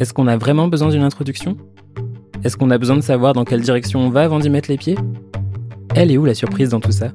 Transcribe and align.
Est-ce 0.00 0.14
qu'on 0.14 0.26
a 0.28 0.38
vraiment 0.38 0.66
besoin 0.66 0.88
d'une 0.88 1.02
introduction? 1.02 1.58
Est-ce 2.42 2.56
qu'on 2.56 2.70
a 2.70 2.78
besoin 2.78 2.96
de 2.96 3.02
savoir 3.02 3.34
dans 3.34 3.44
quelle 3.44 3.60
direction 3.60 4.00
on 4.00 4.08
va 4.08 4.22
avant 4.22 4.38
d'y 4.38 4.48
mettre 4.48 4.70
les 4.70 4.78
pieds? 4.78 4.96
Elle 5.94 6.10
est 6.10 6.16
où 6.16 6.24
la 6.24 6.32
surprise 6.32 6.70
dans 6.70 6.80
tout 6.80 6.90
ça? 6.90 7.12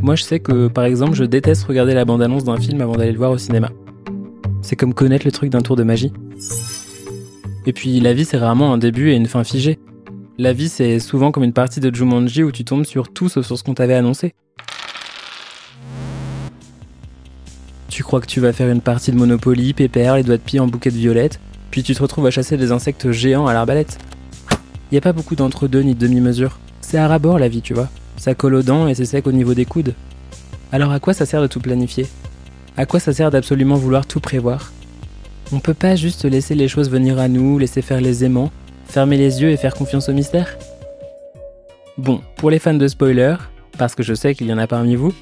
Moi 0.00 0.16
je 0.16 0.22
sais 0.22 0.40
que 0.40 0.68
par 0.68 0.84
exemple 0.84 1.12
je 1.12 1.24
déteste 1.24 1.64
regarder 1.64 1.92
la 1.92 2.06
bande-annonce 2.06 2.44
d'un 2.44 2.56
film 2.56 2.80
avant 2.80 2.94
d'aller 2.94 3.12
le 3.12 3.18
voir 3.18 3.30
au 3.30 3.36
cinéma. 3.36 3.68
C'est 4.62 4.74
comme 4.74 4.94
connaître 4.94 5.26
le 5.26 5.32
truc 5.32 5.50
d'un 5.50 5.60
tour 5.60 5.76
de 5.76 5.82
magie. 5.82 6.14
Et 7.66 7.74
puis 7.74 8.00
la 8.00 8.14
vie 8.14 8.24
c'est 8.24 8.38
rarement 8.38 8.72
un 8.72 8.78
début 8.78 9.10
et 9.10 9.14
une 9.16 9.26
fin 9.26 9.44
figée. 9.44 9.78
La 10.38 10.54
vie 10.54 10.70
c'est 10.70 10.98
souvent 10.98 11.30
comme 11.30 11.44
une 11.44 11.52
partie 11.52 11.80
de 11.80 11.94
Jumanji 11.94 12.42
où 12.42 12.52
tu 12.52 12.64
tombes 12.64 12.86
sur 12.86 13.12
tout 13.12 13.28
sauf 13.28 13.44
sur 13.44 13.58
ce 13.58 13.64
qu'on 13.64 13.74
t'avait 13.74 13.92
annoncé. 13.92 14.32
Tu 17.90 18.02
crois 18.02 18.22
que 18.22 18.26
tu 18.26 18.40
vas 18.40 18.54
faire 18.54 18.70
une 18.70 18.80
partie 18.80 19.12
de 19.12 19.16
Monopoly, 19.18 19.74
pépère, 19.74 20.16
les 20.16 20.22
doigts 20.22 20.38
de 20.38 20.42
pied 20.42 20.58
en 20.58 20.66
bouquet 20.66 20.90
de 20.90 20.96
violettes, 20.96 21.38
puis 21.70 21.82
tu 21.82 21.94
te 21.94 22.02
retrouves 22.02 22.26
à 22.26 22.30
chasser 22.30 22.56
des 22.56 22.72
insectes 22.72 23.10
géants 23.10 23.46
à 23.46 23.52
l'arbalète. 23.52 23.98
Y 24.92 24.96
a 24.96 25.00
pas 25.00 25.12
beaucoup 25.12 25.36
d'entre-deux 25.36 25.82
ni 25.82 25.94
de 25.94 26.00
demi-mesure. 26.00 26.58
C'est 26.80 26.98
à 26.98 27.06
rabord 27.06 27.38
la 27.38 27.48
vie, 27.48 27.62
tu 27.62 27.74
vois. 27.74 27.88
Ça 28.16 28.34
colle 28.34 28.54
aux 28.54 28.62
dents 28.62 28.88
et 28.88 28.94
c'est 28.94 29.04
sec 29.04 29.26
au 29.26 29.32
niveau 29.32 29.54
des 29.54 29.64
coudes. 29.64 29.94
Alors 30.72 30.92
à 30.92 31.00
quoi 31.00 31.14
ça 31.14 31.26
sert 31.26 31.42
de 31.42 31.46
tout 31.46 31.60
planifier? 31.60 32.06
À 32.76 32.86
quoi 32.86 33.00
ça 33.00 33.12
sert 33.12 33.30
d'absolument 33.30 33.76
vouloir 33.76 34.06
tout 34.06 34.20
prévoir? 34.20 34.72
On 35.52 35.60
peut 35.60 35.74
pas 35.74 35.96
juste 35.96 36.24
laisser 36.24 36.54
les 36.54 36.68
choses 36.68 36.90
venir 36.90 37.18
à 37.18 37.28
nous, 37.28 37.58
laisser 37.58 37.82
faire 37.82 38.00
les 38.00 38.24
aimants, 38.24 38.50
fermer 38.84 39.16
les 39.16 39.42
yeux 39.42 39.50
et 39.50 39.56
faire 39.56 39.74
confiance 39.74 40.08
au 40.08 40.12
mystère? 40.12 40.56
Bon, 41.98 42.20
pour 42.36 42.50
les 42.50 42.58
fans 42.58 42.74
de 42.74 42.88
spoilers, 42.88 43.36
parce 43.78 43.94
que 43.94 44.02
je 44.02 44.14
sais 44.14 44.34
qu'il 44.34 44.46
y 44.46 44.52
en 44.52 44.58
a 44.58 44.66
parmi 44.66 44.96
vous, 44.96 45.12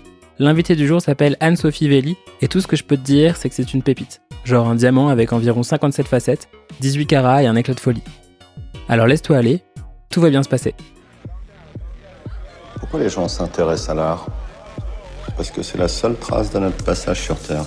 L'invité 0.41 0.77
du 0.77 0.87
jour 0.87 1.03
s'appelle 1.03 1.37
Anne-Sophie 1.41 1.89
Velli, 1.89 2.17
et 2.43 2.47
tout 2.47 2.61
ce 2.61 2.69
que 2.69 2.77
je 2.77 2.85
peux 2.85 2.97
te 2.97 3.03
dire, 3.03 3.37
c'est 3.37 3.49
que 3.49 3.57
c'est 3.57 3.75
une 3.75 3.83
pépite. 3.83 4.21
Genre 4.45 4.69
un 4.69 4.75
diamant 4.75 5.09
avec 5.09 5.33
environ 5.33 5.63
57 5.63 6.07
facettes, 6.07 6.49
18 6.81 7.07
carats 7.07 7.43
et 7.43 7.47
un 7.47 7.57
éclat 7.57 7.75
de 7.75 7.81
folie. 7.81 8.03
Alors 8.89 9.07
laisse-toi 9.07 9.37
aller, 9.37 9.63
tout 10.11 10.21
va 10.21 10.31
bien 10.31 10.43
se 10.43 10.49
passer. 10.49 10.75
Pourquoi 12.79 13.01
les 13.01 13.11
gens 13.11 13.29
s'intéressent 13.29 13.91
à 13.91 13.95
l'art? 13.95 14.27
Parce 15.37 15.51
que 15.51 15.63
c'est 15.63 15.79
la 15.79 15.89
seule 15.89 16.17
trace 16.17 16.51
de 16.51 16.59
notre 16.59 16.83
passage 16.85 17.21
sur 17.21 17.39
Terre. 17.39 17.65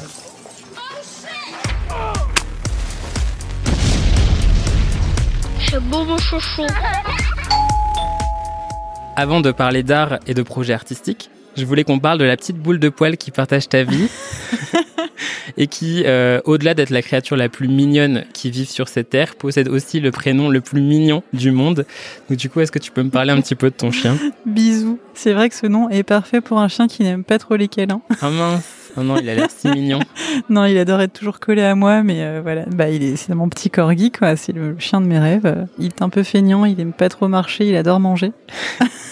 C'est 5.69 5.79
beau 5.79 6.03
mon 6.03 6.17
chouchou. 6.17 6.65
Avant 9.15 9.41
de 9.41 9.51
parler 9.51 9.83
d'art 9.83 10.19
et 10.25 10.33
de 10.33 10.41
projets 10.41 10.73
artistiques, 10.73 11.29
je 11.55 11.65
voulais 11.65 11.83
qu'on 11.83 11.99
parle 11.99 12.17
de 12.17 12.25
la 12.25 12.35
petite 12.35 12.57
boule 12.57 12.79
de 12.79 12.89
poil 12.89 13.17
qui 13.17 13.31
partage 13.31 13.69
ta 13.69 13.83
vie 13.83 14.09
et 15.57 15.67
qui, 15.67 16.03
euh, 16.05 16.41
au-delà 16.45 16.73
d'être 16.73 16.89
la 16.89 17.01
créature 17.01 17.35
la 17.35 17.49
plus 17.49 17.67
mignonne 17.67 18.25
qui 18.33 18.51
vive 18.51 18.69
sur 18.69 18.87
cette 18.87 19.09
terre, 19.09 19.35
possède 19.35 19.67
aussi 19.67 19.99
le 19.99 20.11
prénom 20.11 20.49
le 20.49 20.61
plus 20.61 20.81
mignon 20.81 21.23
du 21.33 21.51
monde. 21.51 21.85
Donc 22.29 22.37
du 22.37 22.49
coup, 22.49 22.59
est-ce 22.61 22.71
que 22.71 22.79
tu 22.79 22.91
peux 22.91 23.03
me 23.03 23.09
parler 23.09 23.31
un 23.31 23.41
petit 23.41 23.55
peu 23.55 23.69
de 23.69 23.75
ton 23.75 23.91
chien? 23.91 24.17
Bisous. 24.45 24.99
C'est 25.13 25.33
vrai 25.33 25.49
que 25.49 25.55
ce 25.55 25.67
nom 25.67 25.89
est 25.89 26.03
parfait 26.03 26.41
pour 26.41 26.59
un 26.59 26.67
chien 26.67 26.87
qui 26.87 27.03
n'aime 27.03 27.23
pas 27.23 27.37
trop 27.37 27.55
les 27.55 27.67
câlins. 27.67 28.01
Ah 28.21 28.29
mince 28.29 28.81
Oh 28.97 29.03
non, 29.03 29.17
il 29.17 29.29
a 29.29 29.35
l'air 29.35 29.47
si 29.49 29.69
mignon. 29.69 29.99
non, 30.49 30.65
il 30.65 30.77
adore 30.77 31.01
être 31.01 31.13
toujours 31.13 31.39
collé 31.39 31.61
à 31.61 31.75
moi, 31.75 32.03
mais 32.03 32.23
euh, 32.23 32.41
voilà, 32.43 32.65
bah 32.65 32.89
il 32.89 33.03
est 33.03 33.15
c'est 33.15 33.33
mon 33.33 33.47
petit 33.47 33.69
corgi 33.69 34.11
quoi, 34.11 34.35
c'est 34.35 34.51
le 34.51 34.75
chien 34.79 34.99
de 34.99 35.05
mes 35.05 35.19
rêves. 35.19 35.67
Il 35.79 35.87
est 35.87 36.01
un 36.01 36.09
peu 36.09 36.23
feignant, 36.23 36.65
il 36.65 36.79
aime 36.79 36.93
pas 36.93 37.07
trop 37.07 37.27
marcher, 37.27 37.65
il 37.65 37.75
adore 37.75 37.99
manger. 37.99 38.33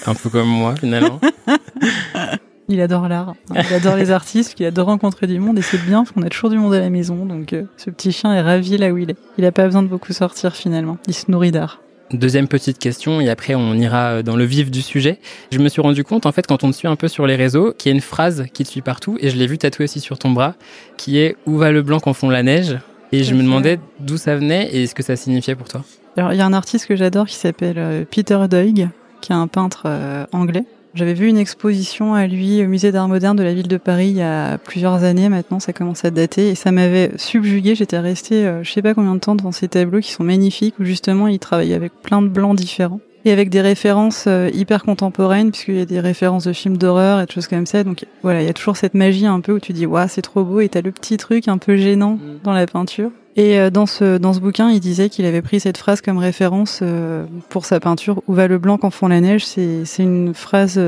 un 0.06 0.16
peu 0.16 0.30
comme 0.30 0.50
moi 0.50 0.76
finalement. 0.76 1.22
Il 2.72 2.82
adore 2.82 3.08
l'art, 3.08 3.34
il 3.50 3.74
adore 3.74 3.96
les 3.96 4.12
artistes, 4.12 4.54
il 4.60 4.66
adore 4.68 4.86
rencontrer 4.86 5.26
du 5.26 5.40
monde 5.40 5.58
et 5.58 5.64
c'est 5.64 5.84
bien 5.84 6.04
parce 6.04 6.12
qu'on 6.12 6.22
a 6.22 6.30
toujours 6.30 6.52
du 6.52 6.60
monde 6.60 6.76
à 6.76 6.80
la 6.80 6.92
maison, 6.92 7.26
donc 7.26 7.54
euh, 7.54 7.64
ce 7.78 7.90
petit 7.90 8.12
chien 8.12 8.32
est 8.32 8.42
ravi 8.42 8.78
là 8.78 8.92
où 8.92 8.98
il 9.00 9.10
est. 9.10 9.18
Il 9.40 9.46
a 9.46 9.52
pas 9.52 9.66
besoin 9.66 9.82
de 9.82 9.88
beaucoup 9.88 10.14
sortir 10.14 10.56
finalement, 10.56 10.98
il 11.08 11.16
se 11.16 11.32
nourrit 11.32 11.50
d'art. 11.50 11.82
Deuxième 12.12 12.48
petite 12.48 12.78
question, 12.78 13.22
et 13.22 13.30
après 13.30 13.56
on 13.56 13.74
ira 13.74 14.22
dans 14.22 14.36
le 14.36 14.44
vif 14.44 14.70
du 14.70 14.84
sujet. 14.84 15.18
Je 15.52 15.58
me 15.58 15.68
suis 15.68 15.82
rendu 15.82 16.04
compte, 16.04 16.28
en 16.28 16.32
fait, 16.32 16.46
quand 16.46 16.64
on 16.64 16.70
te 16.70 16.76
suit 16.76 16.88
un 16.88 16.96
peu 16.96 17.08
sur 17.08 17.26
les 17.26 17.36
réseaux, 17.36 17.74
qu'il 17.76 17.90
y 17.90 17.94
a 17.94 17.96
une 17.96 18.02
phrase 18.02 18.46
qui 18.54 18.64
te 18.64 18.70
suit 18.70 18.82
partout, 18.82 19.18
et 19.20 19.32
je 19.32 19.38
l'ai 19.38 19.48
vu 19.48 19.58
tatouée 19.58 19.86
aussi 19.86 20.00
sur 20.00 20.20
ton 20.20 20.30
bras, 20.30 20.54
qui 20.96 21.18
est 21.18 21.38
Où 21.48 21.58
va 21.58 21.72
le 21.72 21.82
blanc 21.82 22.00
quand 22.00 22.14
fond 22.14 22.30
la 22.30 22.44
neige? 22.44 22.78
Et 23.12 23.24
je 23.24 23.34
me 23.34 23.42
demandais 23.42 23.80
d'où 24.00 24.18
ça 24.18 24.36
venait 24.36 24.76
et 24.76 24.86
ce 24.86 24.94
que 24.94 25.02
ça 25.02 25.16
signifiait 25.16 25.56
pour 25.56 25.68
toi? 25.68 25.84
Alors, 26.18 26.34
il 26.34 26.38
y 26.38 26.42
a 26.42 26.46
un 26.46 26.54
artiste 26.54 26.86
que 26.86 26.96
j'adore 26.96 27.26
qui 27.26 27.36
s'appelle 27.36 27.80
euh, 27.80 28.06
Peter 28.10 28.40
Doig, 28.48 28.90
qui 29.22 29.32
est 29.32 29.36
un 29.36 29.48
peintre 29.48 29.84
euh, 29.86 30.26
anglais. 30.32 30.66
J'avais 30.96 31.14
vu 31.14 31.28
une 31.28 31.38
exposition 31.38 32.16
à 32.16 32.26
lui 32.26 32.64
au 32.64 32.68
musée 32.68 32.92
d'art 32.92 33.08
moderne 33.08 33.38
de 33.38 33.44
la 33.44 33.54
ville 33.54 33.68
de 33.68 33.78
Paris 33.78 34.08
il 34.10 34.18
y 34.18 34.22
a 34.22 34.58
plusieurs 34.58 35.04
années. 35.04 35.30
Maintenant, 35.30 35.60
ça 35.60 35.72
commence 35.72 36.04
à 36.04 36.12
dater. 36.12 36.50
Et 36.50 36.56
ça 36.56 36.72
m'avait 36.72 37.12
subjugué. 37.18 37.76
J'étais 37.76 38.00
restée 38.00 38.46
euh, 38.46 38.64
je 38.64 38.72
sais 38.72 38.82
pas 38.82 38.94
combien 38.94 39.14
de 39.14 39.20
temps 39.20 39.36
devant 39.36 39.52
ces 39.52 39.68
tableaux 39.68 40.00
qui 40.00 40.12
sont 40.12 40.24
magnifiques 40.24 40.76
où 40.80 40.86
justement 40.86 41.28
il 41.28 41.40
travaille 41.40 41.74
avec 41.74 41.94
plein 42.02 42.22
de 42.22 42.28
blancs 42.28 42.56
différents 42.56 43.02
et 43.26 43.32
avec 43.32 43.50
des 43.50 43.62
références 43.62 44.26
euh, 44.28 44.50
hyper 44.54 44.84
contemporaines 44.84 45.52
puisqu'il 45.52 45.78
y 45.78 45.82
a 45.82 45.86
des 45.86 46.00
références 46.00 46.46
de 46.46 46.54
films 46.54 46.78
d'horreur 46.78 47.22
et 47.22 47.26
de 47.26 47.32
choses 47.32 47.48
comme 47.48 47.66
ça. 47.66 47.84
Donc 47.84 48.06
voilà, 48.24 48.42
il 48.42 48.46
y 48.46 48.50
a 48.50 48.54
toujours 48.54 48.78
cette 48.78 48.94
magie 48.94 49.26
un 49.26 49.42
peu 49.42 49.54
où 49.54 49.60
tu 49.60 49.74
dis 49.74 49.86
waouh, 49.86 50.08
c'est 50.08 50.22
trop 50.22 50.44
beau 50.44 50.60
et 50.60 50.70
t'as 50.70 50.82
le 50.82 50.92
petit 50.92 51.18
truc 51.18 51.48
un 51.48 51.58
peu 51.58 51.76
gênant 51.76 52.16
mm. 52.16 52.40
dans 52.44 52.54
la 52.54 52.66
peinture. 52.66 53.12
Et 53.36 53.60
euh, 53.60 53.70
dans 53.70 53.86
ce 53.86 54.18
dans 54.18 54.34
ce 54.34 54.40
bouquin, 54.40 54.70
il 54.70 54.80
disait 54.80 55.10
qu'il 55.10 55.26
avait 55.26 55.42
pris 55.42 55.60
cette 55.60 55.78
phrase 55.78 56.02
comme 56.02 56.18
référence 56.18 56.80
euh, 56.82 57.26
pour 57.50 57.66
sa 57.66 57.80
peinture 57.80 58.22
Où 58.28 58.34
va 58.34 58.48
le 58.48 58.58
blanc 58.58 58.78
quand 58.78 58.90
fond 58.90 59.08
la 59.08 59.22
neige? 59.22 59.46
C'est 59.46 59.86
c'est 59.86 60.04
une 60.04 60.34
phrase 60.34 60.80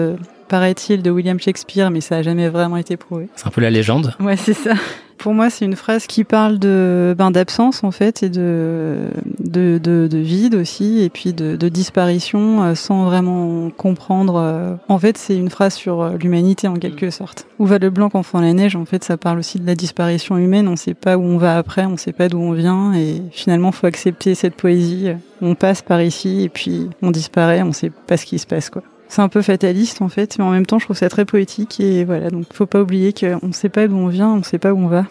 paraît-il, 0.52 1.02
de 1.02 1.10
William 1.10 1.40
Shakespeare, 1.40 1.92
mais 1.92 2.02
ça 2.02 2.18
a 2.18 2.22
jamais 2.24 2.50
vraiment 2.50 2.76
été 2.76 2.98
prouvé. 2.98 3.30
C'est 3.36 3.48
un 3.48 3.52
peu 3.52 3.62
la 3.62 3.70
légende. 3.70 4.14
Ouais, 4.20 4.36
c'est 4.36 4.54
ça. 4.54 4.74
Pour 5.22 5.36
moi, 5.36 5.52
c'est 5.52 5.66
une 5.66 5.76
phrase 5.76 6.08
qui 6.08 6.24
parle 6.24 6.58
de 6.58 7.14
ben, 7.16 7.30
d'absence 7.30 7.84
en 7.84 7.92
fait 7.92 8.24
et 8.24 8.30
de 8.30 8.98
de, 9.38 9.80
de, 9.82 10.08
de 10.10 10.18
vide 10.18 10.56
aussi 10.56 11.02
et 11.04 11.12
puis 11.12 11.32
de, 11.32 11.56
de 11.56 11.70
disparition 11.70 12.64
euh, 12.64 12.74
sans 12.74 13.06
vraiment 13.06 13.70
comprendre. 13.70 14.38
Euh. 14.38 14.76
En 14.90 14.98
fait, 14.98 15.20
c'est 15.20 15.38
une 15.38 15.52
phrase 15.52 15.76
sur 15.76 16.02
euh, 16.02 16.18
l'humanité 16.18 16.68
en 16.68 16.74
quelque 16.74 17.06
mm. 17.06 17.12
sorte. 17.12 17.46
Où 17.60 17.68
va 17.68 17.78
le 17.78 17.92
blanc 17.92 18.10
quand 18.10 18.24
fond 18.24 18.40
la 18.40 18.52
neige 18.54 18.76
En 18.76 18.86
fait, 18.86 19.04
ça 19.04 19.16
parle 19.16 19.38
aussi 19.38 19.60
de 19.60 19.68
la 19.68 19.76
disparition 19.76 20.40
humaine. 20.40 20.68
On 20.68 20.72
ne 20.72 20.76
sait 20.76 20.96
pas 20.96 21.18
où 21.18 21.22
on 21.22 21.38
va 21.38 21.56
après, 21.56 21.86
on 21.86 21.92
ne 21.92 21.98
sait 21.98 22.14
pas 22.14 22.28
d'où 22.28 22.40
on 22.40 22.54
vient 22.54 22.96
et 22.96 23.22
finalement, 23.32 23.72
faut 23.72 23.86
accepter 23.86 24.34
cette 24.34 24.56
poésie. 24.56 25.12
On 25.40 25.54
passe 25.54 25.84
par 25.84 26.02
ici 26.02 26.42
et 26.42 26.50
puis 26.50 26.90
on 27.04 27.12
disparaît. 27.12 27.62
On 27.62 27.68
ne 27.68 27.74
sait 27.74 27.92
pas 27.92 28.18
ce 28.18 28.26
qui 28.26 28.40
se 28.40 28.48
passe 28.48 28.72
quoi 28.72 28.82
c'est 29.12 29.22
un 29.22 29.28
peu 29.28 29.42
fataliste 29.42 30.02
en 30.02 30.08
fait, 30.08 30.38
mais 30.38 30.46
en 30.46 30.52
même 30.52 30.66
temps 30.66 30.80
je 30.80 30.86
trouve 30.86 30.96
ça 30.96 31.10
très 31.10 31.26
poétique 31.26 31.82
et 31.82 32.06
voilà, 32.06 32.30
donc 32.30 32.46
faut 32.54 32.66
pas 32.66 32.82
oublier 32.82 33.12
qu'on 33.12 33.48
ne 33.48 33.52
sait 33.52 33.68
pas 33.68 33.90
d'où 33.90 33.98
on 33.98 34.08
vient, 34.08 34.30
on 34.30 34.38
ne 34.38 34.44
sait 34.44 34.58
pas 34.58 34.72
où 34.72 34.78
on 34.78 34.88
va. 34.88 35.06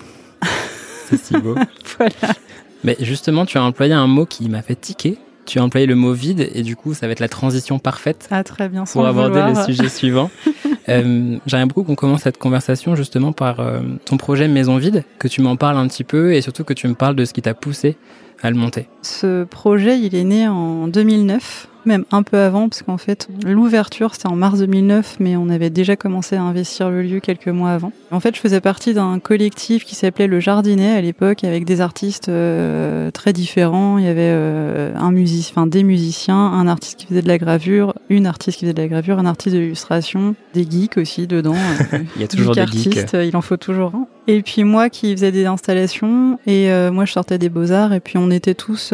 C'est 1.10 1.22
si 1.22 1.36
beau. 1.36 1.54
voilà. 1.98 2.34
Mais 2.82 2.96
justement, 3.00 3.44
tu 3.44 3.58
as 3.58 3.62
employé 3.62 3.92
un 3.92 4.06
mot 4.06 4.24
qui 4.24 4.48
m'a 4.48 4.62
fait 4.62 4.74
tiquer. 4.74 5.18
Tu 5.44 5.58
as 5.58 5.62
employé 5.62 5.84
le 5.84 5.96
mot 5.96 6.14
vide 6.14 6.48
et 6.54 6.62
du 6.62 6.76
coup, 6.76 6.94
ça 6.94 7.06
va 7.06 7.12
être 7.12 7.20
la 7.20 7.28
transition 7.28 7.78
parfaite 7.78 8.26
ah, 8.30 8.42
très 8.42 8.70
bien, 8.70 8.84
pour 8.84 9.04
aborder 9.04 9.42
le 9.42 9.64
sujet 9.66 9.90
suivant. 9.90 10.30
euh, 10.88 11.36
J'aimerais 11.46 11.66
beaucoup 11.66 11.82
qu'on 11.82 11.94
commence 11.94 12.22
cette 12.22 12.38
conversation 12.38 12.96
justement 12.96 13.32
par 13.32 13.60
euh, 13.60 13.80
ton 14.06 14.16
projet 14.16 14.48
Maison 14.48 14.78
Vide, 14.78 15.04
que 15.18 15.28
tu 15.28 15.42
m'en 15.42 15.56
parles 15.56 15.76
un 15.76 15.88
petit 15.88 16.04
peu 16.04 16.32
et 16.32 16.40
surtout 16.40 16.64
que 16.64 16.72
tu 16.72 16.88
me 16.88 16.94
parles 16.94 17.16
de 17.16 17.26
ce 17.26 17.34
qui 17.34 17.42
t'a 17.42 17.52
poussé 17.52 17.98
à 18.42 18.50
le 18.50 18.56
monter. 18.56 18.88
Ce 19.02 19.44
projet, 19.44 19.98
il 19.98 20.14
est 20.14 20.24
né 20.24 20.48
en 20.48 20.88
2009 20.88 21.68
même 21.84 22.04
un 22.10 22.22
peu 22.22 22.38
avant, 22.38 22.68
parce 22.68 22.82
qu'en 22.82 22.98
fait, 22.98 23.28
l'ouverture, 23.44 24.14
c'était 24.14 24.28
en 24.28 24.36
mars 24.36 24.58
2009, 24.58 25.16
mais 25.20 25.36
on 25.36 25.48
avait 25.48 25.70
déjà 25.70 25.96
commencé 25.96 26.36
à 26.36 26.42
investir 26.42 26.90
le 26.90 27.02
lieu 27.02 27.20
quelques 27.20 27.48
mois 27.48 27.70
avant. 27.70 27.92
En 28.10 28.20
fait, 28.20 28.34
je 28.34 28.40
faisais 28.40 28.60
partie 28.60 28.94
d'un 28.94 29.18
collectif 29.18 29.84
qui 29.84 29.94
s'appelait 29.94 30.26
Le 30.26 30.40
Jardinet 30.40 30.96
à 30.96 31.00
l'époque, 31.00 31.44
avec 31.44 31.64
des 31.64 31.80
artistes 31.80 32.28
euh, 32.28 33.10
très 33.10 33.32
différents. 33.32 33.98
Il 33.98 34.04
y 34.04 34.08
avait 34.08 34.30
euh, 34.32 34.92
un 34.96 35.12
musicien, 35.12 35.52
enfin 35.54 35.66
des 35.66 35.82
musiciens, 35.82 36.36
un 36.36 36.66
artiste 36.66 36.98
qui 36.98 37.06
faisait 37.06 37.22
de 37.22 37.28
la 37.28 37.38
gravure, 37.38 37.94
une 38.08 38.26
artiste 38.26 38.58
qui 38.58 38.64
faisait 38.64 38.74
de 38.74 38.82
la 38.82 38.88
gravure, 38.88 39.18
un 39.18 39.26
artiste 39.26 39.54
de 39.54 39.60
l'illustration, 39.60 40.34
des 40.54 40.66
geeks 40.68 40.96
aussi 40.98 41.26
dedans. 41.26 41.54
il 42.16 42.20
y 42.20 42.24
a 42.24 42.28
toujours 42.28 42.54
des 42.54 42.60
artistes, 42.60 43.16
il 43.20 43.36
en 43.36 43.42
faut 43.42 43.56
toujours 43.56 43.94
un. 43.94 44.06
Et 44.26 44.42
puis 44.42 44.64
moi 44.64 44.90
qui 44.90 45.12
faisais 45.12 45.32
des 45.32 45.46
installations, 45.46 46.38
et 46.46 46.70
euh, 46.70 46.92
moi 46.92 47.04
je 47.04 47.12
sortais 47.12 47.38
des 47.38 47.48
beaux-arts, 47.48 47.92
et 47.92 48.00
puis 48.00 48.18
on 48.18 48.30
était 48.30 48.54
tous 48.54 48.92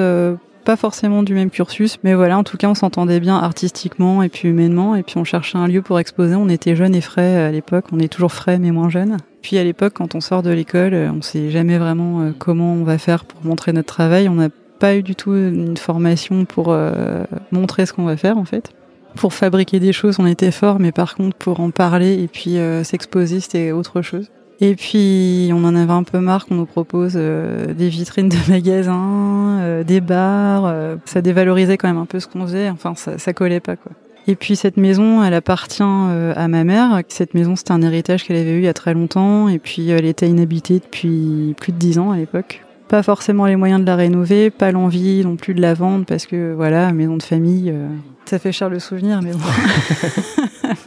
pas 0.67 0.77
forcément 0.77 1.23
du 1.23 1.33
même 1.33 1.49
cursus, 1.49 1.97
mais 2.03 2.15
voilà, 2.15 2.37
en 2.37 2.43
tout 2.43 2.57
cas, 2.57 2.69
on 2.69 2.75
s'entendait 2.75 3.21
bien 3.21 3.37
artistiquement 3.37 4.25
et 4.25 4.29
puis 4.29 4.49
humainement, 4.49 4.97
et 4.97 5.05
puis 5.05 5.17
on 5.17 5.23
cherchait 5.23 5.57
un 5.57 5.69
lieu 5.69 5.81
pour 5.81 6.01
exposer. 6.01 6.35
On 6.35 6.49
était 6.49 6.75
jeunes 6.75 6.97
et 6.97 7.01
frais 7.01 7.37
à 7.37 7.53
l'époque, 7.53 7.85
on 7.93 8.01
est 8.01 8.13
toujours 8.13 8.33
frais 8.33 8.59
mais 8.59 8.73
moins 8.73 8.91
jeunes. 8.91 9.17
Puis 9.43 9.59
à 9.59 9.65
l'époque, 9.65 9.93
quand 9.95 10.17
on 10.17 10.21
sort 10.21 10.43
de 10.43 10.51
l'école, 10.51 10.93
on 10.93 11.23
sait 11.23 11.53
jamais 11.53 11.79
vraiment 11.79 12.21
euh, 12.21 12.33
comment 12.37 12.75
on 12.75 12.83
va 12.83 12.99
faire 12.99 13.25
pour 13.25 13.45
montrer 13.45 13.73
notre 13.73 13.95
travail. 13.95 14.29
On 14.29 14.35
n'a 14.35 14.49
pas 14.81 14.97
eu 14.97 15.05
du 15.05 15.15
tout 15.15 15.37
une 15.37 15.77
formation 15.77 16.45
pour 16.45 16.71
euh, 16.71 17.23
montrer 17.53 17.87
ce 17.87 17.93
qu'on 17.93 18.05
va 18.05 18.17
faire 18.17 18.37
en 18.37 18.45
fait. 18.45 18.73
Pour 19.15 19.35
fabriquer 19.35 19.79
des 19.79 19.93
choses, 19.93 20.17
on 20.19 20.27
était 20.27 20.51
fort, 20.51 20.81
mais 20.81 20.91
par 20.91 21.15
contre, 21.15 21.37
pour 21.37 21.61
en 21.61 21.71
parler 21.71 22.21
et 22.21 22.27
puis 22.27 22.59
euh, 22.59 22.83
s'exposer, 22.83 23.39
c'était 23.39 23.71
autre 23.71 24.03
chose. 24.03 24.33
Et 24.61 24.75
puis, 24.75 25.51
on 25.53 25.65
en 25.65 25.75
avait 25.75 25.93
un 25.93 26.03
peu 26.03 26.19
marre 26.19 26.47
qu'on 26.47 26.55
nous 26.55 26.67
propose 26.67 27.13
euh, 27.17 27.75
des 27.75 27.89
vitrines 27.89 28.29
de 28.29 28.51
magasins, 28.51 29.59
euh, 29.61 29.85
des 29.85 30.01
bars. 30.01 30.65
Euh, 30.67 30.97
ça 31.05 31.21
dévalorisait 31.21 31.77
quand 31.77 31.89
même 31.89 31.99
un 31.99 32.07
peu 32.07 32.21
ce 32.21 32.27
qu'on 32.27 32.47
faisait. 32.47 32.71
Enfin, 32.71 32.95
ça, 32.95 33.19
ça 33.19 33.33
collait 33.33 33.61
pas, 33.61 33.77
quoi. 33.77 33.93
Et 34.29 34.35
puis, 34.35 34.57
cette 34.57 34.77
maison, 34.77 35.23
elle 35.23 35.35
appartient 35.35 35.85
à 35.85 36.49
ma 36.49 36.65
mère. 36.65 37.01
Cette 37.07 37.35
maison, 37.35 37.55
c'était 37.55 37.71
un 37.71 37.83
héritage 37.83 38.25
qu'elle 38.25 38.37
avait 38.37 38.55
eu 38.55 38.59
il 38.59 38.65
y 38.65 38.69
a 38.69 38.75
très 38.75 38.93
longtemps. 38.93 39.49
Et 39.49 39.61
puis, 39.61 39.89
elle 39.91 40.05
était 40.05 40.29
inhabitée 40.29 40.81
depuis 40.81 41.55
plus 41.61 41.71
de 41.71 41.79
dix 41.79 42.01
ans 42.01 42.11
à 42.11 42.17
l'époque. 42.17 42.66
Pas 42.89 43.03
forcément 43.03 43.47
les 43.47 43.57
moyens 43.57 43.81
de 43.81 43.87
la 43.87 43.97
rénover, 43.97 44.51
pas 44.51 44.73
l'envie 44.73 45.25
non 45.25 45.37
plus 45.37 45.55
de 45.55 45.61
la 45.61 45.75
vendre 45.75 46.05
parce 46.05 46.27
que 46.27 46.55
voilà, 46.55 46.93
maison 46.93 47.17
de 47.17 47.23
famille, 47.23 47.71
euh, 47.71 47.89
ça 48.25 48.39
fait 48.39 48.53
cher 48.53 48.69
le 48.69 48.79
souvenir, 48.79 49.21
mais 49.23 49.33
bon. 49.33 49.39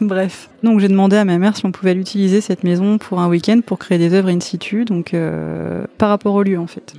Bref. 0.00 0.48
Donc 0.62 0.80
j'ai 0.80 0.88
demandé 0.88 1.16
à 1.16 1.24
ma 1.24 1.38
mère 1.38 1.56
si 1.56 1.66
on 1.66 1.72
pouvait 1.72 1.94
l'utiliser 1.94 2.40
cette 2.40 2.64
maison 2.64 2.98
pour 2.98 3.20
un 3.20 3.28
week-end 3.28 3.60
pour 3.64 3.78
créer 3.78 3.98
des 3.98 4.14
œuvres 4.14 4.28
in 4.28 4.40
situ, 4.40 4.84
donc 4.84 5.14
euh, 5.14 5.84
par 5.98 6.08
rapport 6.08 6.34
au 6.34 6.42
lieu 6.42 6.58
en 6.58 6.66
fait. 6.66 6.94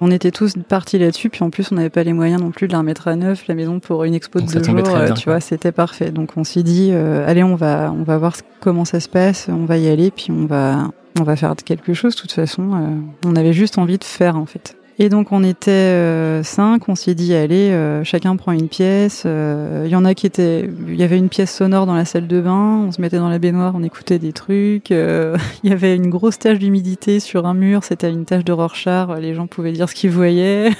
On 0.00 0.10
était 0.10 0.32
tous 0.32 0.54
partis 0.68 0.98
là-dessus, 0.98 1.30
puis 1.30 1.44
en 1.44 1.50
plus 1.50 1.70
on 1.72 1.76
n'avait 1.76 1.90
pas 1.90 2.02
les 2.02 2.12
moyens 2.12 2.40
non 2.42 2.50
plus 2.50 2.66
de 2.66 2.72
la 2.72 2.78
remettre 2.78 3.08
à 3.08 3.16
neuf 3.16 3.46
la 3.46 3.54
maison 3.54 3.78
pour 3.78 4.04
une 4.04 4.14
expo 4.14 4.40
de 4.40 4.46
deux 4.46 4.62
jours. 4.62 4.74
euh, 4.96 5.04
bien, 5.06 5.14
tu 5.14 5.30
vois, 5.30 5.40
c'était 5.40 5.72
parfait. 5.72 6.10
Donc 6.10 6.32
on 6.36 6.44
s'est 6.44 6.64
dit, 6.64 6.90
euh, 6.92 7.26
allez, 7.26 7.44
on 7.44 7.54
va, 7.54 7.92
on 7.92 8.02
va 8.02 8.18
voir 8.18 8.36
comment 8.60 8.84
ça 8.84 9.00
se 9.00 9.08
passe, 9.08 9.46
on 9.48 9.64
va 9.64 9.78
y 9.78 9.88
aller, 9.88 10.10
puis 10.10 10.28
on 10.30 10.46
va, 10.46 10.90
on 11.18 11.22
va 11.22 11.36
faire 11.36 11.54
quelque 11.64 11.94
chose. 11.94 12.14
De 12.16 12.20
toute 12.20 12.32
façon, 12.32 12.72
euh, 12.72 12.88
on 13.26 13.36
avait 13.36 13.52
juste 13.52 13.78
envie 13.78 13.98
de 13.98 14.04
faire 14.04 14.36
en 14.36 14.46
fait. 14.46 14.76
Et 15.00 15.08
donc 15.08 15.32
on 15.32 15.42
était 15.42 15.72
euh, 15.72 16.44
cinq, 16.44 16.88
on 16.88 16.94
s'est 16.94 17.16
dit 17.16 17.34
allez, 17.34 17.70
euh, 17.72 18.04
chacun 18.04 18.36
prend 18.36 18.52
une 18.52 18.68
pièce. 18.68 19.24
euh, 19.26 19.82
Il 19.86 19.90
y 19.90 19.96
en 19.96 20.04
a 20.04 20.14
qui 20.14 20.24
étaient, 20.24 20.70
il 20.86 20.94
y 20.94 21.02
avait 21.02 21.18
une 21.18 21.28
pièce 21.28 21.52
sonore 21.52 21.86
dans 21.86 21.96
la 21.96 22.04
salle 22.04 22.28
de 22.28 22.40
bain, 22.40 22.84
on 22.86 22.92
se 22.92 23.00
mettait 23.00 23.16
dans 23.18 23.28
la 23.28 23.40
baignoire, 23.40 23.74
on 23.74 23.82
écoutait 23.82 24.20
des 24.20 24.32
trucs. 24.32 24.92
euh, 24.92 25.36
Il 25.64 25.70
y 25.70 25.72
avait 25.72 25.96
une 25.96 26.10
grosse 26.10 26.38
tache 26.38 26.60
d'humidité 26.60 27.18
sur 27.18 27.44
un 27.46 27.54
mur, 27.54 27.82
c'était 27.82 28.08
une 28.08 28.24
tache 28.24 28.44
de 28.44 28.52
Rorschach, 28.52 29.08
les 29.20 29.34
gens 29.34 29.48
pouvaient 29.48 29.72
dire 29.72 29.88
ce 29.88 29.96
qu'ils 29.96 30.10
voyaient. 30.12 30.70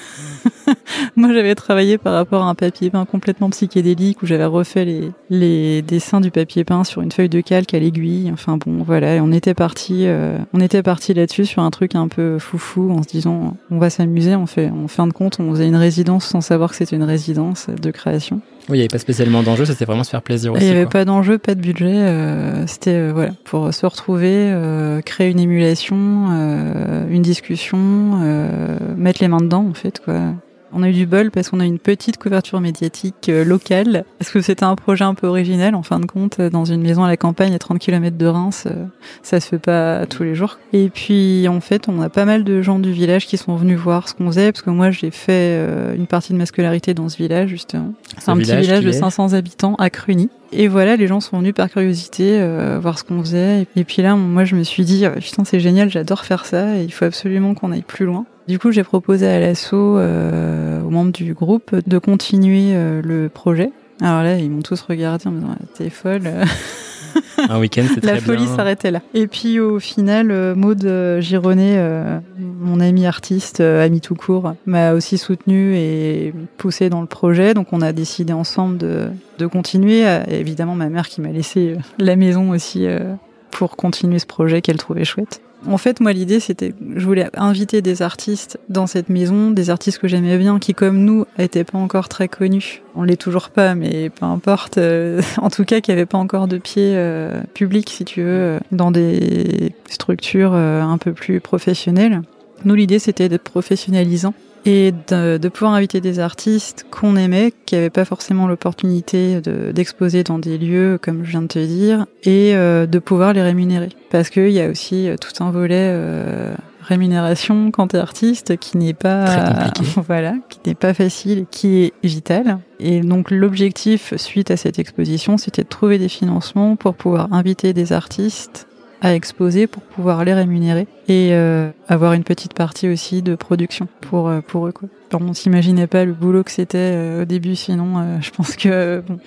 Moi 1.17 1.33
j'avais 1.33 1.55
travaillé 1.55 1.99
par 1.99 2.15
rapport 2.15 2.43
à 2.43 2.49
un 2.49 2.55
papier 2.55 2.91
peint 2.91 3.05
complètement 3.05 3.51
psychédélique 3.51 4.23
où 4.23 4.27
j'avais 4.27 4.45
refait 4.45 5.13
les, 5.31 5.83
dessins 5.83 6.21
du 6.21 6.31
papier 6.31 6.65
peint 6.65 6.85
sur 6.85 7.03
une 7.03 7.13
feuille 7.13 7.29
de 7.29 7.41
calque 7.41 7.75
à 7.75 7.79
l'aiguille. 7.79 8.31
Enfin 8.33 8.57
bon 8.57 8.83
voilà, 8.83 9.17
et 9.17 9.21
on 9.21 9.33
était 9.33 9.55
parti, 9.55 10.07
euh, 10.07 10.39
on 10.53 10.61
était 10.61 10.83
parti 10.83 11.15
là-dessus 11.15 11.47
sur 11.47 11.63
un 11.63 11.71
truc 11.71 11.95
un 11.95 12.09
peu 12.09 12.39
foufou 12.39 12.91
en 12.91 13.03
se 13.03 13.09
disant 13.09 13.57
on 13.71 13.79
va 13.79 13.91
s'amuser. 13.91 14.35
On 14.37 14.47
fait, 14.47 14.71
en 14.71 14.89
fin 14.89 15.07
de 15.07 15.13
compte, 15.13 15.39
on 15.41 15.51
faisait 15.51 15.69
une 15.69 15.77
résidence 15.77 16.25
sans 16.25 16.41
savoir 16.41 16.71
que 16.71 16.77
c'était 16.77 16.97
une 16.97 17.03
résidence 17.03 17.69
de 17.69 17.91
création. 17.91 18.41
Oui, 18.71 18.77
il 18.77 18.81
n'y 18.81 18.81
avait 18.81 18.89
pas 18.89 18.99
spécialement 18.99 19.43
d'enjeu, 19.43 19.67
c'était 19.67 19.85
vraiment 19.85 20.05
se 20.05 20.11
faire 20.11 20.23
plaisir 20.23 20.53
aussi. 20.53 20.63
Il 20.65 20.67
n'y 20.67 20.73
avait 20.75 20.85
quoi. 20.85 20.93
pas 20.93 21.05
d'enjeu, 21.05 21.37
pas 21.37 21.55
de 21.55 21.61
budget. 21.61 21.85
euh, 21.87 22.67
C'était 22.67 22.95
euh, 22.95 23.11
voilà 23.13 23.33
pour 23.45 23.75
se 23.75 23.85
retrouver, 23.85 24.33
euh, 24.35 25.03
créer 25.03 25.31
une 25.31 25.39
émulation, 25.41 26.29
euh, 26.33 27.05
une 27.11 27.21
discussion, 27.23 27.79
euh, 28.23 28.79
mettre 28.97 29.21
les 29.21 29.29
mains 29.29 29.41
dedans 29.43 29.67
en 29.69 29.75
fait 29.75 30.01
quoi. 30.03 30.33
On 30.75 30.83
a 30.83 30.89
eu 30.89 30.93
du 30.93 31.07
bol 31.07 31.31
parce 31.31 31.51
qu'on 31.51 31.61
a 31.61 31.65
une 31.65 31.79
petite 31.79 32.19
couverture 32.19 32.61
médiatique 32.61 33.29
euh, 33.29 33.45
locale, 33.45 34.05
parce 34.19 34.31
que 34.31 34.41
c'était 34.41 34.65
un 34.65 34.75
projet 34.75 35.05
un 35.05 35.15
peu 35.15 35.27
original 35.27 35.75
en 35.75 35.83
fin 35.83 36.01
de 36.01 36.07
compte, 36.07 36.41
euh, 36.41 36.51
dans 36.51 36.65
une 36.65 36.83
maison 36.83 37.05
à 37.05 37.09
la 37.09 37.17
campagne 37.17 37.55
à 37.55 37.59
30 37.59 37.79
km 37.79 38.17
de 38.17 38.27
Reims, 38.27 38.65
euh, 38.67 38.85
ça 39.23 39.41
se 39.41 39.49
fait 39.49 39.59
pas 39.59 40.07
tous 40.07 40.25
les 40.25 40.35
jours. 40.35 40.59
Et 40.73 40.89
puis 40.89 41.47
en 41.49 41.61
fait, 41.61 41.89
on 41.89 42.01
a 42.01 42.09
pas 42.09 42.25
mal 42.25 42.45
de 42.45 42.61
gens 42.61 42.79
du 42.79 42.93
village 42.93 43.27
qui 43.27 43.37
sont 43.37 43.55
venus 43.57 43.79
voir 43.79 44.09
ce 44.09 44.15
qu'on 44.15 44.27
faisait, 44.27 44.53
parce 44.53 44.63
que 44.63 44.71
moi 44.71 44.91
j'ai 44.91 45.11
fait 45.11 45.95
une 45.97 46.07
partie 46.07 46.33
de 46.33 46.39
ma 46.39 46.47
scolarité 46.47 46.93
dans 46.93 47.09
ce 47.09 47.17
village 47.17 47.51
justement. 47.51 47.93
C'est 48.19 48.25
Ce 48.25 48.31
un 48.31 48.37
petit 48.37 48.57
village 48.57 48.85
de 48.85 48.89
est 48.89 48.93
500 48.93 49.33
habitants 49.33 49.77
à 49.77 49.91
Cluny. 49.91 50.29
Et 50.57 50.69
voilà, 50.69 50.95
les 50.97 51.09
gens 51.09 51.21
sont 51.21 51.39
venus 51.39 51.53
par 51.53 51.69
curiosité 51.69 52.39
euh, 52.41 52.79
voir 52.81 52.99
ce 52.99 53.05
qu'on 53.05 53.21
faisait. 53.21 53.67
Et 53.75 53.85
puis 53.85 54.03
là, 54.03 54.15
moi, 54.15 54.45
je 54.45 54.55
me 54.55 54.63
suis 54.63 54.85
dit, 54.85 55.05
putain, 55.21 55.45
c'est 55.45 55.59
génial, 55.59 55.91
j'adore 55.91 56.25
faire 56.25 56.47
ça, 56.47 56.77
et 56.77 56.85
il 56.85 56.93
faut 56.93 57.05
absolument 57.05 57.55
qu'on 57.55 57.73
aille 57.73 57.83
plus 57.83 58.07
loin. 58.07 58.25
Du 58.47 58.59
coup, 58.59 58.73
j'ai 58.73 58.85
proposé 58.85 59.27
à 59.27 59.41
l'assaut, 59.41 59.97
euh, 59.99 60.83
aux 60.83 60.91
membres 60.91 61.13
du 61.13 61.33
groupe, 61.35 61.75
de 61.87 61.99
continuer 61.99 62.73
euh, 62.75 63.01
le 63.03 63.29
projet. 63.29 63.71
Alors 64.01 64.23
là, 64.23 64.37
ils 64.39 64.51
m'ont 64.51 64.61
tous 64.63 64.81
regardé 64.83 65.27
en 65.27 65.31
me 65.31 65.41
disant, 65.41 65.57
t'es 65.77 65.89
folle. 65.91 66.23
Un 67.49 67.61
week-end, 67.61 67.85
c'est 67.95 68.05
La 68.05 68.13
très 68.13 68.21
folie 68.21 68.45
bien. 68.45 68.57
s'arrêtait 68.57 68.91
là. 68.91 69.01
Et 69.15 69.29
puis 69.29 69.61
au 69.61 69.79
final, 69.79 70.31
euh, 70.33 70.55
Maud 70.57 70.85
euh, 70.85 71.21
Gironet, 71.21 71.77
euh, 71.77 72.19
mon 72.39 72.81
ami 72.81 73.07
artiste, 73.07 73.61
euh, 73.61 73.85
ami 73.85 74.01
tout 74.01 74.17
court, 74.17 74.55
m'a 74.67 74.93
aussi 74.95 75.17
soutenu 75.17 75.77
et 75.77 76.35
poussé 76.59 76.91
dans 76.91 77.01
le 77.01 77.07
projet. 77.07 77.55
Donc 77.55 77.69
on 77.73 77.81
a 77.83 77.93
décidé 77.93 78.33
ensemble 78.33 78.79
de, 78.79 79.07
de 79.39 79.47
continuer. 79.47 80.05
Évidemment, 80.29 80.75
ma 80.75 80.89
mère 80.89 81.09
qui 81.09 81.21
m'a 81.21 81.29
laissé 81.31 81.77
la 81.99 82.17
maison 82.17 82.51
aussi 82.51 82.85
euh, 82.87 83.15
pour 83.53 83.77
continuer 83.77 84.19
ce 84.19 84.27
projet 84.27 84.61
qu'elle 84.61 84.79
trouvait 84.79 85.05
chouette. 85.05 85.41
En 85.67 85.79
fait, 85.79 86.01
moi, 86.01 86.13
l'idée, 86.13 86.41
c'était, 86.41 86.75
je 86.95 87.05
voulais 87.07 87.29
inviter 87.35 87.81
des 87.81 88.03
artistes 88.03 88.59
dans 88.69 88.87
cette 88.87 89.09
maison, 89.09 89.51
des 89.51 89.71
artistes 89.71 89.99
que 89.99 90.09
j'aimais 90.09 90.37
bien, 90.37 90.59
qui, 90.59 90.75
comme 90.75 90.99
nous, 91.05 91.25
n'étaient 91.39 91.65
pas 91.65 91.79
encore 91.79 92.09
très 92.09 92.29
connus. 92.29 92.83
On 92.95 93.03
l'est 93.03 93.17
toujours 93.17 93.49
pas, 93.49 93.75
mais 93.75 94.11
peu 94.11 94.27
importe. 94.27 94.79
euh, 94.79 95.23
en 95.39 95.51
tout 95.51 95.65
cas, 95.65 95.81
qui 95.81 95.91
n'avaient 95.91 96.07
pas 96.07 96.19
encore 96.19 96.49
de 96.49 96.59
pied 96.59 96.93
euh, 96.95 97.41
public, 97.55 97.91
si 97.91 98.05
tu 98.05 98.23
veux, 98.23 98.29
euh, 98.29 98.59
dans 98.73 98.91
des 98.91 99.75
structures 99.89 100.53
euh, 100.55 100.83
un 100.83 100.99
peu 100.99 101.13
plus 101.13 101.41
professionnelles. 101.41 102.23
Nous, 102.65 102.75
l'idée, 102.75 102.99
c'était 102.99 103.29
d'être 103.29 103.43
professionnalisant 103.43 104.35
et 104.67 104.93
de, 105.09 105.37
de 105.39 105.49
pouvoir 105.49 105.75
inviter 105.75 106.01
des 106.01 106.19
artistes 106.21 106.87
qu'on 106.91 107.17
aimait, 107.17 107.53
qui 107.67 107.75
n'avaient 107.75 107.91
pas 107.91 108.05
forcément 108.05 108.47
l'opportunité 108.49 109.41
de- 109.41 109.73
d'exposer 109.73 110.25
dans 110.25 110.39
des 110.39 110.59
lieux, 110.59 110.99
comme 111.01 111.25
je 111.25 111.31
viens 111.31 111.43
de 111.43 111.47
te 111.49 111.59
dire, 111.59 112.07
et 112.23 112.55
euh, 112.55 112.87
de 112.87 112.99
pouvoir 112.99 113.33
les 113.33 113.43
rémunérer. 113.43 113.91
Parce 114.11 114.31
qu'il 114.31 114.51
y 114.51 114.61
a 114.61 114.69
aussi 114.69 115.09
euh, 115.09 115.17
tout 115.17 115.43
un 115.43 115.51
volet 115.51 115.91
euh, 115.93 116.55
rémunération 116.81 117.71
quand 117.71 117.89
tu 117.89 117.97
es 117.97 117.99
artiste 117.99 118.57
qui 118.59 118.77
n'est 118.79 118.95
pas 118.95 119.71
Très 119.75 119.85
voilà, 120.07 120.35
qui 120.49 120.61
n'est 120.67 120.75
pas 120.75 120.95
facile, 120.95 121.47
qui 121.51 121.85
est 121.85 121.93
vital. 122.03 122.59
Et 122.81 123.01
donc 123.01 123.31
l'objectif 123.31 124.15
suite 124.17 124.51
à 124.51 124.57
cette 124.57 124.79
exposition, 124.79 125.37
c'était 125.39 125.63
de 125.63 125.69
trouver 125.69 125.99
des 125.99 126.09
financements 126.09 126.77
pour 126.77 126.95
pouvoir 126.95 127.33
inviter 127.33 127.73
des 127.73 127.93
artistes 127.93 128.67
à 129.05 129.15
exposer 129.15 129.67
pour 129.67 129.83
pouvoir 129.83 130.25
les 130.25 130.33
rémunérer 130.33 130.87
et 131.09 131.29
euh, 131.33 131.69
avoir 131.89 132.15
une 132.15 132.25
petite 132.25 132.55
partie 132.55 132.89
aussi 132.89 133.21
de 133.21 133.35
production 133.35 133.87
pour 134.01 134.29
euh, 134.29 134.41
pour 134.41 134.67
eux 134.67 134.73
quoi. 134.73 134.89
Alors, 135.13 135.29
on 135.29 135.35
s'imaginait 135.35 135.87
pas 135.87 136.07
le 136.07 136.15
boulot 136.15 136.43
que 136.43 136.51
c'était 136.51 136.79
euh, 136.79 137.23
au 137.23 137.25
début 137.27 137.55
sinon 137.55 137.99
euh, 137.99 138.17
je 138.23 138.31
pense 138.31 138.57
que 138.57 139.03
bon, 139.07 139.19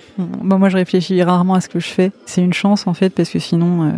bon, 0.42 0.58
moi 0.58 0.68
je 0.68 0.76
réfléchis 0.76 1.22
rarement 1.22 1.54
à 1.54 1.60
ce 1.60 1.68
que 1.68 1.78
je 1.78 1.86
fais. 1.86 2.10
C'est 2.26 2.42
une 2.42 2.52
chance 2.52 2.88
en 2.88 2.92
fait 2.92 3.10
parce 3.10 3.30
que 3.30 3.38
sinon 3.38 3.92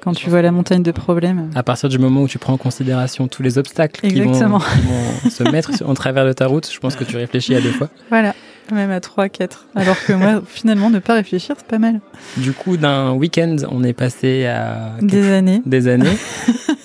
quand 0.00 0.14
tu 0.14 0.30
vois 0.30 0.40
la 0.40 0.52
montagne 0.52 0.82
de 0.82 0.90
problèmes 0.90 1.50
À 1.54 1.62
partir 1.62 1.90
du 1.90 1.98
moment 1.98 2.22
où 2.22 2.28
tu 2.28 2.38
prends 2.38 2.54
en 2.54 2.58
considération 2.58 3.28
tous 3.28 3.42
les 3.42 3.58
obstacles 3.58 4.08
qui 4.08 4.22
vont, 4.22 4.32
qui 4.32 4.42
vont 4.42 4.60
se 5.30 5.42
mettre 5.50 5.70
en 5.84 5.92
travers 5.92 6.24
de 6.24 6.32
ta 6.32 6.46
route, 6.46 6.66
je 6.72 6.80
pense 6.80 6.96
que 6.96 7.04
tu 7.04 7.18
réfléchis 7.18 7.54
à 7.54 7.60
deux 7.60 7.72
fois. 7.72 7.90
voilà, 8.08 8.34
même 8.74 8.90
à 8.90 9.00
3 9.00 9.28
4. 9.28 9.66
Alors 9.74 9.96
que 10.04 10.12
moi 10.12 10.42
finalement 10.46 10.90
ne 10.90 10.98
pas 10.98 11.14
réfléchir, 11.14 11.54
c'est 11.58 11.66
pas 11.66 11.78
mal. 11.78 12.00
Du 12.36 12.52
coup, 12.52 12.76
d'un 12.76 13.12
week-end, 13.12 13.56
on 13.70 13.84
est 13.84 13.92
passé 13.92 14.46
à 14.46 14.92
Des 15.00 15.30
années. 15.32 15.62
des 15.64 15.88
années 15.88 16.16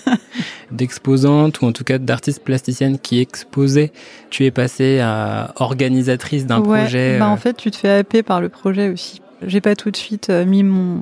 d'exposantes 0.71 1.61
ou 1.61 1.65
en 1.65 1.71
tout 1.71 1.83
cas 1.83 1.97
d'artistes 1.97 2.43
plasticiennes 2.43 2.97
qui 2.99 3.19
exposaient. 3.19 3.91
Tu 4.29 4.45
es 4.45 4.51
passé 4.51 4.99
à 4.99 5.53
organisatrice 5.57 6.45
d'un 6.45 6.59
Ouais, 6.61 6.81
projet. 6.83 7.17
Bah 7.19 7.25
euh, 7.25 7.29
en 7.29 7.37
fait, 7.37 7.55
tu 7.55 7.71
te 7.71 7.77
fais 7.77 7.89
happer 7.89 8.23
par 8.23 8.41
le 8.41 8.49
projet 8.49 8.89
aussi. 8.89 9.21
J'ai 9.45 9.61
pas 9.61 9.75
tout 9.75 9.91
de 9.91 9.97
suite 9.97 10.29
euh, 10.29 10.45
mis 10.45 10.63
mon 10.63 10.99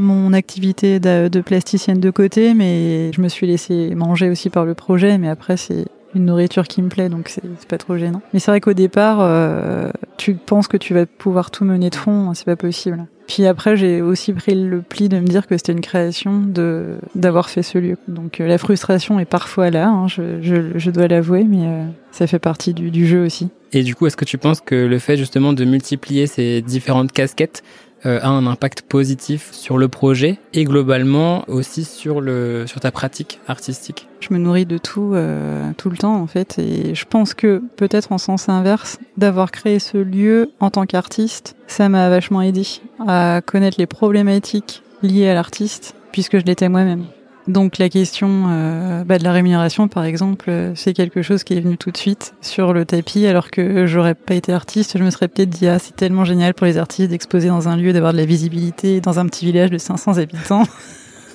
mon 0.00 0.32
activité 0.32 1.00
de, 1.00 1.26
de 1.26 1.40
plasticienne 1.40 1.98
de 1.98 2.10
côté, 2.10 2.54
mais 2.54 3.10
je 3.12 3.20
me 3.20 3.26
suis 3.28 3.48
laissé 3.48 3.92
manger 3.96 4.30
aussi 4.30 4.48
par 4.48 4.64
le 4.64 4.74
projet. 4.74 5.18
Mais 5.18 5.28
après, 5.28 5.56
c'est 5.56 5.86
une 6.14 6.24
nourriture 6.24 6.66
qui 6.66 6.82
me 6.82 6.88
plaît, 6.88 7.08
donc 7.08 7.28
c'est 7.28 7.42
pas 7.68 7.78
trop 7.78 7.96
gênant. 7.96 8.22
Mais 8.32 8.40
c'est 8.40 8.50
vrai 8.50 8.60
qu'au 8.60 8.72
départ, 8.72 9.18
euh, 9.20 9.90
tu 10.16 10.34
penses 10.34 10.68
que 10.68 10.76
tu 10.76 10.94
vas 10.94 11.06
pouvoir 11.06 11.50
tout 11.50 11.64
mener 11.64 11.90
de 11.90 11.94
fond, 11.94 12.32
c'est 12.34 12.46
pas 12.46 12.56
possible. 12.56 13.06
Puis 13.26 13.46
après, 13.46 13.76
j'ai 13.76 14.00
aussi 14.00 14.32
pris 14.32 14.54
le 14.54 14.80
pli 14.80 15.10
de 15.10 15.18
me 15.20 15.26
dire 15.26 15.46
que 15.46 15.56
c'était 15.58 15.72
une 15.72 15.82
création 15.82 16.40
de 16.40 16.96
d'avoir 17.14 17.50
fait 17.50 17.62
ce 17.62 17.76
lieu. 17.76 17.98
Donc 18.08 18.40
euh, 18.40 18.46
la 18.46 18.56
frustration 18.56 19.20
est 19.20 19.26
parfois 19.26 19.68
là, 19.68 19.88
hein, 19.88 20.08
je, 20.08 20.40
je, 20.40 20.78
je 20.78 20.90
dois 20.90 21.08
l'avouer, 21.08 21.44
mais 21.44 21.66
euh, 21.66 21.84
ça 22.10 22.26
fait 22.26 22.38
partie 22.38 22.72
du, 22.72 22.90
du 22.90 23.06
jeu 23.06 23.22
aussi. 23.24 23.50
Et 23.74 23.82
du 23.82 23.94
coup, 23.94 24.06
est-ce 24.06 24.16
que 24.16 24.24
tu 24.24 24.38
penses 24.38 24.62
que 24.62 24.74
le 24.74 24.98
fait 24.98 25.18
justement 25.18 25.52
de 25.52 25.64
multiplier 25.66 26.26
ces 26.26 26.62
différentes 26.62 27.12
casquettes 27.12 27.62
a 28.04 28.28
un 28.28 28.46
impact 28.46 28.82
positif 28.82 29.50
sur 29.52 29.78
le 29.78 29.88
projet 29.88 30.38
et 30.54 30.64
globalement 30.64 31.44
aussi 31.48 31.84
sur, 31.84 32.20
le, 32.20 32.66
sur 32.66 32.80
ta 32.80 32.90
pratique 32.90 33.40
artistique 33.48 34.08
Je 34.20 34.32
me 34.32 34.38
nourris 34.38 34.66
de 34.66 34.78
tout, 34.78 35.12
euh, 35.14 35.70
tout 35.76 35.90
le 35.90 35.96
temps 35.96 36.16
en 36.16 36.26
fait, 36.26 36.58
et 36.58 36.94
je 36.94 37.04
pense 37.04 37.34
que 37.34 37.62
peut-être 37.76 38.12
en 38.12 38.18
sens 38.18 38.48
inverse, 38.48 38.98
d'avoir 39.16 39.50
créé 39.50 39.78
ce 39.78 39.98
lieu 39.98 40.50
en 40.60 40.70
tant 40.70 40.86
qu'artiste, 40.86 41.56
ça 41.66 41.88
m'a 41.88 42.08
vachement 42.08 42.42
aidé 42.42 42.66
à 43.06 43.40
connaître 43.44 43.78
les 43.78 43.86
problématiques 43.86 44.82
liées 45.02 45.28
à 45.28 45.34
l'artiste, 45.34 45.94
puisque 46.12 46.38
je 46.38 46.44
l'étais 46.44 46.68
moi-même. 46.68 47.04
Donc 47.48 47.78
la 47.78 47.88
question 47.88 48.44
euh, 48.48 49.04
bah, 49.04 49.18
de 49.18 49.24
la 49.24 49.32
rémunération, 49.32 49.88
par 49.88 50.04
exemple, 50.04 50.50
euh, 50.50 50.72
c'est 50.74 50.92
quelque 50.92 51.22
chose 51.22 51.44
qui 51.44 51.54
est 51.54 51.60
venu 51.60 51.78
tout 51.78 51.90
de 51.90 51.96
suite 51.96 52.34
sur 52.42 52.74
le 52.74 52.84
tapis, 52.84 53.26
alors 53.26 53.50
que 53.50 53.86
j'aurais 53.86 54.14
pas 54.14 54.34
été 54.34 54.52
artiste, 54.52 54.98
je 54.98 55.02
me 55.02 55.10
serais 55.10 55.28
peut-être 55.28 55.48
dit 55.48 55.66
ah 55.66 55.78
c'est 55.78 55.96
tellement 55.96 56.26
génial 56.26 56.52
pour 56.52 56.66
les 56.66 56.76
artistes 56.76 57.08
d'exposer 57.08 57.48
dans 57.48 57.66
un 57.66 57.78
lieu, 57.78 57.94
d'avoir 57.94 58.12
de 58.12 58.18
la 58.18 58.26
visibilité 58.26 59.00
dans 59.00 59.18
un 59.18 59.26
petit 59.26 59.46
village 59.46 59.70
de 59.70 59.78
500 59.78 60.18
habitants. 60.18 60.64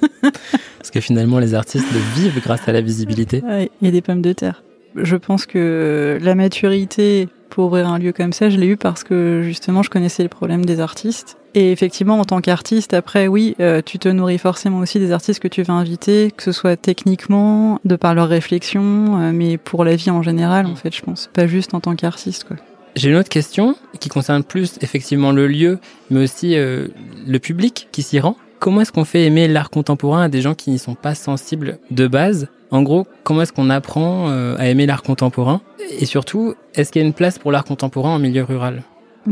Parce 0.22 0.92
que 0.92 1.00
finalement, 1.00 1.40
les 1.40 1.56
artistes 1.56 1.88
le 1.92 2.22
vivent 2.22 2.42
grâce 2.44 2.68
à 2.70 2.74
la 2.74 2.82
visibilité. 2.82 3.42
Ouais, 3.44 3.72
et 3.82 3.90
des 3.90 4.02
pommes 4.02 4.22
de 4.22 4.34
terre. 4.34 4.64
Je 4.96 5.16
pense 5.16 5.48
que 5.48 6.20
la 6.22 6.36
maturité 6.36 7.28
pour 7.50 7.66
ouvrir 7.66 7.88
un 7.88 7.98
lieu 7.98 8.12
comme 8.12 8.34
ça, 8.34 8.50
je 8.50 8.58
l'ai 8.58 8.68
eu 8.68 8.78
parce 8.78 9.04
que 9.04 9.42
justement 9.44 9.84
je 9.84 9.90
connaissais 9.90 10.24
les 10.24 10.30
problèmes 10.30 10.66
des 10.66 10.80
artistes 10.80 11.38
Et 11.56 11.72
effectivement, 11.72 12.20
en 12.20 12.26
tant 12.26 12.42
qu'artiste, 12.42 12.94
après, 12.94 13.28
oui, 13.28 13.56
euh, 13.60 13.82
tu 13.86 14.00
te 14.00 14.10
nourris 14.10 14.40
forcément 14.40 14.80
aussi 14.80 15.00
des 15.00 15.12
artistes 15.12 15.40
que 15.40 15.48
tu 15.48 15.62
vas 15.62 15.74
inviter, 15.74 16.32
que 16.36 16.44
ce 16.44 16.52
soit 16.52 16.78
techniquement, 16.78 17.80
de 17.86 17.96
par 17.96 18.16
leur 18.16 18.28
réflexion, 18.28 19.20
euh, 19.20 19.32
mais 19.32 19.58
pour 19.58 19.84
la 19.84 19.96
vie 19.96 20.10
en 20.10 20.24
général, 20.24 20.66
en 20.66 20.76
fait, 20.76 20.96
je 20.96 21.02
pense. 21.02 21.30
Pas 21.32 21.46
juste 21.46 21.74
en 21.74 21.80
tant 21.80 21.96
qu'artiste, 21.96 22.46
quoi. 22.46 22.58
J'ai 22.96 23.10
une 23.10 23.16
autre 23.16 23.30
question 23.30 23.76
qui 24.00 24.10
concerne 24.10 24.44
plus 24.44 24.78
effectivement 24.82 25.32
le 25.32 25.48
lieu, 25.48 25.80
mais 26.12 26.24
aussi 26.24 26.56
euh, 26.56 26.88
le 27.26 27.40
public 27.40 27.88
qui 27.92 28.04
s'y 28.04 28.20
rend. 28.20 28.36
Comment 28.60 28.82
est-ce 28.82 28.92
qu'on 28.92 29.06
fait 29.06 29.24
aimer 29.24 29.48
l'art 29.48 29.72
contemporain 29.72 30.24
à 30.24 30.30
des 30.30 30.42
gens 30.42 30.54
qui 30.54 30.70
n'y 30.70 30.78
sont 30.78 30.94
pas 30.94 31.16
sensibles 31.16 31.80
de 31.90 32.08
base? 32.08 32.50
En 32.70 32.84
gros, 32.84 33.08
comment 33.24 33.42
est-ce 33.42 33.52
qu'on 33.52 33.72
apprend 33.72 34.30
à 34.30 34.68
aimer 34.68 34.86
l'art 34.86 35.04
contemporain? 35.04 35.62
Et 36.00 36.06
surtout, 36.06 36.54
est-ce 36.76 36.92
qu'il 36.92 37.02
y 37.02 37.06
a 37.06 37.08
une 37.08 37.14
place 37.14 37.40
pour 37.40 37.52
l'art 37.52 37.66
contemporain 37.66 38.16
en 38.16 38.20
milieu 38.20 38.44
rural? 38.44 38.84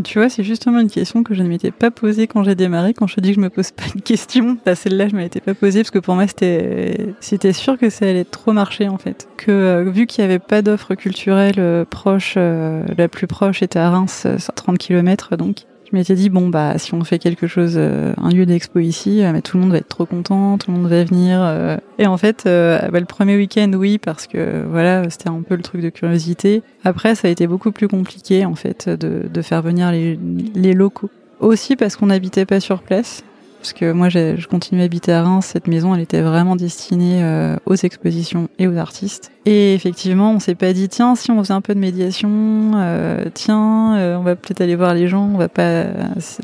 Tu 0.03 0.19
vois, 0.19 0.29
c'est 0.29 0.43
justement 0.43 0.79
une 0.79 0.89
question 0.89 1.23
que 1.23 1.33
je 1.33 1.43
ne 1.43 1.49
m'étais 1.49 1.71
pas 1.71 1.91
posée 1.91 2.27
quand 2.27 2.43
j'ai 2.43 2.55
démarré. 2.55 2.93
Quand 2.93 3.07
je 3.07 3.15
te 3.15 3.21
dis 3.21 3.29
que 3.29 3.35
je 3.35 3.41
me 3.41 3.49
pose 3.49 3.71
pas 3.71 3.83
une 3.93 4.01
question, 4.01 4.57
bah 4.65 4.75
celle-là, 4.75 5.09
je 5.09 5.15
ne 5.15 5.21
m'étais 5.21 5.41
pas 5.41 5.53
posée 5.53 5.81
parce 5.81 5.91
que 5.91 5.99
pour 5.99 6.15
moi, 6.15 6.27
c'était, 6.27 7.13
c'était 7.19 7.53
sûr 7.53 7.77
que 7.77 7.89
ça 7.89 8.05
allait 8.05 8.23
trop 8.23 8.53
marcher 8.53 8.87
en 8.87 8.97
fait. 8.97 9.27
Que 9.37 9.51
euh, 9.51 9.83
vu 9.89 10.07
qu'il 10.07 10.23
n'y 10.23 10.31
avait 10.31 10.39
pas 10.39 10.61
d'offre 10.61 10.95
culturelle 10.95 11.55
euh, 11.57 11.83
proche, 11.83 12.35
euh, 12.37 12.83
la 12.97 13.09
plus 13.09 13.27
proche 13.27 13.61
était 13.61 13.79
à 13.79 13.89
Reims, 13.89 14.27
30 14.55 14.77
km, 14.77 15.35
donc 15.35 15.65
je 15.91 15.97
m'étais 15.97 16.15
dit 16.15 16.29
bon 16.29 16.47
bah 16.47 16.77
si 16.77 16.93
on 16.93 17.03
fait 17.03 17.19
quelque 17.19 17.47
chose, 17.47 17.73
euh, 17.75 18.13
un 18.17 18.29
lieu 18.29 18.45
d'expo 18.45 18.79
ici, 18.79 19.23
euh, 19.23 19.41
tout 19.41 19.57
le 19.57 19.63
monde 19.63 19.71
va 19.71 19.77
être 19.77 19.89
trop 19.89 20.05
content, 20.05 20.57
tout 20.57 20.71
le 20.71 20.77
monde 20.77 20.87
va 20.87 21.03
venir. 21.03 21.39
Euh. 21.41 21.77
et 21.97 22.07
en 22.07 22.17
fait, 22.17 22.43
bah, 22.45 22.99
le 22.99 23.05
premier 23.05 23.35
week-end 23.35 23.71
oui 23.75 23.97
parce 23.97 24.27
que 24.27 24.63
voilà 24.69 25.09
c'était 25.09 25.29
un 25.29 25.41
peu 25.41 25.55
le 25.55 25.61
truc 25.61 25.81
de 25.81 25.89
curiosité. 25.89 26.63
Après 26.83 27.15
ça 27.15 27.27
a 27.27 27.31
été 27.31 27.45
beaucoup 27.47 27.71
plus 27.71 27.87
compliqué 27.87 28.45
en 28.45 28.55
fait 28.55 28.87
de, 28.87 29.23
de 29.31 29.41
faire 29.41 29.61
venir 29.61 29.91
les, 29.91 30.17
les 30.55 30.73
locaux. 30.73 31.09
Aussi 31.39 31.75
parce 31.75 31.95
qu'on 31.95 32.07
n'habitait 32.07 32.45
pas 32.45 32.59
sur 32.59 32.81
place 32.81 33.23
parce 33.61 33.73
que 33.73 33.91
moi 33.91 34.09
je 34.09 34.47
continuais 34.47 34.81
à 34.81 34.85
habiter 34.85 35.13
à 35.13 35.21
Reims, 35.21 35.45
cette 35.53 35.67
maison 35.67 35.93
elle 35.93 36.01
était 36.01 36.21
vraiment 36.21 36.55
destinée 36.55 37.23
euh, 37.23 37.55
aux 37.67 37.75
expositions 37.75 38.49
et 38.57 38.67
aux 38.67 38.75
artistes. 38.75 39.31
Et 39.45 39.73
effectivement, 39.75 40.33
on 40.33 40.39
s'est 40.39 40.55
pas 40.55 40.73
dit 40.73 40.89
tiens 40.89 41.15
si 41.15 41.29
on 41.29 41.39
faisait 41.39 41.53
un 41.53 41.61
peu 41.61 41.75
de 41.75 41.79
médiation, 41.79 42.71
euh, 42.75 43.25
tiens 43.33 43.95
euh, 43.97 44.15
on 44.17 44.23
va 44.23 44.35
peut-être 44.35 44.61
aller 44.61 44.75
voir 44.75 44.95
les 44.95 45.07
gens, 45.07 45.29
on 45.31 45.37
va 45.37 45.47
pas. 45.47 45.83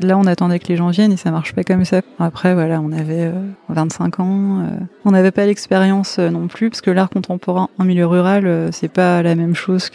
Là 0.00 0.16
on 0.16 0.26
attendait 0.26 0.60
que 0.60 0.68
les 0.68 0.76
gens 0.76 0.90
viennent 0.90 1.12
et 1.12 1.16
ça 1.16 1.32
marche 1.32 1.54
pas 1.54 1.64
comme 1.64 1.84
ça. 1.84 2.02
Après 2.20 2.54
voilà, 2.54 2.80
on 2.80 2.92
avait 2.92 3.32
25 3.68 4.20
ans, 4.20 4.62
on 5.04 5.10
n'avait 5.10 5.32
pas 5.32 5.44
l'expérience 5.44 6.18
non 6.20 6.46
plus 6.46 6.70
parce 6.70 6.82
que 6.82 6.92
l'art 6.92 7.10
contemporain 7.10 7.68
en 7.78 7.84
milieu 7.84 8.06
rural 8.06 8.68
c'est 8.70 8.92
pas 8.92 9.22
la 9.24 9.34
même 9.34 9.56
chose 9.56 9.90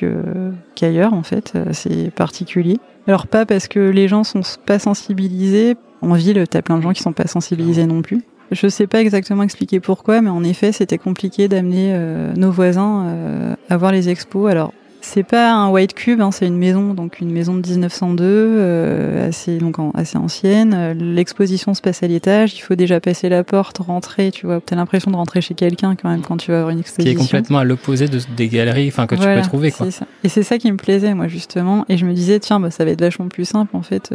qu'ailleurs 0.76 1.14
en 1.14 1.24
fait, 1.24 1.54
c'est 1.72 2.12
particulier. 2.12 2.80
Alors 3.08 3.28
pas 3.28 3.46
parce 3.46 3.68
que 3.68 3.80
les 3.80 4.08
gens 4.08 4.24
sont 4.24 4.42
pas 4.66 4.80
sensibilisés, 4.80 5.76
en 6.04 6.14
ville, 6.14 6.44
t'as 6.50 6.62
plein 6.62 6.78
de 6.78 6.82
gens 6.84 6.94
qui 6.94 7.02
sont 7.02 7.14
pas 7.14 7.28
sensibilisés 7.28 7.86
non 7.86 8.02
plus. 8.02 8.22
Je 8.52 8.68
sais 8.68 8.88
pas 8.88 9.02
exactement 9.02 9.44
expliquer 9.44 9.80
pourquoi, 9.80 10.22
mais 10.22 10.30
en 10.30 10.44
effet, 10.44 10.72
c'était 10.72 10.98
compliqué 10.98 11.48
d'amener 11.48 11.92
euh, 11.94 12.34
nos 12.36 12.52
voisins 12.52 13.06
euh, 13.06 13.56
à 13.70 13.78
voir 13.78 13.92
les 13.92 14.10
expos. 14.10 14.52
Alors, 14.52 14.74
c'est 15.02 15.24
pas 15.24 15.52
un 15.52 15.70
white 15.70 15.94
cube, 15.94 16.22
hein, 16.22 16.32
c'est 16.32 16.48
une 16.48 16.58
maison, 16.58 16.94
donc 16.94 17.20
une 17.20 17.32
maison 17.32 17.56
de 17.56 17.68
1902, 17.68 18.24
euh, 18.24 19.28
assez 19.28 19.58
donc 19.58 19.78
assez 19.96 20.18
ancienne. 20.18 20.94
L'exposition 20.98 21.74
se 21.74 21.82
passe 21.82 22.04
à 22.04 22.08
l'étage. 22.08 22.56
Il 22.56 22.62
faut 22.62 22.76
déjà 22.76 23.00
passer 23.00 23.28
la 23.28 23.44
porte, 23.44 23.80
rentrer. 23.80 24.32
Tu 24.32 24.46
vois, 24.46 24.62
t'as 24.62 24.76
l'impression 24.76 25.12
de 25.12 25.16
rentrer 25.16 25.42
chez 25.42 25.56
quelqu'un 25.56 25.96
quand 25.96 26.10
même 26.10 26.22
quand 26.22 26.38
tu 26.38 26.52
vas 26.52 26.60
voir 26.60 26.70
une 26.70 26.80
exposition. 26.80 27.16
Qui 27.16 27.22
est 27.22 27.26
complètement 27.26 27.58
à 27.58 27.64
l'opposé 27.64 28.08
de, 28.08 28.20
des 28.38 28.48
galeries, 28.48 28.88
enfin 28.88 29.08
que 29.08 29.16
tu 29.16 29.22
peux 29.22 29.42
trouver 29.42 29.72
quoi. 29.72 29.90
Ça. 29.92 30.06
Et 30.24 30.30
c'est 30.30 30.44
ça 30.44 30.58
qui 30.58 30.72
me 30.72 30.78
plaisait 30.78 31.14
moi 31.16 31.28
justement. 31.28 31.86
Et 31.90 31.98
je 31.98 32.06
me 32.06 32.14
disais 32.14 32.40
tiens, 32.40 32.60
bah, 32.60 32.72
ça 32.72 32.86
va 32.86 32.92
être 32.92 33.02
vachement 33.02 33.28
plus 33.28 33.46
simple 33.46 33.76
en 33.76 33.82
fait 33.82 34.14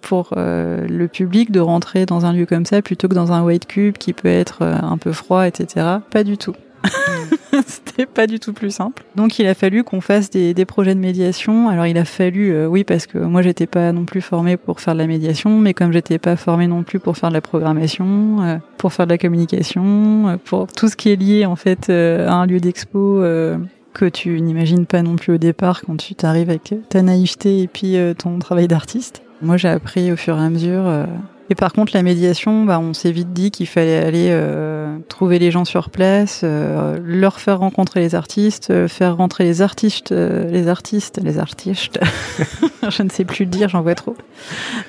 pour 0.00 0.30
euh, 0.36 0.86
le 0.88 1.08
public 1.08 1.50
de 1.50 1.60
rentrer 1.60 2.06
dans 2.06 2.26
un 2.26 2.32
lieu 2.32 2.46
comme 2.46 2.64
ça 2.64 2.82
plutôt 2.82 3.08
que 3.08 3.14
dans 3.14 3.32
un 3.32 3.42
white 3.42 3.66
cube 3.66 3.96
qui 3.96 4.12
peut 4.12 4.28
être 4.28 4.62
euh, 4.62 4.76
un 4.80 4.98
peu 4.98 5.12
froid, 5.12 5.46
etc. 5.46 5.86
Pas 6.10 6.24
du 6.24 6.36
tout. 6.38 6.54
C'était 7.66 8.06
pas 8.06 8.26
du 8.26 8.40
tout 8.40 8.54
plus 8.54 8.70
simple. 8.70 9.02
Donc 9.14 9.38
il 9.38 9.46
a 9.46 9.54
fallu 9.54 9.84
qu'on 9.84 10.00
fasse 10.00 10.30
des, 10.30 10.54
des, 10.54 10.64
projets 10.64 10.94
de 10.94 11.00
médiation. 11.00 11.68
Alors 11.68 11.86
il 11.86 11.98
a 11.98 12.06
fallu, 12.06 12.52
euh, 12.52 12.66
oui, 12.66 12.84
parce 12.84 13.06
que 13.06 13.18
moi 13.18 13.42
j'étais 13.42 13.66
pas 13.66 13.92
non 13.92 14.04
plus 14.04 14.22
formée 14.22 14.56
pour 14.56 14.80
faire 14.80 14.94
de 14.94 14.98
la 14.98 15.06
médiation, 15.06 15.58
mais 15.58 15.74
comme 15.74 15.92
j'étais 15.92 16.18
pas 16.18 16.36
formée 16.36 16.66
non 16.66 16.82
plus 16.82 16.98
pour 16.98 17.16
faire 17.18 17.28
de 17.28 17.34
la 17.34 17.42
programmation, 17.42 18.60
pour 18.78 18.92
faire 18.92 19.06
de 19.06 19.12
la 19.12 19.18
communication, 19.18 20.38
pour 20.44 20.68
tout 20.68 20.88
ce 20.88 20.96
qui 20.96 21.10
est 21.10 21.16
lié 21.16 21.44
en 21.44 21.56
fait 21.56 21.90
à 21.90 22.32
un 22.32 22.46
lieu 22.46 22.60
d'expo 22.60 23.22
que 23.92 24.06
tu 24.06 24.40
n'imagines 24.40 24.86
pas 24.86 25.02
non 25.02 25.16
plus 25.16 25.34
au 25.34 25.38
départ 25.38 25.82
quand 25.82 25.96
tu 25.96 26.14
t'arrives 26.14 26.48
avec 26.48 26.74
ta 26.88 27.02
naïveté 27.02 27.60
et 27.60 27.68
puis 27.68 27.96
ton 28.16 28.38
travail 28.38 28.68
d'artiste. 28.68 29.22
Moi, 29.42 29.56
j'ai 29.56 29.68
appris 29.68 30.12
au 30.12 30.16
fur 30.16 30.36
et 30.36 30.40
à 30.40 30.50
mesure. 30.50 30.86
Euh. 30.86 31.06
Et 31.48 31.54
par 31.54 31.72
contre, 31.72 31.92
la 31.94 32.02
médiation, 32.02 32.64
bah, 32.64 32.78
on 32.78 32.94
s'est 32.94 33.10
vite 33.10 33.32
dit 33.32 33.50
qu'il 33.50 33.66
fallait 33.66 33.96
aller 33.96 34.28
euh, 34.30 34.98
trouver 35.08 35.38
les 35.40 35.50
gens 35.50 35.64
sur 35.64 35.90
place, 35.90 36.42
euh, 36.44 36.98
leur 37.02 37.40
faire 37.40 37.58
rencontrer 37.58 38.00
les 38.00 38.14
artistes, 38.14 38.86
faire 38.86 39.16
rentrer 39.16 39.44
les 39.44 39.60
artistes, 39.60 40.12
les 40.12 40.68
artistes, 40.68 41.20
les 41.22 41.38
artistes. 41.38 41.98
Je 42.88 43.02
ne 43.02 43.08
sais 43.08 43.24
plus 43.24 43.44
le 43.44 43.50
dire, 43.50 43.68
j'en 43.68 43.82
vois 43.82 43.94
trop. 43.94 44.16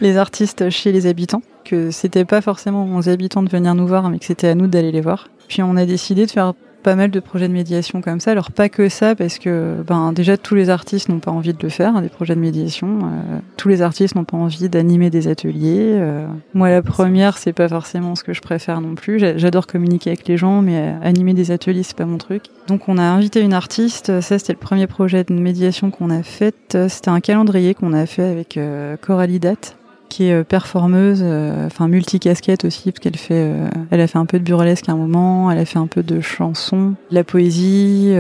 Les 0.02 0.18
artistes 0.18 0.70
chez 0.70 0.92
les 0.92 1.08
habitants. 1.08 1.42
Que 1.66 1.92
c'était 1.92 2.26
pas 2.26 2.42
forcément 2.42 2.96
aux 2.96 3.10
habitants 3.10 3.44
de 3.44 3.50
venir 3.50 3.76
nous 3.76 3.88
voir, 3.88 4.10
mais 4.10 4.20
que 4.20 4.26
c'était 4.26 4.48
à 4.48 4.56
nous 4.56 4.68
d'aller 4.68 4.92
les 4.92 5.02
voir. 5.02 5.30
Puis 5.48 5.62
on 5.62 5.78
a 5.78 5.86
décidé 5.86 6.26
de 6.26 6.32
faire 6.32 6.54
pas 6.82 6.96
mal 6.96 7.12
de 7.12 7.20
projets 7.20 7.48
de 7.48 7.54
médiation 7.54 8.02
comme 8.02 8.20
ça. 8.20 8.32
Alors 8.32 8.52
pas 8.52 8.70
que 8.70 8.90
ça, 8.90 9.16
parce 9.16 9.40
que 9.40 9.84
ben 9.88 10.14
déjà 10.14 10.38
tous 10.38 10.56
les 10.56 10.70
artistes 10.70 11.10
n'ont 11.10 11.20
pas 11.20 11.32
envie 11.32 11.54
de 11.54 11.62
le 11.62 11.70
faire, 11.70 11.96
hein, 11.96 12.02
des 12.02 12.10
projets 12.10 12.36
de 12.36 12.40
médiation. 12.40 13.00
Euh, 13.04 13.40
tous 13.58 13.70
les 13.70 13.82
artistes 13.82 14.16
n'ont 14.16 14.24
pas 14.24 14.38
envie 14.38 14.70
d'animer 14.70 15.10
des 15.10 15.28
ateliers. 15.28 15.92
Euh, 15.94 16.28
moi, 16.54 16.70
la 16.70 16.82
première, 16.82 17.38
c'est 17.38 17.54
pas 17.54 17.68
forcément 17.68 18.16
ce 18.16 18.24
que 18.24 18.34
je 18.34 18.42
préfère 18.42 18.82
non 18.82 18.96
plus. 18.96 19.20
J'adore 19.20 19.68
communiquer 19.68 20.12
avec 20.12 20.28
les 20.28 20.38
gens, 20.38 20.62
mais 20.62 20.78
euh, 20.78 20.94
animer 21.04 21.34
des 21.34 21.52
ateliers, 21.52 21.84
c'est 21.84 21.98
pas 21.98 22.06
mon 22.06 22.18
truc. 22.18 22.44
Donc 22.68 22.90
on 22.90 22.98
a 22.98 23.04
invité 23.04 23.42
une 23.42 23.54
artiste. 23.54 24.22
Ça, 24.22 24.40
c'était 24.40 24.54
le 24.54 24.60
premier 24.60 24.88
projet 24.88 25.24
de 25.24 25.34
médiation 25.34 25.92
qu'on 25.92 26.10
a 26.10 26.24
fait. 26.24 26.56
C'était 26.88 27.10
un 27.10 27.20
calendrier 27.20 27.74
qu'on 27.74 27.94
a 27.94 28.06
fait 28.06 28.24
avec 28.24 28.60
Coralie 29.02 29.40
Date 29.40 29.76
qui 30.12 30.26
est 30.26 30.34
euh, 30.34 30.44
performeuse, 30.44 31.22
euh, 31.24 31.66
enfin 31.66 31.88
multicasquette 31.88 32.66
aussi, 32.66 32.92
parce 32.92 33.00
qu'elle 33.00 33.16
fait, 33.16 33.50
euh, 33.50 33.70
elle 33.92 34.02
a 34.02 34.08
fait 34.08 34.18
un 34.18 34.26
peu 34.26 34.40
de 34.40 34.44
burlesque 34.44 34.90
à 34.90 34.92
un 34.92 34.98
moment, 34.98 35.50
elle 35.50 35.58
a 35.58 35.66
fait 35.66 35.80
un 35.80 35.88
peu 35.88 36.04
de 36.04 36.20
chanson, 36.20 36.94
la 37.10 37.24
poésie, 37.24 38.14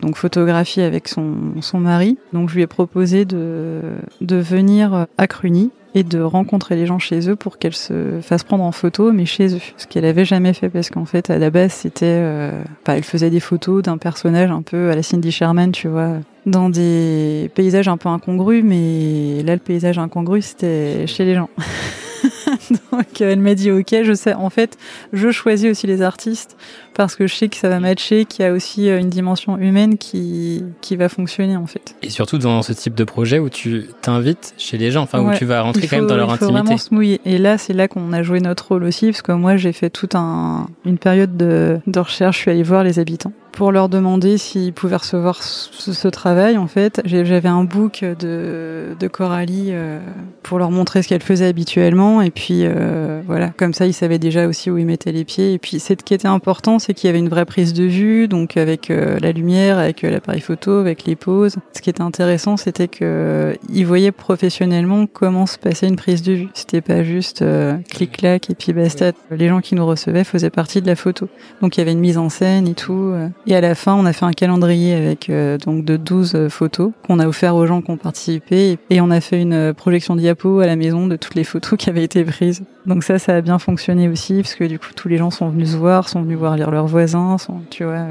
donc 0.00 0.16
photographie 0.16 0.80
avec 0.80 1.08
son, 1.08 1.34
son 1.60 1.78
mari. 1.78 2.18
Donc 2.32 2.48
je 2.48 2.54
lui 2.54 2.62
ai 2.62 2.66
proposé 2.66 3.24
de, 3.24 3.80
de 4.22 4.36
venir 4.36 5.06
à 5.18 5.26
Cluny 5.26 5.70
et 5.96 6.04
de 6.04 6.20
rencontrer 6.20 6.76
les 6.76 6.84
gens 6.84 6.98
chez 6.98 7.30
eux 7.30 7.36
pour 7.36 7.56
qu'elle 7.56 7.74
se 7.74 8.20
fasse 8.20 8.44
prendre 8.44 8.62
en 8.64 8.70
photo, 8.70 9.12
mais 9.12 9.24
chez 9.24 9.54
eux. 9.54 9.60
Ce 9.78 9.86
qu'elle 9.86 10.04
avait 10.04 10.26
jamais 10.26 10.52
fait 10.52 10.68
parce 10.68 10.90
qu'en 10.90 11.06
fait, 11.06 11.30
à 11.30 11.38
la 11.38 11.48
base, 11.48 11.72
c'était, 11.72 12.04
euh, 12.04 12.62
elle 12.86 13.02
faisait 13.02 13.30
des 13.30 13.40
photos 13.40 13.82
d'un 13.82 13.96
personnage 13.96 14.50
un 14.50 14.60
peu 14.60 14.90
à 14.90 14.94
la 14.94 15.02
Cindy 15.02 15.32
Sherman, 15.32 15.72
tu 15.72 15.88
vois, 15.88 16.18
dans 16.44 16.68
des 16.68 17.50
paysages 17.54 17.88
un 17.88 17.96
peu 17.96 18.10
incongrus, 18.10 18.62
mais 18.62 19.42
là, 19.42 19.54
le 19.54 19.58
paysage 19.58 19.96
incongru, 19.98 20.42
c'était 20.42 21.06
chez 21.06 21.24
les 21.24 21.34
gens. 21.34 21.48
Donc 22.92 23.20
elle 23.20 23.40
m'a 23.40 23.54
dit 23.54 23.70
ok, 23.70 23.94
je 24.02 24.12
sais. 24.12 24.34
En 24.34 24.50
fait, 24.50 24.76
je 25.14 25.30
choisis 25.30 25.70
aussi 25.70 25.86
les 25.86 26.02
artistes 26.02 26.58
parce 26.96 27.14
que 27.14 27.26
je 27.26 27.34
sais 27.34 27.48
que 27.48 27.56
ça 27.56 27.68
va 27.68 27.78
matcher, 27.78 28.24
qu'il 28.24 28.44
y 28.44 28.48
a 28.48 28.52
aussi 28.52 28.88
euh, 28.88 28.98
une 28.98 29.10
dimension 29.10 29.58
humaine 29.58 29.98
qui, 29.98 30.64
qui 30.80 30.96
va 30.96 31.08
fonctionner 31.08 31.56
en 31.56 31.66
fait. 31.66 31.94
Et 32.02 32.10
surtout 32.10 32.38
dans 32.38 32.62
ce 32.62 32.72
type 32.72 32.94
de 32.94 33.04
projet 33.04 33.38
où 33.38 33.48
tu 33.48 33.86
t'invites 34.02 34.54
chez 34.56 34.78
les 34.78 34.90
gens, 34.90 35.02
enfin 35.02 35.20
où 35.20 35.32
tu 35.36 35.44
vas 35.44 35.62
rentrer 35.62 35.86
quand 35.86 35.96
même 35.96 36.06
dans 36.06 36.16
leur 36.16 36.30
il 36.30 36.38
faut 36.38 36.44
intimité. 36.46 36.62
Vraiment 36.62 36.78
se 36.78 36.94
mouiller. 36.94 37.20
Et 37.24 37.38
là, 37.38 37.58
c'est 37.58 37.74
là 37.74 37.88
qu'on 37.88 38.12
a 38.12 38.22
joué 38.22 38.40
notre 38.40 38.68
rôle 38.68 38.84
aussi 38.84 39.06
parce 39.06 39.22
que 39.22 39.32
moi 39.32 39.56
j'ai 39.56 39.72
fait 39.72 39.90
toute 39.90 40.14
un, 40.14 40.68
une 40.84 40.98
période 40.98 41.36
de, 41.36 41.80
de 41.86 42.00
recherche. 42.00 42.36
Je 42.36 42.42
suis 42.42 42.50
allée 42.50 42.62
voir 42.62 42.82
les 42.82 42.98
habitants 42.98 43.32
pour 43.56 43.72
leur 43.72 43.88
demander 43.88 44.36
s'ils 44.36 44.74
pouvaient 44.74 44.96
recevoir 44.96 45.42
ce, 45.42 45.92
ce 45.92 46.08
travail. 46.08 46.58
En 46.58 46.66
fait, 46.66 47.00
j'avais 47.06 47.48
un 47.48 47.64
book 47.64 48.04
de, 48.04 48.94
de 49.00 49.08
Coralie 49.08 49.68
euh, 49.70 49.98
pour 50.42 50.58
leur 50.58 50.70
montrer 50.70 51.02
ce 51.02 51.08
qu'elle 51.08 51.22
faisait 51.22 51.46
habituellement. 51.46 52.20
Et 52.20 52.30
puis 52.30 52.60
euh, 52.64 53.22
voilà, 53.26 53.48
comme 53.48 53.72
ça, 53.72 53.86
ils 53.86 53.94
savaient 53.94 54.18
déjà 54.18 54.46
aussi 54.46 54.70
où 54.70 54.76
ils 54.76 54.84
mettaient 54.84 55.10
les 55.10 55.24
pieds. 55.24 55.54
Et 55.54 55.58
puis, 55.58 55.80
ce 55.80 55.94
qui 55.94 56.12
était 56.12 56.28
important, 56.28 56.78
c'est 56.86 56.94
qu'il 56.94 57.08
y 57.08 57.10
avait 57.10 57.18
une 57.18 57.28
vraie 57.28 57.46
prise 57.46 57.72
de 57.72 57.82
vue, 57.82 58.28
donc 58.28 58.56
avec 58.56 58.92
euh, 58.92 59.18
la 59.18 59.32
lumière, 59.32 59.78
avec 59.78 60.04
euh, 60.04 60.10
l'appareil 60.10 60.40
photo, 60.40 60.78
avec 60.78 61.04
les 61.04 61.16
poses. 61.16 61.56
Ce 61.72 61.82
qui 61.82 61.90
était 61.90 62.02
intéressant, 62.02 62.56
c'était 62.56 62.86
que 62.86 62.98
euh, 63.02 63.54
ils 63.68 63.84
voyaient 63.84 64.12
professionnellement 64.12 65.08
comment 65.08 65.46
se 65.46 65.58
passait 65.58 65.88
une 65.88 65.96
prise 65.96 66.22
de 66.22 66.34
vue. 66.34 66.48
C'était 66.54 66.80
pas 66.80 67.02
juste 67.02 67.44
clic-clac 67.90 68.50
et 68.50 68.54
puis 68.54 68.72
basta. 68.72 69.10
Les 69.32 69.48
gens 69.48 69.60
qui 69.60 69.74
nous 69.74 69.84
recevaient 69.84 70.22
faisaient 70.22 70.50
partie 70.50 70.80
de 70.80 70.86
la 70.86 70.94
photo. 70.94 71.28
Donc 71.60 71.76
il 71.76 71.80
y 71.80 71.82
avait 71.82 71.90
une 71.90 71.98
mise 71.98 72.18
en 72.18 72.28
scène 72.28 72.68
et 72.68 72.74
tout. 72.74 73.12
Et 73.48 73.56
à 73.56 73.60
la 73.60 73.74
fin, 73.74 73.94
on 73.94 74.06
a 74.06 74.12
fait 74.12 74.24
un 74.24 74.32
calendrier 74.32 74.94
avec 74.94 75.30
donc 75.64 75.84
de 75.84 75.96
12 75.96 76.48
photos 76.50 76.92
qu'on 77.04 77.18
a 77.18 77.26
offert 77.26 77.56
aux 77.56 77.66
gens 77.66 77.82
qui 77.82 77.90
ont 77.90 77.96
participé. 77.96 78.78
Et 78.90 79.00
on 79.00 79.10
a 79.10 79.20
fait 79.20 79.40
une 79.40 79.74
projection 79.74 80.14
diapo 80.14 80.60
à 80.60 80.66
la 80.66 80.76
maison 80.76 81.08
de 81.08 81.16
toutes 81.16 81.34
les 81.34 81.44
photos 81.44 81.76
qui 81.78 81.90
avaient 81.90 82.04
été 82.04 82.24
prises. 82.24 82.62
Donc 82.86 83.02
ça, 83.02 83.18
ça 83.18 83.34
a 83.34 83.40
bien 83.40 83.58
fonctionné 83.58 84.08
aussi, 84.08 84.36
parce 84.36 84.54
que 84.54 84.62
du 84.62 84.78
coup, 84.78 84.90
tous 84.94 85.08
les 85.08 85.16
gens 85.16 85.32
sont 85.32 85.48
venus 85.48 85.72
se 85.72 85.76
voir, 85.76 86.08
sont 86.08 86.22
venus 86.22 86.38
voir 86.38 86.56
lire 86.56 86.70
leurs 86.76 86.86
voisins, 86.86 87.36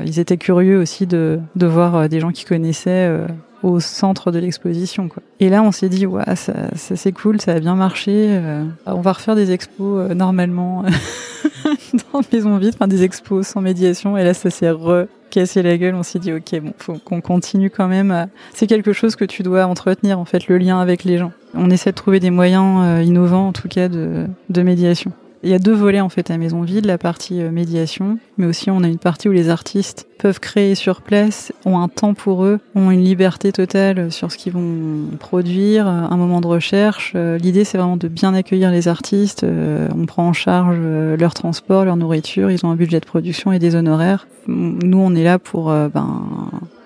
ils 0.06 0.20
étaient 0.20 0.38
curieux 0.38 0.80
aussi 0.80 1.06
de, 1.06 1.40
voir 1.56 1.96
euh, 1.96 2.08
des 2.08 2.20
gens 2.20 2.32
qui 2.32 2.46
connaissaient 2.46 3.08
euh, 3.08 3.28
au 3.62 3.80
centre 3.80 4.32
de 4.32 4.40
l'exposition. 4.40 5.08
Et 5.40 5.50
là, 5.50 5.62
on 5.62 5.72
s'est 5.72 5.88
dit, 5.88 6.08
ouais, 6.08 6.36
ça, 6.36 6.54
c'est 6.74 7.12
cool, 7.12 7.40
ça 7.40 7.54
a 7.54 7.60
bien 7.60 7.76
marché. 7.76 8.12
euh, 8.16 8.64
on 8.88 9.02
va 9.02 9.14
refaire 9.14 9.36
des 9.36 9.52
expos 9.52 10.10
normalement 10.16 10.84
dans 12.14 12.22
Maison 12.34 12.58
Vide, 12.58 12.74
enfin 12.74 12.88
des 12.88 13.04
expos 13.04 13.46
sans 13.46 13.62
médiation. 13.62 14.18
Et 14.18 14.24
là, 14.24 14.34
ça 14.34 14.50
s'est 14.50 14.72
recassé 14.72 15.62
la 15.62 15.78
gueule. 15.78 15.94
On 15.94 16.02
s'est 16.02 16.20
dit, 16.20 16.34
ok, 16.34 16.60
bon, 16.60 16.74
faut 16.80 16.94
qu'on 16.94 17.22
continue 17.22 17.70
quand 17.70 17.88
même. 17.88 18.28
C'est 18.56 18.66
quelque 18.66 18.94
chose 18.94 19.16
que 19.16 19.26
tu 19.26 19.44
dois 19.44 19.68
entretenir, 19.68 20.18
en 20.18 20.26
fait, 20.26 20.48
le 20.48 20.58
lien 20.58 20.80
avec 20.80 21.04
les 21.04 21.20
gens. 21.20 21.34
On 21.54 21.70
essaie 21.70 21.92
de 21.92 21.96
trouver 21.96 22.20
des 22.20 22.32
moyens 22.32 23.06
innovants, 23.06 23.50
en 23.50 23.54
tout 23.54 23.68
cas, 23.68 23.90
de 23.90 24.62
médiation. 24.64 25.12
Il 25.46 25.52
y 25.52 25.54
a 25.54 25.60
deux 25.60 25.76
volets 25.76 26.02
en 26.02 26.10
fait 26.10 26.32
à 26.32 26.38
Maison 26.40 26.64
Vide, 26.64 26.88
la 26.88 26.98
partie 26.98 27.40
euh, 27.40 27.52
médiation, 27.52 28.18
mais 28.40 28.48
aussi 28.48 28.72
on 28.72 28.84
a 28.84 28.88
une 28.88 28.98
partie 28.98 29.30
où 29.30 29.32
les 29.32 29.50
artistes 29.50 30.08
peuvent 30.18 30.40
créer 30.40 30.74
sur 30.74 31.04
place, 31.04 31.54
ont 31.66 31.78
un 31.78 31.88
temps 31.88 32.16
pour 32.16 32.46
eux, 32.46 32.60
ont 32.74 32.90
une 32.90 33.04
liberté 33.04 33.52
totale 33.52 34.12
sur 34.12 34.32
ce 34.32 34.38
qu'ils 34.40 34.54
vont 34.54 35.16
produire, 35.20 35.88
euh, 35.88 36.08
un 36.10 36.18
moment 36.18 36.42
de 36.42 36.48
recherche. 36.48 37.14
Euh, 37.16 37.38
L'idée 37.38 37.64
c'est 37.64 37.78
vraiment 37.78 37.96
de 37.96 38.08
bien 38.08 38.34
accueillir 38.34 38.72
les 38.72 38.88
artistes, 38.88 39.44
euh, 39.44 39.88
on 39.96 40.08
prend 40.08 40.28
en 40.28 40.34
charge 40.34 40.78
euh, 40.80 41.16
leur 41.16 41.36
transport, 41.36 41.86
leur 41.86 41.96
nourriture, 41.96 42.50
ils 42.50 42.66
ont 42.66 42.72
un 42.72 42.76
budget 42.76 43.00
de 43.00 43.06
production 43.06 43.52
et 43.52 43.60
des 43.60 43.76
honoraires. 43.76 44.28
Nous 44.48 44.98
on 44.98 45.14
est 45.14 45.24
là 45.24 45.38
pour 45.38 45.70
euh, 45.70 45.90
ben, 45.90 46.26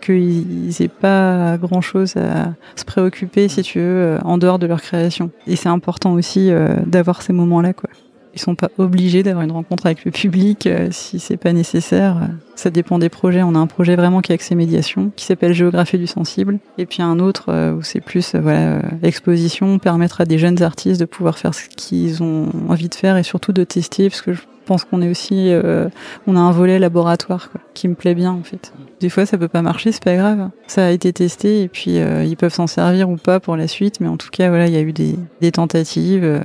qu'ils 0.01 0.81
aient 0.81 0.89
pas 0.89 1.57
grand 1.57 1.79
chose 1.79 2.17
à 2.17 2.53
se 2.75 2.83
préoccuper 2.83 3.47
si 3.47 3.61
tu 3.61 3.79
veux 3.79 3.85
euh, 3.85 4.19
en 4.25 4.37
dehors 4.37 4.59
de 4.59 4.67
leur 4.67 4.81
création. 4.81 5.31
Et 5.47 5.55
c'est 5.55 5.69
important 5.69 6.11
aussi 6.11 6.51
euh, 6.51 6.75
d'avoir 6.85 7.21
ces 7.21 7.31
moments-là 7.31 7.71
quoi. 7.71 7.89
Ils 8.39 8.41
sont 8.41 8.55
pas 8.55 8.69
obligés 8.77 9.21
d'avoir 9.21 9.43
une 9.43 9.51
rencontre 9.51 9.85
avec 9.85 10.05
le 10.05 10.11
public 10.11 10.65
euh, 10.65 10.87
si 10.91 11.19
c'est 11.19 11.35
pas 11.35 11.51
nécessaire. 11.51 12.29
Ça 12.55 12.69
dépend 12.69 12.97
des 12.97 13.09
projets. 13.09 13.43
On 13.43 13.53
a 13.53 13.57
un 13.57 13.67
projet 13.67 13.97
vraiment 13.97 14.21
qui 14.21 14.31
est 14.31 14.35
axé 14.35 14.55
médiation, 14.55 15.11
qui 15.17 15.25
s'appelle 15.25 15.51
Géographie 15.51 15.97
du 15.97 16.07
sensible, 16.07 16.59
et 16.77 16.85
puis 16.85 17.01
un 17.01 17.19
autre 17.19 17.49
euh, 17.49 17.73
où 17.73 17.83
c'est 17.83 17.99
plus 17.99 18.35
euh, 18.35 18.39
voilà 18.39 18.59
euh, 18.59 18.81
exposition, 19.03 19.77
permettre 19.77 20.21
à 20.21 20.25
des 20.25 20.37
jeunes 20.37 20.61
artistes 20.63 21.01
de 21.01 21.05
pouvoir 21.05 21.37
faire 21.37 21.53
ce 21.53 21.67
qu'ils 21.67 22.23
ont 22.23 22.49
envie 22.69 22.87
de 22.87 22.95
faire 22.95 23.17
et 23.17 23.23
surtout 23.23 23.51
de 23.51 23.65
tester, 23.65 24.09
parce 24.09 24.21
que 24.21 24.31
je 24.31 24.41
pense 24.65 24.85
qu'on 24.85 25.01
est 25.01 25.09
aussi, 25.09 25.51
euh, 25.51 25.89
on 26.25 26.37
a 26.37 26.39
un 26.39 26.51
volet 26.51 26.79
laboratoire 26.79 27.49
qui 27.73 27.89
me 27.89 27.95
plaît 27.95 28.15
bien 28.15 28.31
en 28.31 28.43
fait. 28.43 28.71
Des 29.01 29.09
fois 29.09 29.25
ça 29.25 29.37
peut 29.37 29.49
pas 29.49 29.61
marcher, 29.61 29.91
c'est 29.91 30.03
pas 30.03 30.15
grave. 30.15 30.49
Ça 30.67 30.85
a 30.85 30.89
été 30.91 31.11
testé 31.11 31.63
et 31.63 31.67
puis 31.67 31.95
ils 31.97 32.37
peuvent 32.37 32.53
s'en 32.53 32.67
servir 32.67 33.09
ou 33.09 33.17
pas 33.17 33.39
pour 33.41 33.57
la 33.57 33.67
suite, 33.67 33.99
mais 33.99 34.07
en 34.07 34.15
tout 34.15 34.29
cas 34.31 34.47
voilà, 34.47 34.67
il 34.67 34.73
y 34.73 34.77
a 34.77 34.81
eu 34.81 34.93
des 34.93 35.51
tentatives. 35.51 36.41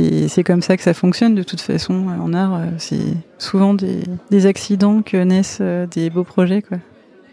Euh, 0.00 0.26
c'est 0.28 0.42
comme 0.44 0.62
ça 0.62 0.76
que 0.76 0.82
ça 0.82 0.94
fonctionne 0.94 1.34
de 1.34 1.42
toute 1.42 1.60
façon 1.60 2.06
en 2.20 2.32
art. 2.32 2.54
euh, 2.54 2.66
C'est 2.78 3.14
souvent 3.38 3.74
des, 3.74 4.46
accidents 4.46 5.02
que 5.02 5.16
naissent 5.16 5.58
euh, 5.60 5.86
des 5.86 6.10
beaux 6.10 6.24
projets. 6.24 6.62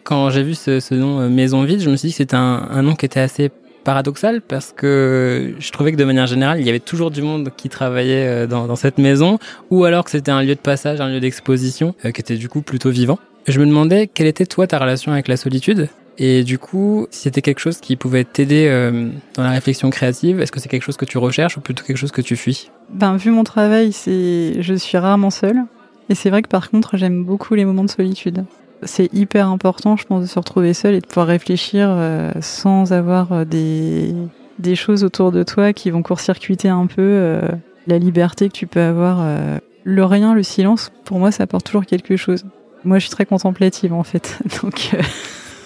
Quand 0.04 0.30
j'ai 0.30 0.44
vu 0.44 0.56
ce, 0.56 0.94
nom 0.94 1.20
euh, 1.20 1.30
Maison 1.30 1.64
Vide, 1.64 1.82
je 1.82 1.90
me 1.90 1.96
suis 1.96 2.08
dit 2.08 2.14
que 2.14 2.18
c'était 2.18 2.36
un, 2.36 2.82
nom 2.82 2.96
qui 2.96 3.06
était 3.06 3.20
assez 3.20 3.52
paradoxal 3.84 4.42
parce 4.42 4.72
que 4.72 5.54
je 5.60 5.72
trouvais 5.72 5.92
que 5.92 5.98
de 5.98 6.04
manière 6.04 6.28
générale, 6.28 6.60
il 6.60 6.66
y 6.66 6.70
avait 6.70 6.80
toujours 6.80 7.12
du 7.12 7.22
monde 7.22 7.52
qui 7.56 7.70
travaillait 7.70 8.28
euh, 8.28 8.48
dans, 8.48 8.76
cette 8.76 8.98
maison 8.98 9.40
ou 9.70 9.86
alors 9.86 10.04
que 10.04 10.12
c'était 10.12 10.32
un 10.32 10.42
lieu 10.42 10.56
de 10.56 10.60
passage, 10.60 11.02
un 11.02 11.10
lieu 11.10 11.20
d'exposition 11.20 11.96
euh, 12.06 12.12
qui 12.12 12.22
était 12.22 12.38
du 12.38 12.50
coup 12.50 12.62
plutôt 12.62 12.90
vivant. 12.90 13.20
Je 13.48 13.60
me 13.60 13.66
demandais 13.66 14.08
quelle 14.08 14.28
était 14.28 14.46
toi 14.46 14.68
ta 14.68 14.80
relation 14.80 15.12
avec 15.12 15.28
la 15.28 15.38
solitude? 15.38 15.90
Et 16.18 16.44
du 16.44 16.60
coup, 16.60 17.08
si 17.10 17.22
c'était 17.22 17.42
quelque 17.42 17.60
chose 17.60 17.80
qui 17.80 17.96
pouvait 17.96 18.24
t'aider 18.24 18.68
euh, 18.70 19.10
dans 19.36 19.44
la 19.44 19.52
réflexion 19.52 19.90
créative, 19.90 20.40
est-ce 20.42 20.52
que 20.52 20.60
c'est 20.60 20.70
quelque 20.70 20.84
chose 20.84 20.98
que 20.98 21.06
tu 21.06 21.18
recherches 21.18 21.58
ou 21.58 21.62
plutôt 21.62 21.84
quelque 21.84 21.98
chose 21.98 22.12
que 22.12 22.22
tu 22.22 22.36
fuis? 22.36 22.70
Ben, 22.90 23.16
vu 23.16 23.32
mon 23.32 23.44
travail, 23.44 23.92
c'est 23.94 24.62
je 24.62 24.74
suis 24.74 24.98
rarement 24.98 25.30
seule. 25.30 25.64
Et 26.10 26.16
c'est 26.16 26.30
vrai 26.30 26.42
que 26.42 26.50
par 26.50 26.70
contre, 26.70 26.98
j'aime 26.98 27.24
beaucoup 27.24 27.56
les 27.56 27.64
moments 27.64 27.86
de 27.86 27.90
solitude. 27.90 28.44
C'est 28.84 29.14
hyper 29.14 29.48
important, 29.48 29.96
je 29.96 30.06
pense, 30.06 30.22
de 30.24 30.28
se 30.28 30.38
retrouver 30.38 30.74
seul 30.74 30.96
et 30.96 31.02
de 31.02 31.06
pouvoir 31.06 31.28
réfléchir 31.28 31.88
euh, 31.90 32.32
sans 32.42 32.92
avoir 32.92 33.32
euh, 33.32 33.46
des, 33.46 34.14
des 34.60 34.76
choses 34.76 35.04
autour 35.04 35.32
de 35.32 35.44
toi 35.44 35.72
qui 35.72 35.92
vont 35.92 36.02
court-circuiter 36.04 36.68
un 36.68 36.88
peu 36.88 37.40
la 37.88 37.98
liberté 37.98 38.50
que 38.50 38.54
tu 38.54 38.68
peux 38.68 38.82
avoir. 38.82 39.26
Le 39.84 40.06
rien, 40.06 40.36
le 40.36 40.44
silence, 40.44 40.92
pour 41.06 41.18
moi, 41.18 41.32
ça 41.32 41.44
apporte 41.44 41.66
toujours 41.66 41.86
quelque 41.86 42.16
chose. 42.18 42.44
Moi, 42.84 43.00
je 43.00 43.06
suis 43.06 43.12
très 43.12 43.26
contemplative, 43.26 43.94
en 43.94 44.04
fait. 44.04 44.40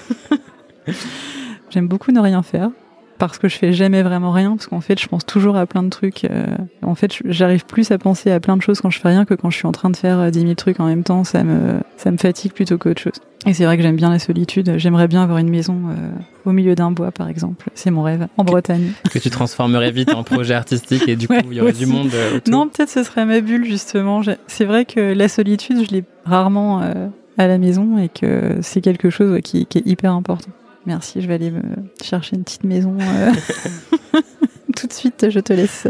j'aime 1.69 1.87
beaucoup 1.87 2.11
ne 2.11 2.19
rien 2.19 2.43
faire 2.43 2.69
parce 3.17 3.37
que 3.37 3.47
je 3.47 3.57
fais 3.57 3.71
jamais 3.71 4.03
vraiment 4.03 4.33
rien, 4.33 4.57
parce 4.57 4.67
qu'en 4.67 4.81
fait, 4.81 4.99
je 4.99 5.07
pense 5.07 5.25
toujours 5.25 5.55
à 5.55 5.65
plein 5.65 5.83
de 5.83 5.89
trucs. 5.89 6.25
euh, 6.25 6.47
en 6.81 6.95
fait, 6.95 7.13
j'arrive 7.23 7.65
plus 7.65 7.91
à 7.91 7.97
penser 7.97 8.29
à 8.29 8.41
plein 8.41 8.57
de 8.57 8.61
choses 8.61 8.81
quand 8.81 8.89
je 8.89 8.99
fais 8.99 9.07
rien 9.07 9.23
que 9.23 9.33
quand 9.33 9.49
je 9.49 9.55
suis 9.55 9.67
en 9.67 9.71
train 9.71 9.89
de 9.89 9.95
faire 9.95 10.19
euh, 10.19 10.29
10 10.29 10.41
000 10.41 10.53
trucs 10.55 10.81
en 10.81 10.85
même 10.85 11.03
temps. 11.03 11.23
Ça 11.23 11.43
me, 11.45 11.79
ça 11.95 12.11
me 12.11 12.17
fatigue 12.17 12.51
plutôt 12.51 12.77
qu'autre 12.77 13.01
chose. 13.01 13.13
Et 13.45 13.53
c'est 13.53 13.63
vrai 13.63 13.77
que 13.77 13.83
j'aime 13.83 13.95
bien 13.95 14.09
la 14.09 14.19
solitude. 14.19 14.73
J'aimerais 14.77 15.07
bien 15.07 15.23
avoir 15.23 15.37
une 15.37 15.49
maison 15.49 15.79
euh, 15.91 15.93
au 16.43 16.51
milieu 16.51 16.75
d'un 16.75 16.91
bois, 16.91 17.11
par 17.13 17.29
exemple. 17.29 17.69
C'est 17.73 17.89
mon 17.89 18.03
rêve, 18.03 18.27
en 18.35 18.43
Bretagne. 18.43 18.91
que 19.09 19.19
tu 19.19 19.29
transformerais 19.29 19.91
vite 19.91 20.13
en 20.13 20.23
projet 20.23 20.53
artistique 20.53 21.07
et 21.07 21.15
du 21.15 21.27
coup, 21.29 21.35
Ouais, 21.35 21.45
il 21.49 21.53
y 21.53 21.61
aurait 21.61 21.71
aussi. 21.71 21.85
du 21.85 21.89
monde 21.89 22.09
euh, 22.13 22.41
Non, 22.49 22.67
peut-être 22.67 22.89
ce 22.89 23.03
serait 23.03 23.25
ma 23.25 23.39
bulle, 23.39 23.63
justement. 23.63 24.23
C'est 24.47 24.65
vrai 24.65 24.83
que 24.83 24.99
la 25.13 25.29
solitude, 25.29 25.85
je 25.87 25.91
l'ai 25.95 26.03
rarement 26.25 26.81
à 27.37 27.47
la 27.47 27.57
maison 27.57 27.97
et 27.97 28.09
que 28.09 28.57
c'est 28.61 28.81
quelque 28.81 29.09
chose 29.09 29.31
ouais, 29.31 29.41
qui, 29.41 29.65
qui 29.67 29.77
est 29.77 29.87
hyper 29.87 30.11
important. 30.11 30.51
Merci, 30.85 31.21
je 31.21 31.27
vais 31.27 31.35
aller 31.35 31.51
me 31.51 31.61
chercher 32.03 32.35
une 32.35 32.43
petite 32.43 32.63
maison. 32.63 32.95
euh. 32.99 33.31
Tout 34.75 34.87
de 34.87 34.93
suite, 34.93 35.27
je 35.29 35.39
te 35.39 35.53
laisse. 35.53 35.87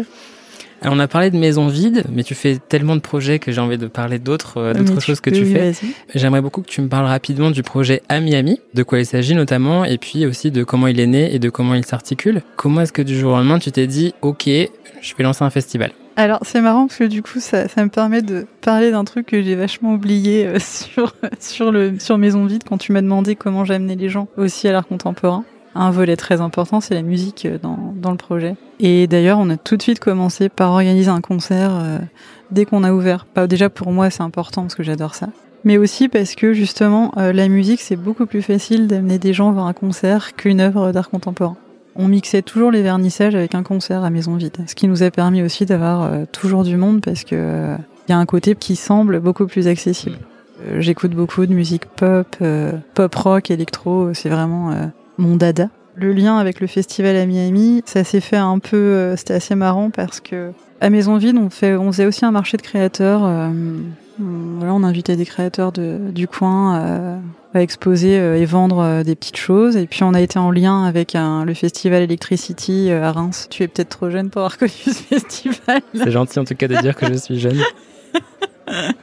Alors, 0.81 0.95
on 0.95 0.99
a 0.99 1.07
parlé 1.07 1.31
de 1.31 1.37
maison 1.37 1.67
vide, 1.67 2.03
mais 2.11 2.23
tu 2.23 2.35
fais 2.35 2.59
tellement 2.69 2.95
de 2.95 3.01
projets 3.01 3.39
que 3.39 3.51
j'ai 3.51 3.59
envie 3.59 3.77
de 3.77 3.87
parler 3.87 4.19
d'autres 4.19 4.57
euh, 4.57 4.99
choses 4.99 5.19
que 5.19 5.29
peux, 5.29 5.35
tu 5.35 5.45
fais. 5.45 5.73
J'aimerais 6.13 6.41
beaucoup 6.41 6.61
que 6.61 6.69
tu 6.69 6.81
me 6.81 6.87
parles 6.87 7.07
rapidement 7.07 7.49
du 7.49 7.63
projet 7.63 8.03
Ami 8.09 8.35
Ami, 8.35 8.59
de 8.73 8.83
quoi 8.83 8.99
il 8.99 9.05
s'agit 9.05 9.35
notamment, 9.35 9.83
et 9.85 9.97
puis 9.97 10.25
aussi 10.25 10.51
de 10.51 10.63
comment 10.63 10.87
il 10.87 10.99
est 10.99 11.07
né 11.07 11.33
et 11.33 11.39
de 11.39 11.49
comment 11.49 11.73
il 11.73 11.85
s'articule. 11.85 12.41
Comment 12.55 12.81
est-ce 12.81 12.93
que 12.93 13.01
du 13.01 13.17
jour 13.17 13.33
au 13.33 13.35
lendemain 13.37 13.59
tu 13.59 13.71
t'es 13.71 13.87
dit, 13.87 14.13
ok, 14.21 14.45
je 14.45 15.15
vais 15.17 15.23
lancer 15.23 15.43
un 15.43 15.49
festival? 15.49 15.91
Alors, 16.17 16.39
c'est 16.43 16.61
marrant 16.61 16.87
parce 16.87 16.97
que 16.97 17.03
du 17.03 17.21
coup, 17.21 17.39
ça, 17.39 17.65
me 17.77 17.89
permet 17.89 18.21
de 18.21 18.47
parler 18.61 18.89
d'un 18.89 19.03
truc 19.03 19.27
que 19.27 19.41
j'ai 19.41 19.55
vachement 19.55 19.93
oublié 19.93 20.47
euh, 20.47 20.59
sur, 20.59 21.13
sur, 21.39 21.71
le, 21.71 21.99
sur 21.99 22.17
Maison 22.17 22.45
Vide 22.45 22.63
quand 22.67 22.77
tu 22.77 22.93
m'as 22.93 23.01
demandé 23.01 23.35
comment 23.35 23.65
j'amenais 23.65 23.95
les 23.95 24.07
gens 24.07 24.27
aussi 24.37 24.67
à 24.67 24.71
l'art 24.71 24.87
contemporain. 24.87 25.43
Un 25.77 25.91
volet 25.91 26.15
très 26.15 26.39
important, 26.39 26.79
c'est 26.79 26.93
la 26.93 27.01
musique 27.01 27.45
euh, 27.45 27.57
dans, 27.61 27.93
dans 27.97 28.11
le 28.11 28.17
projet. 28.17 28.55
Et 28.79 29.07
d'ailleurs, 29.07 29.39
on 29.39 29.49
a 29.49 29.57
tout 29.57 29.75
de 29.75 29.81
suite 29.81 29.99
commencé 29.99 30.47
par 30.47 30.71
organiser 30.71 31.09
un 31.09 31.19
concert 31.19 31.71
euh, 31.73 31.99
dès 32.49 32.63
qu'on 32.63 32.85
a 32.85 32.93
ouvert. 32.93 33.25
Pas 33.25 33.45
déjà 33.45 33.69
pour 33.69 33.91
moi, 33.91 34.09
c'est 34.09 34.23
important 34.23 34.61
parce 34.61 34.75
que 34.75 34.83
j'adore 34.83 35.15
ça. 35.15 35.27
Mais 35.65 35.77
aussi 35.77 36.07
parce 36.07 36.35
que 36.35 36.53
justement, 36.53 37.11
la 37.15 37.47
musique, 37.47 37.81
c'est 37.81 37.95
beaucoup 37.95 38.27
plus 38.27 38.43
facile 38.43 38.85
d'amener 38.85 39.17
des 39.17 39.33
gens 39.33 39.51
vers 39.51 39.63
un 39.63 39.73
concert 39.73 40.35
qu'une 40.35 40.61
œuvre 40.61 40.91
d'art 40.91 41.09
contemporain. 41.09 41.57
On 41.97 42.09
mixait 42.09 42.41
toujours 42.41 42.71
les 42.71 42.81
vernissages 42.81 43.35
avec 43.35 43.55
un 43.55 43.63
concert 43.63 44.03
à 44.03 44.09
maison 44.09 44.35
vide, 44.35 44.57
ce 44.67 44.75
qui 44.75 44.87
nous 44.87 45.01
a 45.01 45.11
permis 45.11 45.41
aussi 45.41 45.65
d'avoir 45.65 46.03
euh, 46.03 46.25
toujours 46.29 46.63
du 46.63 46.75
monde 46.75 46.99
parce 46.99 47.23
que 47.23 47.35
euh, 47.35 47.77
il 48.07 48.11
y 48.11 48.13
a 48.13 48.17
un 48.17 48.25
côté 48.25 48.53
qui 48.53 48.75
semble 48.75 49.21
beaucoup 49.21 49.47
plus 49.47 49.67
accessible. 49.67 50.17
Euh, 50.67 50.81
J'écoute 50.81 51.11
beaucoup 51.11 51.45
de 51.45 51.53
musique 51.53 51.85
pop, 51.85 52.35
pop 52.93 53.15
rock, 53.15 53.49
électro, 53.49 54.13
c'est 54.13 54.29
vraiment 54.29 54.91
mon 55.17 55.37
dada. 55.37 55.69
Le 55.95 56.11
lien 56.11 56.37
avec 56.37 56.59
le 56.59 56.67
festival 56.67 57.15
à 57.15 57.25
Miami, 57.25 57.81
ça 57.85 58.03
s'est 58.03 58.19
fait 58.19 58.35
un 58.35 58.59
peu, 58.59 59.15
c'était 59.15 59.35
assez 59.35 59.55
marrant 59.55 59.89
parce 59.89 60.19
que 60.19 60.51
à 60.81 60.89
Maison 60.89 61.15
Vide, 61.15 61.37
on 61.37 61.49
fait, 61.49 61.75
on 61.77 61.93
faisait 61.93 62.05
aussi 62.05 62.25
un 62.25 62.31
marché 62.31 62.57
de 62.57 62.61
créateurs. 62.61 63.21
voilà, 64.19 64.73
on 64.73 64.83
invitait 64.83 65.15
des 65.15 65.25
créateurs 65.25 65.71
de, 65.71 65.97
du 66.13 66.27
coin 66.27 67.21
exposer 67.61 68.19
euh, 68.19 68.37
et 68.37 68.45
vendre 68.45 68.79
euh, 68.79 69.03
des 69.03 69.15
petites 69.15 69.37
choses. 69.37 69.75
Et 69.77 69.87
puis 69.87 70.03
on 70.03 70.13
a 70.13 70.21
été 70.21 70.39
en 70.39 70.51
lien 70.51 70.83
avec 70.83 71.15
un, 71.15 71.45
le 71.45 71.53
festival 71.53 72.03
Electricity 72.03 72.91
euh, 72.91 73.03
à 73.03 73.11
Reims. 73.11 73.47
Tu 73.49 73.63
es 73.63 73.67
peut-être 73.67 73.89
trop 73.89 74.09
jeune 74.09 74.29
pour 74.29 74.41
avoir 74.41 74.57
connu 74.59 74.71
ce 74.71 74.91
festival. 74.91 75.81
C'est 75.93 76.11
gentil 76.11 76.39
en 76.39 76.45
tout 76.45 76.55
cas 76.55 76.67
de 76.67 76.75
dire 76.77 76.95
que 76.95 77.07
je 77.07 77.17
suis 77.17 77.39
jeune. 77.39 77.59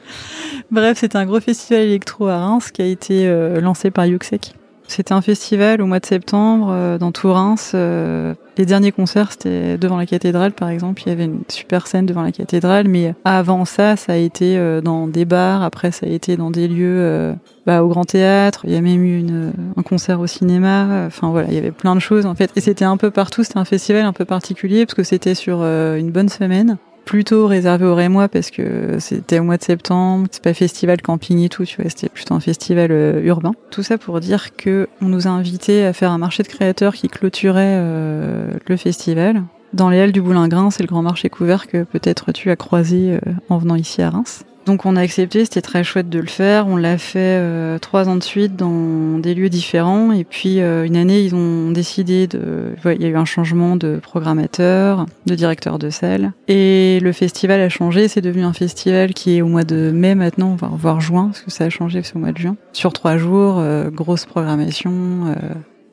Bref, 0.71 0.99
c'était 0.99 1.17
un 1.17 1.25
gros 1.25 1.39
festival 1.39 1.83
électro 1.83 2.27
à 2.27 2.37
Reims 2.37 2.71
qui 2.71 2.81
a 2.81 2.85
été 2.85 3.27
euh, 3.27 3.61
lancé 3.61 3.91
par 3.91 4.05
Yuxek. 4.05 4.53
C'était 4.87 5.13
un 5.13 5.21
festival 5.21 5.81
au 5.81 5.85
mois 5.85 5.99
de 5.99 6.05
septembre 6.05 6.69
euh, 6.71 6.97
dans 6.97 7.11
tout 7.11 7.31
Reims. 7.31 7.71
euh, 7.73 8.33
les 8.57 8.65
derniers 8.65 8.91
concerts, 8.91 9.31
c'était 9.31 9.77
devant 9.77 9.97
la 9.97 10.05
cathédrale, 10.05 10.51
par 10.51 10.69
exemple. 10.69 11.01
Il 11.05 11.09
y 11.09 11.11
avait 11.11 11.25
une 11.25 11.41
super 11.49 11.87
scène 11.87 12.05
devant 12.05 12.21
la 12.21 12.31
cathédrale. 12.31 12.87
Mais 12.87 13.15
avant 13.25 13.65
ça, 13.65 13.95
ça 13.95 14.13
a 14.13 14.15
été 14.15 14.57
euh, 14.57 14.81
dans 14.81 15.07
des 15.07 15.25
bars. 15.25 15.63
Après, 15.63 15.91
ça 15.91 16.05
a 16.05 16.09
été 16.09 16.37
dans 16.37 16.51
des 16.51 16.67
lieux 16.67 16.99
euh, 16.99 17.33
bah, 17.65 17.83
au 17.83 17.87
Grand 17.87 18.05
Théâtre. 18.05 18.61
Il 18.65 18.71
y 18.71 18.75
a 18.75 18.81
même 18.81 19.03
eu 19.03 19.19
une, 19.19 19.53
un 19.75 19.81
concert 19.81 20.19
au 20.19 20.27
cinéma. 20.27 21.05
Enfin 21.07 21.29
voilà, 21.29 21.47
il 21.47 21.55
y 21.55 21.57
avait 21.57 21.71
plein 21.71 21.95
de 21.95 22.01
choses 22.01 22.25
en 22.25 22.35
fait. 22.35 22.51
Et 22.55 22.61
c'était 22.61 22.85
un 22.85 22.97
peu 22.97 23.11
partout. 23.11 23.43
C'était 23.43 23.59
un 23.59 23.65
festival 23.65 24.05
un 24.05 24.13
peu 24.13 24.25
particulier 24.25 24.85
parce 24.85 24.95
que 24.95 25.03
c'était 25.03 25.35
sur 25.35 25.59
euh, 25.61 25.95
une 25.97 26.11
bonne 26.11 26.29
semaine 26.29 26.77
plutôt 27.05 27.47
réservé 27.47 27.85
aux 27.85 27.95
Rémois 27.95 28.27
parce 28.27 28.51
que 28.51 28.97
c'était 28.99 29.39
au 29.39 29.43
mois 29.43 29.57
de 29.57 29.63
septembre, 29.63 30.27
c'est 30.31 30.43
pas 30.43 30.53
festival 30.53 31.01
camping 31.01 31.39
et 31.39 31.49
tout, 31.49 31.65
tu 31.65 31.81
vois, 31.81 31.89
c'était 31.89 32.09
plutôt 32.09 32.33
un 32.33 32.39
festival 32.39 32.91
euh, 32.91 33.21
urbain. 33.23 33.51
Tout 33.71 33.83
ça 33.83 33.97
pour 33.97 34.19
dire 34.19 34.55
que 34.55 34.87
on 35.01 35.05
nous 35.05 35.27
a 35.27 35.31
invités 35.31 35.85
à 35.85 35.93
faire 35.93 36.11
un 36.11 36.17
marché 36.17 36.43
de 36.43 36.47
créateurs 36.47 36.93
qui 36.93 37.09
clôturait 37.09 37.77
euh, 37.77 38.51
le 38.67 38.77
festival. 38.77 39.43
Dans 39.73 39.89
les 39.89 39.99
halles 39.99 40.11
du 40.11 40.21
Boulingrin, 40.21 40.69
c'est 40.69 40.83
le 40.83 40.87
grand 40.87 41.01
marché 41.01 41.29
couvert 41.29 41.67
que 41.67 41.83
peut-être 41.83 42.31
tu 42.31 42.51
as 42.51 42.55
croisé 42.55 43.13
euh, 43.13 43.31
en 43.49 43.57
venant 43.57 43.75
ici 43.75 44.01
à 44.01 44.09
Reims. 44.11 44.43
Donc 44.65 44.85
on 44.85 44.95
a 44.95 45.01
accepté, 45.01 45.43
c'était 45.43 45.61
très 45.61 45.83
chouette 45.83 46.09
de 46.09 46.19
le 46.19 46.27
faire. 46.27 46.67
On 46.67 46.77
l'a 46.77 46.97
fait 46.97 47.19
euh, 47.19 47.77
trois 47.79 48.07
ans 48.07 48.15
de 48.15 48.23
suite 48.23 48.55
dans 48.55 49.19
des 49.19 49.33
lieux 49.33 49.49
différents. 49.49 50.11
Et 50.11 50.23
puis 50.23 50.61
euh, 50.61 50.85
une 50.85 50.95
année, 50.95 51.21
ils 51.21 51.35
ont 51.35 51.71
décidé 51.71 52.27
de... 52.27 52.73
ouais, 52.85 52.95
Il 52.95 53.01
y 53.01 53.05
a 53.05 53.09
eu 53.09 53.17
un 53.17 53.25
changement 53.25 53.75
de 53.75 53.99
programmateur, 54.01 55.05
de 55.25 55.35
directeur 55.35 55.79
de 55.79 55.89
salle. 55.89 56.31
Et 56.47 56.99
le 57.01 57.11
festival 57.11 57.59
a 57.59 57.69
changé. 57.69 58.07
C'est 58.07 58.21
devenu 58.21 58.43
un 58.43 58.53
festival 58.53 59.13
qui 59.13 59.37
est 59.37 59.41
au 59.41 59.47
mois 59.47 59.65
de 59.65 59.91
mai 59.91 60.15
maintenant, 60.15 60.55
voire 60.59 61.01
juin, 61.01 61.27
parce 61.27 61.41
que 61.41 61.51
ça 61.51 61.65
a 61.65 61.69
changé, 61.69 62.01
c'est 62.03 62.15
au 62.15 62.19
mois 62.19 62.31
de 62.31 62.37
juin. 62.37 62.55
Sur 62.71 62.93
trois 62.93 63.17
jours, 63.17 63.57
euh, 63.59 63.89
grosse 63.89 64.25
programmation. 64.25 65.35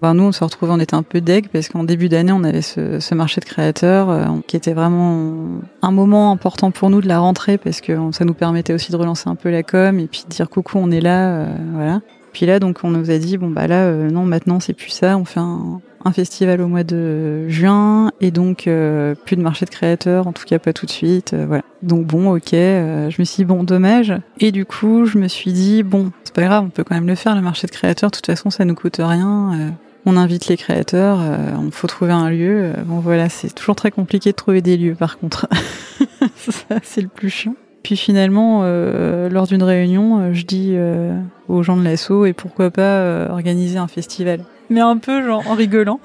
Euh, 0.03 0.07
ben, 0.07 0.15
nous, 0.15 0.25
on 0.25 0.33
se 0.33 0.43
retrouvait, 0.45 0.73
on 0.73 0.81
était 0.81 0.95
un 0.95 1.03
peu 1.03 1.21
deg 1.21 1.49
parce 1.49 1.69
qu'en 1.69 1.85
début 1.85 2.09
d'année, 2.09 2.33
on 2.33 2.45
avait 2.45 2.63
ce, 2.63 3.01
ce 3.01 3.15
marché 3.15 3.41
de 3.41 3.47
créateurs 3.47 4.11
euh, 4.11 4.25
qui 4.47 4.57
était 4.57 4.73
vraiment 4.73 5.47
un 5.83 5.91
moment 5.91 6.33
important 6.33 6.71
pour 6.71 6.91
nous 6.91 7.01
de 7.01 7.09
la 7.09 7.19
rentrée 7.19 7.59
parce 7.59 7.81
que 7.81 7.97
ça 8.13 8.25
nous 8.25 8.35
permettait 8.35 8.73
aussi 8.73 8.93
de 8.93 8.97
relancer 8.97 9.29
un 9.29 9.35
peu 9.35 9.51
la 9.51 9.63
com 9.63 9.99
et 9.99 10.07
puis 10.07 10.25
de 10.29 10.33
dire 10.35 10.49
coucou, 10.49 10.79
on 10.79 10.91
est 10.91 11.01
là, 11.01 11.29
euh, 11.29 11.47
voilà. 11.75 12.01
Puis 12.33 12.47
là, 12.47 12.61
donc, 12.61 12.79
on 12.85 12.91
nous 12.91 13.11
a 13.11 13.19
dit 13.19 13.39
bon 13.39 13.51
bah 13.51 13.67
là, 13.67 13.87
euh, 13.87 14.09
non, 14.09 14.25
maintenant 14.25 14.61
c'est 14.61 14.73
plus 14.73 14.91
ça. 14.91 15.17
On 15.17 15.25
fait 15.25 15.41
un, 15.41 15.81
un 16.05 16.13
festival 16.13 16.61
au 16.61 16.69
mois 16.69 16.85
de 16.85 17.49
juin 17.49 18.13
et 18.21 18.31
donc 18.31 18.67
euh, 18.67 19.15
plus 19.27 19.37
de 19.37 19.43
marché 19.43 19.65
de 19.65 19.71
créateurs, 19.71 20.27
en 20.27 20.33
tout 20.33 20.45
cas 20.45 20.59
pas 20.59 20.73
tout 20.73 20.87
de 20.87 20.91
suite, 20.91 21.35
euh, 21.35 21.45
voilà. 21.47 21.65
Donc 21.83 22.07
bon, 22.07 22.35
ok. 22.37 22.55
euh, 22.55 23.11
je 23.11 23.21
me 23.21 23.25
suis 23.25 23.39
dit 23.39 23.45
bon, 23.45 23.65
dommage. 23.65 24.15
Et 24.39 24.53
du 24.53 24.65
coup, 24.65 25.07
je 25.07 25.19
me 25.19 25.29
suis 25.29 25.53
dit 25.53 25.83
bon, 25.83 26.13
c'est 26.25 26.35
pas 26.35 26.43
grave, 26.43 26.65
on 26.65 26.71
peut 26.71 26.85
quand 26.85 26.95
même 26.95 27.09
le 27.09 27.17
faire 27.17 27.35
le 27.35 27.43
marché 27.43 27.67
de 27.67 27.73
créateurs. 27.73 28.11
De 28.11 28.17
toute 28.17 28.27
façon, 28.27 28.51
ça 28.51 28.65
nous 28.65 28.75
coûte 28.75 28.99
rien. 28.99 29.73
Euh, 30.07 30.11
on 30.13 30.17
invite 30.17 30.49
les 30.49 30.57
créateurs, 30.57 31.19
euh, 31.21 31.37
il 31.65 31.73
faut 31.73 31.87
trouver 31.87 32.13
un 32.13 32.31
lieu. 32.31 32.73
euh, 32.77 32.83
bon 32.85 33.01
voilà, 33.01 33.29
c'est 33.29 33.55
toujours 33.55 33.77
très 33.77 33.91
compliqué 33.91 34.31
de 34.31 34.37
trouver 34.37 34.63
des 34.63 34.77
lieux 34.77 34.95
par 34.95 35.19
contre. 35.19 35.47
Ça, 36.37 36.77
c'est 36.83 37.01
le 37.03 37.09
plus 37.09 37.31
chiant. 37.31 37.55
Puis 37.83 37.97
finalement, 37.97 38.61
euh, 38.65 39.29
lors 39.31 39.47
d'une 39.47 39.63
réunion, 39.63 40.19
euh, 40.21 40.33
je 40.35 40.45
dis 40.45 40.73
euh, 40.75 41.19
aux 41.49 41.63
gens 41.63 41.77
de 41.79 41.83
l'assaut 41.85 42.27
et 42.27 42.33
pourquoi 42.35 42.71
pas 42.71 42.83
euh, 42.83 43.29
organiser 43.31 43.79
un 43.79 43.89
festival. 43.89 44.41
Mais 44.69 44.81
un 44.81 44.99
peu 44.99 45.25
genre 45.27 45.43
en 45.49 45.55
rigolant. 45.55 45.99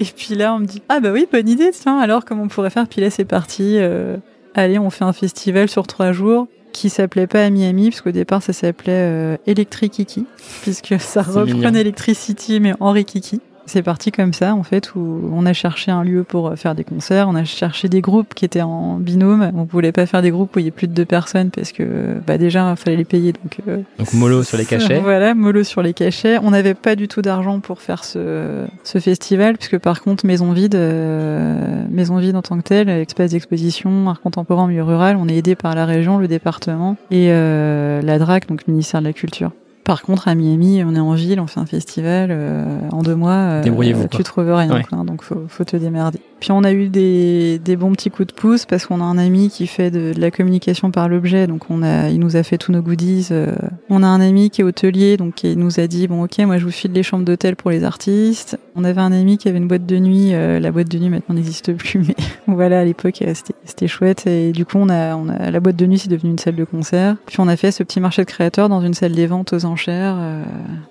Et 0.00 0.04
puis 0.04 0.34
là, 0.34 0.54
on 0.54 0.58
me 0.60 0.64
dit 0.66 0.82
ah 0.88 1.00
bah 1.00 1.10
oui, 1.12 1.26
bonne 1.30 1.48
idée, 1.48 1.70
tiens. 1.72 1.98
Alors 1.98 2.24
comment 2.24 2.44
on 2.44 2.48
pourrait 2.48 2.70
faire 2.70 2.88
Puis 2.88 3.00
là, 3.00 3.10
c'est 3.10 3.26
parti. 3.26 3.76
euh, 3.76 4.16
allez, 4.54 4.78
on 4.78 4.90
fait 4.90 5.04
un 5.04 5.12
festival 5.12 5.68
sur 5.68 5.86
trois 5.86 6.12
jours 6.12 6.48
qui 6.78 6.90
s'appelait 6.90 7.26
pas 7.26 7.44
à 7.44 7.50
Miami 7.50 7.90
parce 7.90 8.02
qu'au 8.02 8.12
départ 8.12 8.40
ça 8.42 8.52
s'appelait 8.52 8.92
euh, 8.92 9.36
Electric 9.46 9.92
Kiki 9.92 10.26
puisque 10.62 10.98
ça 11.00 11.24
mignon. 11.44 11.74
Electricity 11.74 12.60
mais 12.60 12.74
Henri 12.78 13.04
Kiki. 13.04 13.40
C'est 13.68 13.82
parti 13.82 14.10
comme 14.10 14.32
ça 14.32 14.54
en 14.54 14.62
fait 14.62 14.94
où 14.94 15.30
on 15.32 15.46
a 15.46 15.52
cherché 15.52 15.90
un 15.90 16.02
lieu 16.02 16.24
pour 16.24 16.48
euh, 16.48 16.56
faire 16.56 16.74
des 16.74 16.84
concerts, 16.84 17.28
on 17.28 17.34
a 17.34 17.44
cherché 17.44 17.88
des 17.88 18.00
groupes 18.00 18.34
qui 18.34 18.44
étaient 18.44 18.62
en 18.62 18.96
binôme. 18.96 19.52
On 19.54 19.64
voulait 19.64 19.92
pas 19.92 20.06
faire 20.06 20.22
des 20.22 20.30
groupes 20.30 20.56
où 20.56 20.58
il 20.58 20.64
y 20.64 20.68
ait 20.68 20.72
plus 20.72 20.88
de 20.88 20.94
deux 20.94 21.04
personnes 21.04 21.50
parce 21.50 21.72
que 21.72 22.14
bah 22.26 22.38
déjà 22.38 22.70
il 22.70 22.76
fallait 22.76 22.96
les 22.96 23.04
payer 23.04 23.32
donc 23.32 23.58
euh, 23.68 23.82
Donc 23.98 24.12
mollo 24.14 24.42
sur 24.42 24.56
les 24.56 24.64
cachets. 24.66 25.00
voilà, 25.00 25.34
mollo 25.34 25.62
sur 25.64 25.82
les 25.82 25.92
cachets. 25.92 26.38
On 26.42 26.50
n'avait 26.50 26.74
pas 26.74 26.96
du 26.96 27.08
tout 27.08 27.22
d'argent 27.22 27.60
pour 27.60 27.80
faire 27.80 28.04
ce, 28.04 28.66
ce 28.84 28.98
festival, 28.98 29.56
puisque 29.56 29.78
par 29.78 30.02
contre, 30.02 30.26
Maison 30.26 30.52
Vide, 30.52 30.74
euh, 30.74 31.84
Maison 31.90 32.16
Vide 32.16 32.36
en 32.36 32.42
tant 32.42 32.56
que 32.56 32.62
telle, 32.62 32.88
espace 32.88 33.32
d'exposition, 33.32 34.08
art 34.08 34.20
contemporain, 34.20 34.66
milieu 34.66 34.82
rural, 34.82 35.16
on 35.16 35.28
est 35.28 35.36
aidé 35.36 35.54
par 35.54 35.74
la 35.74 35.86
région, 35.86 36.18
le 36.18 36.28
département 36.28 36.96
et 37.10 37.28
euh, 37.30 38.00
la 38.02 38.18
DRAC, 38.18 38.48
donc 38.48 38.62
le 38.66 38.72
ministère 38.72 39.00
de 39.00 39.06
la 39.06 39.12
Culture. 39.12 39.52
Par 39.88 40.02
contre, 40.02 40.28
à 40.28 40.34
Miami, 40.34 40.84
on 40.84 40.94
est 40.94 41.00
en 41.00 41.14
ville, 41.14 41.40
on 41.40 41.46
fait 41.46 41.60
un 41.60 41.64
festival 41.66 42.28
euh, 42.30 42.66
en 42.92 43.00
deux 43.02 43.14
mois. 43.14 43.32
euh, 43.32 43.62
Débrouillez-vous, 43.62 44.06
Tu 44.08 44.22
trouves 44.22 44.52
rien, 44.52 44.70
Ouais. 44.70 44.84
quoi, 44.84 44.98
donc 45.02 45.22
faut, 45.22 45.44
faut 45.48 45.64
te 45.64 45.78
démerder. 45.78 46.20
Puis 46.40 46.52
on 46.52 46.62
a 46.62 46.72
eu 46.72 46.88
des, 46.88 47.76
bons 47.76 47.92
petits 47.92 48.10
coups 48.10 48.28
de 48.28 48.32
pouce 48.32 48.64
parce 48.64 48.86
qu'on 48.86 49.00
a 49.00 49.04
un 49.04 49.18
ami 49.18 49.48
qui 49.48 49.66
fait 49.66 49.90
de, 49.90 50.12
la 50.16 50.30
communication 50.30 50.90
par 50.90 51.08
l'objet, 51.08 51.46
donc 51.46 51.70
on 51.70 51.82
a, 51.82 52.08
il 52.10 52.20
nous 52.20 52.36
a 52.36 52.42
fait 52.42 52.58
tous 52.58 52.72
nos 52.72 52.82
goodies. 52.82 53.28
euh. 53.30 53.54
On 53.90 54.02
a 54.02 54.06
un 54.06 54.20
ami 54.20 54.50
qui 54.50 54.60
est 54.60 54.64
hôtelier, 54.64 55.16
donc 55.16 55.34
qui 55.34 55.56
nous 55.56 55.80
a 55.80 55.86
dit 55.86 56.06
bon 56.06 56.24
ok, 56.24 56.38
moi 56.40 56.58
je 56.58 56.64
vous 56.64 56.70
file 56.70 56.92
les 56.92 57.02
chambres 57.02 57.24
d'hôtel 57.24 57.56
pour 57.56 57.70
les 57.70 57.84
artistes. 57.84 58.58
On 58.76 58.84
avait 58.84 59.00
un 59.00 59.12
ami 59.12 59.38
qui 59.38 59.48
avait 59.48 59.58
une 59.58 59.68
boîte 59.68 59.86
de 59.86 59.98
nuit, 59.98 60.30
euh, 60.32 60.60
la 60.60 60.70
boîte 60.70 60.88
de 60.88 60.98
nuit 60.98 61.08
maintenant 61.08 61.34
n'existe 61.34 61.72
plus, 61.72 62.00
mais 62.08 62.14
voilà 62.46 62.80
à 62.80 62.84
l'époque 62.84 63.22
euh, 63.22 63.34
c'était 63.64 63.88
chouette 63.88 64.26
et 64.26 64.52
du 64.52 64.64
coup 64.64 64.78
on 64.78 64.88
a, 64.88 65.50
la 65.50 65.60
boîte 65.60 65.76
de 65.76 65.86
nuit 65.86 65.98
c'est 65.98 66.08
devenu 66.08 66.30
une 66.30 66.38
salle 66.38 66.56
de 66.56 66.64
concert. 66.64 67.16
Puis 67.26 67.40
on 67.40 67.48
a 67.48 67.56
fait 67.56 67.72
ce 67.72 67.82
petit 67.82 68.00
marché 68.00 68.22
de 68.22 68.28
créateurs 68.28 68.68
dans 68.68 68.80
une 68.80 68.94
salle 68.94 69.12
des 69.12 69.26
ventes 69.26 69.52
aux 69.52 69.64
enchères 69.64 70.16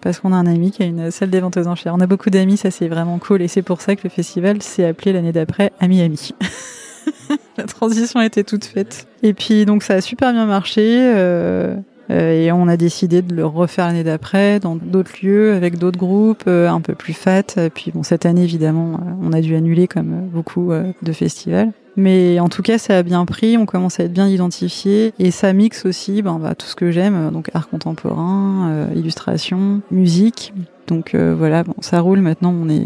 parce 0.02 0.20
qu'on 0.20 0.34
a 0.34 0.36
un 0.36 0.46
ami 0.46 0.72
qui 0.72 0.84
a 0.84 0.86
une 0.86 1.12
salle 1.12 1.30
des 1.30 1.40
ventes 1.40 1.58
aux 1.58 1.68
enchères. 1.68 1.94
On 1.96 2.02
a 2.02 2.08
beaucoup 2.08 2.30
d'amis, 2.30 2.58
ça 2.58 2.72
c'est 2.72 2.88
vraiment 2.88 3.18
cool 3.20 3.42
et 3.42 3.48
c'est 3.48 3.62
pour 3.62 3.82
ça 3.82 3.96
que 3.96 4.02
le 4.04 4.10
festival 4.10 4.62
s'est 4.62 4.86
appelé 4.86 5.14
l'année 5.14 5.32
d'après 5.38 5.71
à 5.80 5.88
Miami. 5.88 6.32
La 7.58 7.63
transition 7.63 8.21
était 8.21 8.43
toute 8.43 8.65
faite. 8.65 9.08
Et 9.23 9.34
puis 9.34 9.65
donc 9.65 9.84
ça 9.84 9.95
a 9.95 10.02
super 10.02 10.32
bien 10.32 10.45
marché. 10.45 10.84
euh, 10.86 11.76
euh, 12.10 12.32
et 12.32 12.52
on 12.54 12.69
a 12.69 12.78
décidé 12.78 13.21
de 13.21 13.36
le 13.36 13.45
refaire 13.45 13.88
l'année 13.88 14.06
d'après 14.06 14.62
dans 14.62 14.78
d'autres 14.78 15.12
lieux 15.21 15.54
avec 15.54 15.78
d'autres 15.78 16.00
groupes 16.00 16.45
euh, 16.47 16.69
un 16.69 16.80
peu 16.80 16.95
plus 16.95 17.13
fat. 17.13 17.43
Puis 17.73 17.91
bon 17.91 18.04
cette 18.04 18.26
année 18.26 18.43
évidemment 18.43 19.00
on 19.21 19.34
a 19.34 19.41
dû 19.41 19.56
annuler 19.56 19.88
comme 19.88 20.28
beaucoup 20.32 20.71
de 21.02 21.12
festivals. 21.12 21.71
Mais 22.00 22.39
en 22.39 22.47
tout 22.47 22.62
cas 22.62 22.78
ça 22.78 23.00
a 23.00 23.04
bien 23.04 23.26
pris, 23.26 23.58
on 23.58 23.65
commence 23.65 24.00
à 24.00 24.04
être 24.04 24.13
bien 24.13 24.28
identifié 24.28 25.13
et 25.19 25.32
ça 25.32 25.52
mixe 25.52 25.86
aussi 25.86 26.21
ben, 26.21 26.39
bah, 26.39 26.54
tout 26.54 26.67
ce 26.67 26.76
que 26.76 26.91
j'aime 26.91 27.32
donc 27.32 27.50
art 27.54 27.67
contemporain, 27.67 28.88
illustration, 28.95 29.82
musique. 29.91 30.54
Donc 30.88 31.13
voilà 31.15 31.63
bon 31.63 31.76
ça 31.82 32.00
roule 32.00 32.21
maintenant 32.21 32.54
on 32.58 32.69
est 32.69 32.86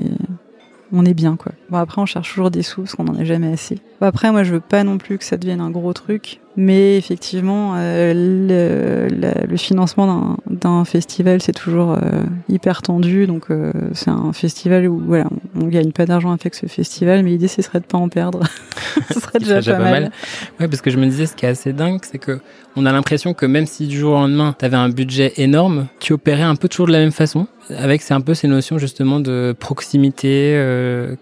on 0.92 1.06
est 1.06 1.14
bien 1.14 1.36
quoi. 1.36 1.52
Bon 1.70 1.78
après 1.78 2.02
on 2.02 2.06
cherche 2.06 2.30
toujours 2.30 2.52
des 2.52 2.64
sous 2.64 2.82
parce 2.82 2.96
qu'on 2.96 3.08
en 3.08 3.16
a 3.16 3.24
jamais 3.24 3.52
assez. 3.52 3.80
Bon, 4.00 4.08
après 4.08 4.32
moi 4.32 4.44
je 4.44 4.54
veux 4.54 4.60
pas 4.60 4.84
non 4.84 4.98
plus 4.98 5.18
que 5.18 5.24
ça 5.24 5.38
devienne 5.38 5.62
un 5.62 5.72
gros 5.72 5.94
truc, 5.94 6.40
mais 6.58 6.98
effectivement 6.98 7.74
euh, 7.76 8.14
le, 8.14 9.16
la- 9.16 9.46
le 9.46 9.58
financement 9.58 10.38
d'un- 10.50 10.84
festival 10.86 11.42
c'est 11.42 11.54
toujours 11.54 11.92
euh, 11.94 12.24
hyper 12.50 12.82
tendu 12.82 13.26
donc 13.28 13.46
euh, 13.52 13.72
c'est 13.94 14.10
un 14.10 14.34
festival 14.34 14.88
où 14.88 15.00
voilà 15.06 15.28
on, 15.56 15.62
on 15.64 15.68
gagne 15.68 15.92
pas 15.92 16.06
d'argent 16.06 16.32
avec 16.32 16.54
ce 16.56 16.66
festival 16.66 17.24
mais 17.24 17.30
l'idée 17.32 17.48
ce 17.48 17.62
serait 17.62 17.80
de 17.80 17.86
pas 17.86 17.98
en 17.98 18.10
perdre. 18.10 18.42
ce 19.14 19.20
serait 19.20 19.40
déjà, 19.40 19.56
déjà 19.56 19.74
pas, 19.74 19.78
pas 19.78 19.92
mal. 19.92 20.02
mal. 20.04 20.12
Ouais, 20.60 20.68
parce 20.68 20.82
que 20.82 20.90
je 20.92 20.98
me 20.98 21.06
disais, 21.06 21.26
ce 21.26 21.36
qui 21.36 21.46
est 21.46 21.50
assez 21.50 21.72
dingue, 21.74 22.00
c'est 22.10 22.18
que 22.18 22.40
on 22.76 22.86
a 22.86 22.92
l'impression 22.92 23.34
que 23.34 23.46
même 23.46 23.66
si 23.66 23.88
du 23.88 23.98
jour 23.98 24.14
au 24.16 24.20
lendemain, 24.20 24.56
tu 24.58 24.66
avais 24.66 24.78
un 24.78 24.90
budget 24.90 25.34
énorme, 25.38 25.88
tu 26.00 26.14
opérais 26.14 26.42
un 26.44 26.56
peu 26.56 26.68
toujours 26.68 26.88
de 26.88 26.92
la 26.94 27.00
même 27.00 27.12
façon, 27.12 27.48
avec 27.70 28.02
c'est 28.02 28.14
un 28.14 28.22
peu 28.22 28.34
ces 28.34 28.48
notions 28.48 28.78
justement 28.78 29.20
de 29.20 29.56
proximité, 29.58 30.54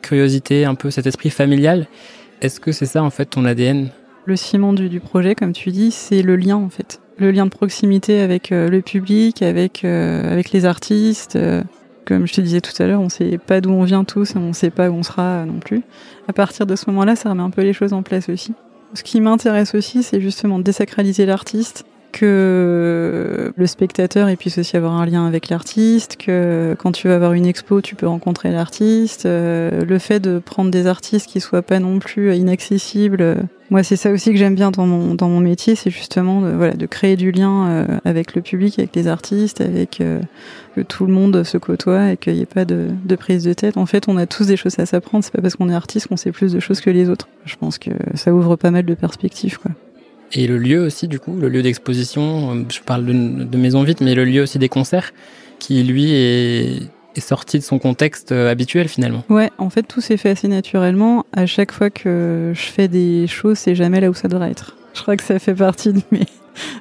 curiosité, 0.02 0.66
un 0.66 0.76
peu 0.76 0.92
cet 0.92 1.06
esprit 1.08 1.30
familial. 1.30 1.88
Est-ce 2.42 2.60
que 2.60 2.72
c'est 2.72 2.86
ça 2.86 3.04
en 3.04 3.10
fait 3.10 3.26
ton 3.26 3.46
ADN 3.46 3.90
Le 4.30 4.36
ciment 4.36 4.74
du, 4.74 5.00
projet, 5.00 5.34
comme 5.34 5.54
tu 5.54 5.72
dis, 5.72 5.90
c'est 5.90 6.22
le 6.22 6.36
lien 6.36 6.56
en 6.56 6.70
fait. 6.70 7.02
Le 7.18 7.32
lien 7.32 7.46
de 7.46 7.50
proximité 7.50 8.22
avec 8.22 8.52
euh, 8.52 8.70
le 8.70 8.84
public, 8.84 9.42
avec, 9.42 9.84
euh, 9.84 10.32
avec 10.32 10.52
les 10.52 10.66
artistes. 10.66 11.36
euh, 11.36 11.64
comme 12.06 12.28
je 12.28 12.34
te 12.34 12.40
disais 12.40 12.62
tout 12.62 12.72
à 12.78 12.86
l'heure, 12.86 13.02
on 13.02 13.10
sait 13.10 13.40
pas 13.40 13.60
d'où 13.60 13.72
on 13.72 13.84
vient 13.86 14.04
tous, 14.04 14.36
et 14.36 14.38
on 14.38 14.54
sait 14.54 14.70
pas 14.70 14.92
où 14.92 14.94
on 14.94 15.02
sera 15.02 15.46
non 15.46 15.58
plus. 15.58 15.82
À 16.28 16.34
partir 16.34 16.68
de 16.68 16.76
ce 16.76 16.88
moment-là, 16.92 17.16
ça 17.16 17.32
remet 17.32 17.42
un 17.42 17.50
peu 17.50 17.64
les 17.64 17.74
choses 17.74 17.92
en 17.92 18.04
place 18.04 18.30
aussi. 18.30 18.54
Ce 18.94 19.02
qui 19.02 19.20
m'intéresse 19.20 19.74
aussi, 19.74 20.04
c'est 20.04 20.22
justement 20.22 20.60
de 20.60 20.64
désacraliser 20.64 21.26
l'artiste, 21.26 21.86
que 22.12 23.54
le 23.56 23.68
spectateur 23.68 24.30
il 24.30 24.38
puisse 24.38 24.58
aussi 24.58 24.76
avoir 24.78 24.94
un 24.94 25.06
lien 25.06 25.26
avec 25.26 25.50
l'artiste, 25.50 26.18
que 26.18 26.76
quand 26.80 26.92
tu 26.92 27.08
vas 27.08 27.16
avoir 27.16 27.34
une 27.34 27.46
expo, 27.46 27.82
tu 27.82 27.96
peux 27.96 28.08
rencontrer 28.08 28.52
l'artiste, 28.52 29.26
euh, 29.26 29.86
le 29.86 30.00
fait 30.00 30.20
de 30.20 30.40
prendre 30.40 30.72
des 30.72 30.88
artistes 30.88 31.28
qui 31.28 31.40
soient 31.40 31.62
pas 31.62 31.80
non 31.80 32.00
plus 32.00 32.36
inaccessibles. 32.36 33.22
euh, 33.22 33.36
Moi, 33.70 33.84
c'est 33.84 33.96
ça 33.96 34.12
aussi 34.12 34.32
que 34.32 34.38
j'aime 34.38 34.56
bien 34.56 34.72
dans 34.72 34.86
mon 34.86 35.16
dans 35.16 35.30
mon 35.30 35.40
métier, 35.40 35.76
c'est 35.76 35.92
justement 35.92 36.42
de, 36.42 36.50
voilà 36.50 36.74
de 36.74 36.86
créer 36.86 37.16
du 37.16 37.32
lien 37.32 37.68
euh, 37.68 37.86
avec 38.06 38.36
le 38.36 38.42
public, 38.42 38.80
avec 38.80 38.96
les 38.96 39.08
artistes, 39.08 39.62
avec 39.62 40.02
que 40.76 40.82
tout 40.82 41.06
le 41.06 41.14
monde 41.14 41.44
se 41.44 41.58
côtoie 41.58 42.12
et 42.12 42.18
qu'il 42.18 42.34
n'y 42.34 42.42
ait 42.42 42.46
pas 42.46 42.66
de, 42.66 42.88
de 43.06 43.16
prise 43.16 43.44
de 43.44 43.54
tête. 43.54 43.76
En 43.78 43.86
fait, 43.86 44.08
on 44.08 44.18
a 44.18 44.26
tous 44.26 44.48
des 44.48 44.56
choses 44.58 44.80
à 44.80 44.86
s'apprendre. 44.86 45.24
C'est 45.24 45.34
pas 45.34 45.42
parce 45.42 45.56
qu'on 45.56 45.70
est 45.70 45.74
artiste 45.74 46.08
qu'on 46.08 46.18
sait 46.18 46.32
plus 46.32 46.54
de 46.54 46.60
choses 46.60 46.80
que 46.80 46.90
les 46.90 47.10
autres. 47.10 47.28
Je 47.46 47.56
pense 47.58 47.78
que 47.78 47.92
ça 48.16 48.34
ouvre 48.34 48.56
pas 48.56 48.72
mal 48.72 48.86
de 48.86 48.94
perspectives, 48.94 49.60
quoi. 49.60 49.72
Et 50.34 50.48
le 50.48 50.58
lieu 50.58 50.80
aussi, 50.80 51.08
du 51.08 51.20
coup, 51.20 51.36
le 51.36 51.50
lieu 51.50 51.62
d'exposition, 51.62 52.56
euh, 52.56 52.64
je 52.70 52.80
parle 52.82 53.06
de, 53.06 53.14
de 53.14 53.58
Maison 53.58 53.84
Vite, 53.84 54.02
mais 54.02 54.16
le 54.16 54.26
lieu 54.26 54.44
aussi 54.44 54.60
des 54.60 54.70
concerts, 54.70 55.12
qui 55.58 55.84
lui 55.84 56.12
est, 56.14 56.84
est 57.16 57.20
sorti 57.20 57.58
de 57.60 57.64
son 57.64 57.80
contexte 57.80 58.32
euh, 58.32 58.52
habituel 58.52 58.88
finalement. 58.88 59.24
Ouais, 59.30 59.50
en 59.58 59.70
fait, 59.70 59.84
tout 59.84 60.02
s'est 60.02 60.18
fait 60.18 60.30
assez 60.30 60.48
naturellement. 60.48 61.26
À 61.34 61.46
chaque 61.46 61.72
fois 61.72 61.90
que 61.90 62.52
je 62.54 62.62
fais 62.62 62.88
des 62.88 63.28
choses, 63.28 63.58
c'est 63.58 63.76
jamais 63.76 64.00
là 64.00 64.10
où 64.10 64.14
ça 64.14 64.28
devrait 64.28 64.52
être. 64.52 64.76
Je 64.94 65.02
crois 65.02 65.18
que 65.18 65.24
ça 65.24 65.40
fait 65.40 65.56
partie 65.56 65.94
de 65.94 66.02
mes 66.12 66.26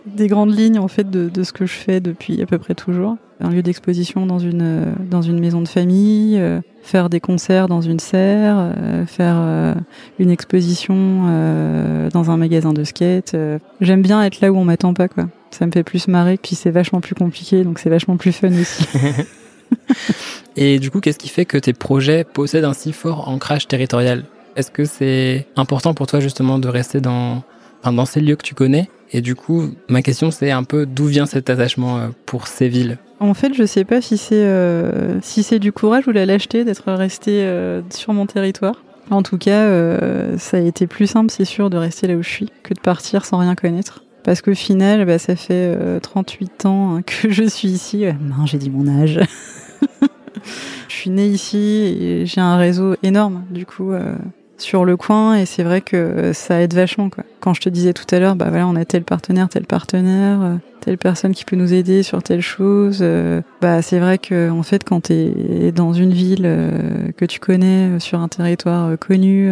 des 0.07 0.27
grandes 0.27 0.57
lignes 0.57 0.79
en 0.79 0.89
fait 0.89 1.11
de, 1.11 1.29
de 1.29 1.43
ce 1.43 1.53
que 1.53 1.67
je 1.67 1.73
fais 1.73 2.01
depuis 2.01 2.41
à 2.43 2.47
peu 2.47 2.59
près 2.59 2.75
toujours. 2.75 3.17
Un 3.41 3.51
lieu 3.51 3.63
d'exposition 3.63 4.27
dans 4.27 4.39
une 4.39 4.63
euh, 4.63 4.93
dans 5.11 5.23
une 5.23 5.39
maison 5.39 5.61
de 5.61 5.69
famille, 5.69 6.39
euh, 6.39 6.61
faire 6.83 7.09
des 7.09 7.21
concerts 7.21 7.69
dans 7.69 7.81
une 7.81 8.01
serre, 8.01 8.57
euh, 8.59 9.07
faire 9.07 9.37
euh, 9.39 9.75
une 10.19 10.31
exposition 10.31 10.89
dans 12.13 12.31
un 12.31 12.37
magasin 12.37 12.73
de 12.73 12.85
skate. 12.85 13.37
J'aime 13.81 14.03
bien 14.03 14.23
être 14.25 14.41
là 14.41 14.51
où 14.51 14.57
on 14.57 14.65
m'attend 14.65 14.95
pas 14.95 15.09
quoi. 15.09 15.29
Ça 15.51 15.67
me 15.67 15.73
fait 15.73 15.83
plus 15.83 16.09
marrer, 16.09 16.37
puis 16.37 16.55
c'est 16.57 16.71
vachement 16.71 17.01
plus 17.01 17.15
compliqué, 17.15 17.65
donc 17.65 17.79
c'est 17.79 17.89
vachement 17.89 18.17
plus 18.17 18.33
fun 18.33 18.49
aussi. 18.49 18.87
Et 20.57 20.79
du 20.79 20.91
coup, 20.91 21.01
qu'est-ce 21.01 21.19
qui 21.19 21.29
fait 21.29 21.45
que 21.45 21.59
tes 21.59 21.73
projets 21.73 22.25
possèdent 22.25 22.65
un 22.65 22.75
si 22.75 22.93
fort 22.93 23.29
ancrage 23.29 23.69
territorial? 23.69 24.25
Est-ce 24.57 24.71
que 24.71 24.85
c'est 24.85 25.47
important 25.57 25.95
pour 25.95 26.07
toi 26.07 26.21
justement 26.21 26.59
de 26.59 26.69
rester 26.69 27.01
dans, 27.01 27.43
enfin, 27.81 27.93
dans 27.93 28.07
ces 28.07 28.21
lieux 28.21 28.37
que 28.37 28.43
tu 28.43 28.55
connais? 28.55 28.89
Et 29.13 29.21
du 29.21 29.35
coup, 29.35 29.71
ma 29.89 30.03
question 30.03 30.31
c'est 30.31 30.51
un 30.51 30.65
peu 30.65 30.87
d'où 30.87 31.07
vient 31.07 31.27
cet 31.27 31.51
attachement 31.51 31.99
euh, 31.99 32.09
pour 32.27 32.47
ces 32.47 32.69
villes 32.69 32.99
En 33.21 33.35
fait, 33.35 33.55
je 33.55 33.65
sais 33.65 33.85
pas 33.85 34.01
si 34.01 34.19
c'est 34.19 34.35
euh, 34.35 35.19
si 35.23 35.59
du 35.59 35.73
courage 35.73 36.07
ou 36.07 36.13
la 36.13 36.27
lâcheté 36.27 36.65
d'être 36.65 36.93
resté 36.93 37.43
euh, 37.43 37.81
sur 37.91 38.13
mon 38.13 38.27
territoire. 38.27 38.83
En 39.11 39.23
tout 39.23 39.39
cas, 39.39 39.67
ça 40.37 40.59
a 40.59 40.61
été 40.61 40.87
plus 40.87 41.07
simple, 41.07 41.31
c'est 41.31 41.47
sûr, 41.47 41.71
de 41.71 41.79
rester 41.79 42.07
là 42.07 42.15
où 42.15 42.23
je 42.23 42.29
suis 42.29 42.53
que 42.63 42.75
de 42.75 42.81
partir 42.81 43.25
sans 43.25 43.39
rien 43.39 43.55
connaître. 43.55 44.05
Parce 44.23 44.43
qu'au 44.43 44.55
final, 44.55 45.07
bah, 45.07 45.19
ça 45.19 45.35
fait 45.35 45.75
euh, 45.75 45.99
38 45.99 46.67
ans 46.67 46.97
hein, 46.97 47.03
que 47.03 47.31
je 47.31 47.45
suis 47.45 47.69
ici. 47.69 48.05
J'ai 48.45 48.59
dit 48.59 48.69
mon 48.69 48.87
âge. 48.87 49.19
je 50.89 50.95
suis 50.95 51.09
née 51.09 51.27
ici 51.27 51.97
et 51.99 52.27
j'ai 52.27 52.43
un 52.43 52.59
réseau 52.59 52.97
énorme, 53.03 53.45
du 53.51 53.65
coup, 53.65 53.93
sur 54.59 54.85
le 54.85 54.99
coin. 54.99 55.37
Et 55.37 55.47
c'est 55.47 55.63
vrai 55.63 55.81
que 55.81 56.33
ça 56.35 56.61
aide 56.61 56.75
vachement. 56.75 57.09
Quoi. 57.09 57.25
Quand 57.41 57.55
je 57.55 57.61
te 57.61 57.69
disais 57.69 57.93
tout 57.93 58.07
à 58.15 58.19
l'heure, 58.19 58.37
bah 58.37 58.47
voilà, 58.49 58.67
on 58.67 58.77
a 58.77 58.85
tel 58.85 59.05
partenaire, 59.05 59.49
tel 59.49 59.65
partenaire, 59.65 60.41
euh, 60.43 60.57
telle 60.89 60.99
personne 60.99 61.35
qui 61.35 61.45
peut 61.45 61.57
nous 61.57 61.75
aider 61.75 62.03
sur 62.03 62.23
telle 62.23 62.41
chose. 62.41 63.01
euh, 63.03 63.43
bah 63.61 63.83
c'est 63.83 63.99
vrai 63.99 64.19
que 64.19 64.51
en 64.51 64.63
fait, 64.63 64.85
quand 64.85 65.03
tu 65.03 65.13
es 65.13 65.73
dans 65.73 65.93
une 65.93 66.13
ville 66.13 66.45
euh, 66.45 67.13
que 67.17 67.25
tu 67.25 67.41
connais, 67.41 67.89
euh, 67.89 67.99
sur 67.99 68.21
un 68.21 68.29
territoire 68.29 68.99
connu, 68.99 69.51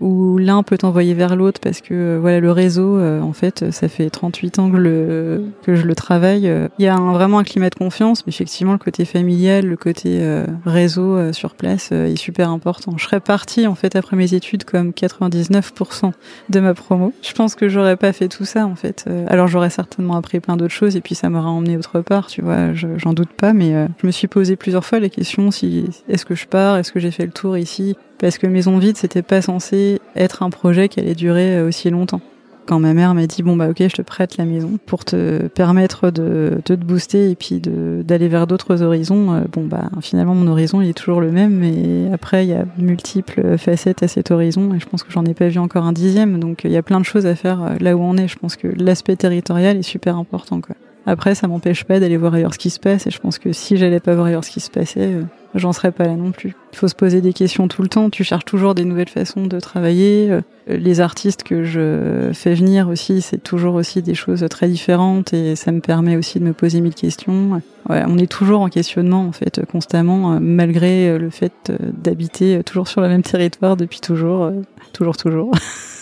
où 0.00 0.38
l'un 0.38 0.62
peut 0.62 0.78
t'envoyer 0.78 1.14
vers 1.14 1.36
l'autre 1.36 1.60
parce 1.60 1.80
que 1.80 2.18
voilà 2.20 2.40
le 2.40 2.52
réseau, 2.52 3.00
en 3.00 3.32
fait, 3.32 3.70
ça 3.70 3.88
fait 3.88 4.10
38 4.10 4.58
ans 4.58 4.70
que, 4.70 5.42
je 5.66 5.82
le 5.82 5.94
travaille. 5.94 6.50
Il 6.78 6.84
y 6.84 6.88
a 6.88 6.96
vraiment 6.96 7.38
un 7.38 7.44
climat 7.44 7.70
de 7.70 7.74
confiance, 7.74 8.26
mais 8.26 8.30
effectivement, 8.30 8.72
le 8.72 8.78
côté 8.78 9.04
familial, 9.04 9.66
le 9.66 9.76
côté 9.76 10.20
réseau 10.64 11.32
sur 11.32 11.54
place 11.54 11.92
est 11.92 12.16
super 12.16 12.50
important. 12.50 12.94
Je 12.96 13.04
serais 13.04 13.20
partie 13.20 13.66
en 13.66 13.74
fait 13.74 13.96
après 13.96 14.16
mes 14.16 14.34
études 14.34 14.64
comme 14.64 14.90
99% 14.90 16.12
de 16.50 16.60
ma 16.60 16.74
promo. 16.74 17.12
Je 17.26 17.32
pense 17.32 17.54
que 17.56 17.68
j'aurais 17.68 17.96
pas 17.96 18.12
fait 18.12 18.28
tout 18.28 18.44
ça 18.44 18.66
en 18.66 18.76
fait. 18.76 19.04
Euh, 19.08 19.26
alors 19.28 19.48
j'aurais 19.48 19.70
certainement 19.70 20.16
appris 20.16 20.38
plein 20.40 20.56
d'autres 20.56 20.72
choses 20.74 20.96
et 20.96 21.00
puis 21.00 21.14
ça 21.14 21.28
m'aurait 21.28 21.48
emmené 21.48 21.76
autre 21.76 22.00
part, 22.00 22.28
tu 22.28 22.40
vois, 22.40 22.72
je- 22.72 22.96
j'en 22.98 23.12
doute 23.14 23.32
pas, 23.32 23.52
mais 23.52 23.74
euh, 23.74 23.88
je 24.00 24.06
me 24.06 24.12
suis 24.12 24.28
posé 24.28 24.54
plusieurs 24.56 24.84
fois 24.84 25.00
la 25.00 25.08
question 25.08 25.50
si 25.50 25.86
est-ce 26.08 26.24
que 26.24 26.34
je 26.36 26.46
pars, 26.46 26.76
est-ce 26.78 26.92
que 26.92 27.00
j'ai 27.00 27.10
fait 27.10 27.26
le 27.26 27.32
tour 27.32 27.58
ici? 27.58 27.96
Parce 28.18 28.38
que 28.38 28.46
Maison 28.46 28.78
Vide, 28.78 28.96
c'était 28.96 29.22
pas 29.22 29.42
censé 29.42 30.00
être 30.14 30.42
un 30.42 30.50
projet 30.50 30.88
qui 30.88 31.00
allait 31.00 31.14
durer 31.14 31.56
euh, 31.56 31.68
aussi 31.68 31.90
longtemps. 31.90 32.20
Quand 32.66 32.80
ma 32.80 32.94
mère 32.94 33.14
m'a 33.14 33.26
dit 33.26 33.42
bon 33.42 33.56
bah 33.56 33.68
ok 33.68 33.78
je 33.78 33.94
te 33.94 34.02
prête 34.02 34.36
la 34.36 34.44
maison 34.44 34.78
pour 34.86 35.04
te 35.04 35.46
permettre 35.46 36.10
de, 36.10 36.60
te 36.64 36.72
booster 36.72 37.30
et 37.30 37.34
puis 37.36 37.60
d'aller 37.60 38.28
vers 38.28 38.46
d'autres 38.46 38.82
horizons, 38.82 39.32
euh, 39.34 39.40
bon 39.50 39.64
bah 39.64 39.88
finalement 40.00 40.34
mon 40.34 40.50
horizon 40.50 40.80
il 40.80 40.88
est 40.88 40.94
toujours 40.94 41.20
le 41.20 41.30
même 41.30 41.54
mais 41.54 42.12
après 42.12 42.44
il 42.44 42.50
y 42.50 42.54
a 42.54 42.64
multiples 42.78 43.56
facettes 43.56 44.02
à 44.02 44.08
cet 44.08 44.30
horizon 44.30 44.74
et 44.74 44.80
je 44.80 44.86
pense 44.86 45.02
que 45.02 45.12
j'en 45.12 45.24
ai 45.24 45.34
pas 45.34 45.48
vu 45.48 45.58
encore 45.58 45.84
un 45.84 45.92
dixième 45.92 46.40
donc 46.40 46.62
il 46.64 46.72
y 46.72 46.76
a 46.76 46.82
plein 46.82 47.00
de 47.00 47.04
choses 47.04 47.26
à 47.26 47.34
faire 47.34 47.62
euh, 47.62 47.76
là 47.80 47.96
où 47.96 48.00
on 48.00 48.16
est. 48.16 48.28
Je 48.28 48.36
pense 48.38 48.56
que 48.56 48.68
l'aspect 48.68 49.16
territorial 49.16 49.76
est 49.76 49.82
super 49.82 50.16
important 50.16 50.60
quoi. 50.60 50.74
Après, 51.08 51.36
ça 51.36 51.46
m'empêche 51.46 51.84
pas 51.84 52.00
d'aller 52.00 52.16
voir 52.16 52.34
ailleurs 52.34 52.52
ce 52.52 52.58
qui 52.58 52.68
se 52.68 52.80
passe, 52.80 53.06
et 53.06 53.12
je 53.12 53.20
pense 53.20 53.38
que 53.38 53.52
si 53.52 53.76
j'allais 53.76 54.00
pas 54.00 54.16
voir 54.16 54.26
ailleurs 54.26 54.42
ce 54.42 54.50
qui 54.50 54.58
se 54.58 54.70
passait, 54.70 55.12
euh, 55.12 55.22
j'en 55.56 55.72
serais 55.72 55.92
pas 55.92 56.04
là 56.04 56.14
non 56.14 56.32
plus. 56.32 56.54
Il 56.72 56.78
faut 56.78 56.88
se 56.88 56.94
poser 56.94 57.20
des 57.20 57.32
questions 57.32 57.68
tout 57.68 57.82
le 57.82 57.88
temps. 57.88 58.10
Tu 58.10 58.24
cherches 58.24 58.44
toujours 58.44 58.74
des 58.74 58.84
nouvelles 58.84 59.08
façons 59.08 59.46
de 59.46 59.58
travailler. 59.60 60.30
Euh, 60.30 60.40
Les 60.68 61.00
artistes 61.00 61.42
que 61.42 61.64
je 61.64 62.30
fais 62.32 62.54
venir 62.54 62.88
aussi, 62.88 63.20
c'est 63.22 63.42
toujours 63.42 63.74
aussi 63.74 64.02
des 64.02 64.14
choses 64.14 64.44
très 64.50 64.68
différentes, 64.68 65.32
et 65.32 65.56
ça 65.56 65.72
me 65.72 65.80
permet 65.80 66.16
aussi 66.16 66.40
de 66.40 66.44
me 66.44 66.52
poser 66.52 66.80
mille 66.80 66.94
questions. 66.94 67.60
On 67.88 68.18
est 68.18 68.30
toujours 68.30 68.60
en 68.60 68.68
questionnement 68.68 69.26
en 69.26 69.32
fait, 69.32 69.64
constamment, 69.70 70.34
euh, 70.34 70.38
malgré 70.40 71.08
euh, 71.08 71.18
le 71.18 71.30
fait 71.30 71.72
d'habiter 71.80 72.62
toujours 72.64 72.88
sur 72.88 73.00
le 73.00 73.08
même 73.08 73.22
territoire 73.22 73.76
depuis 73.76 74.00
toujours, 74.00 74.50
toujours, 74.92 75.16
toujours. 75.16 75.52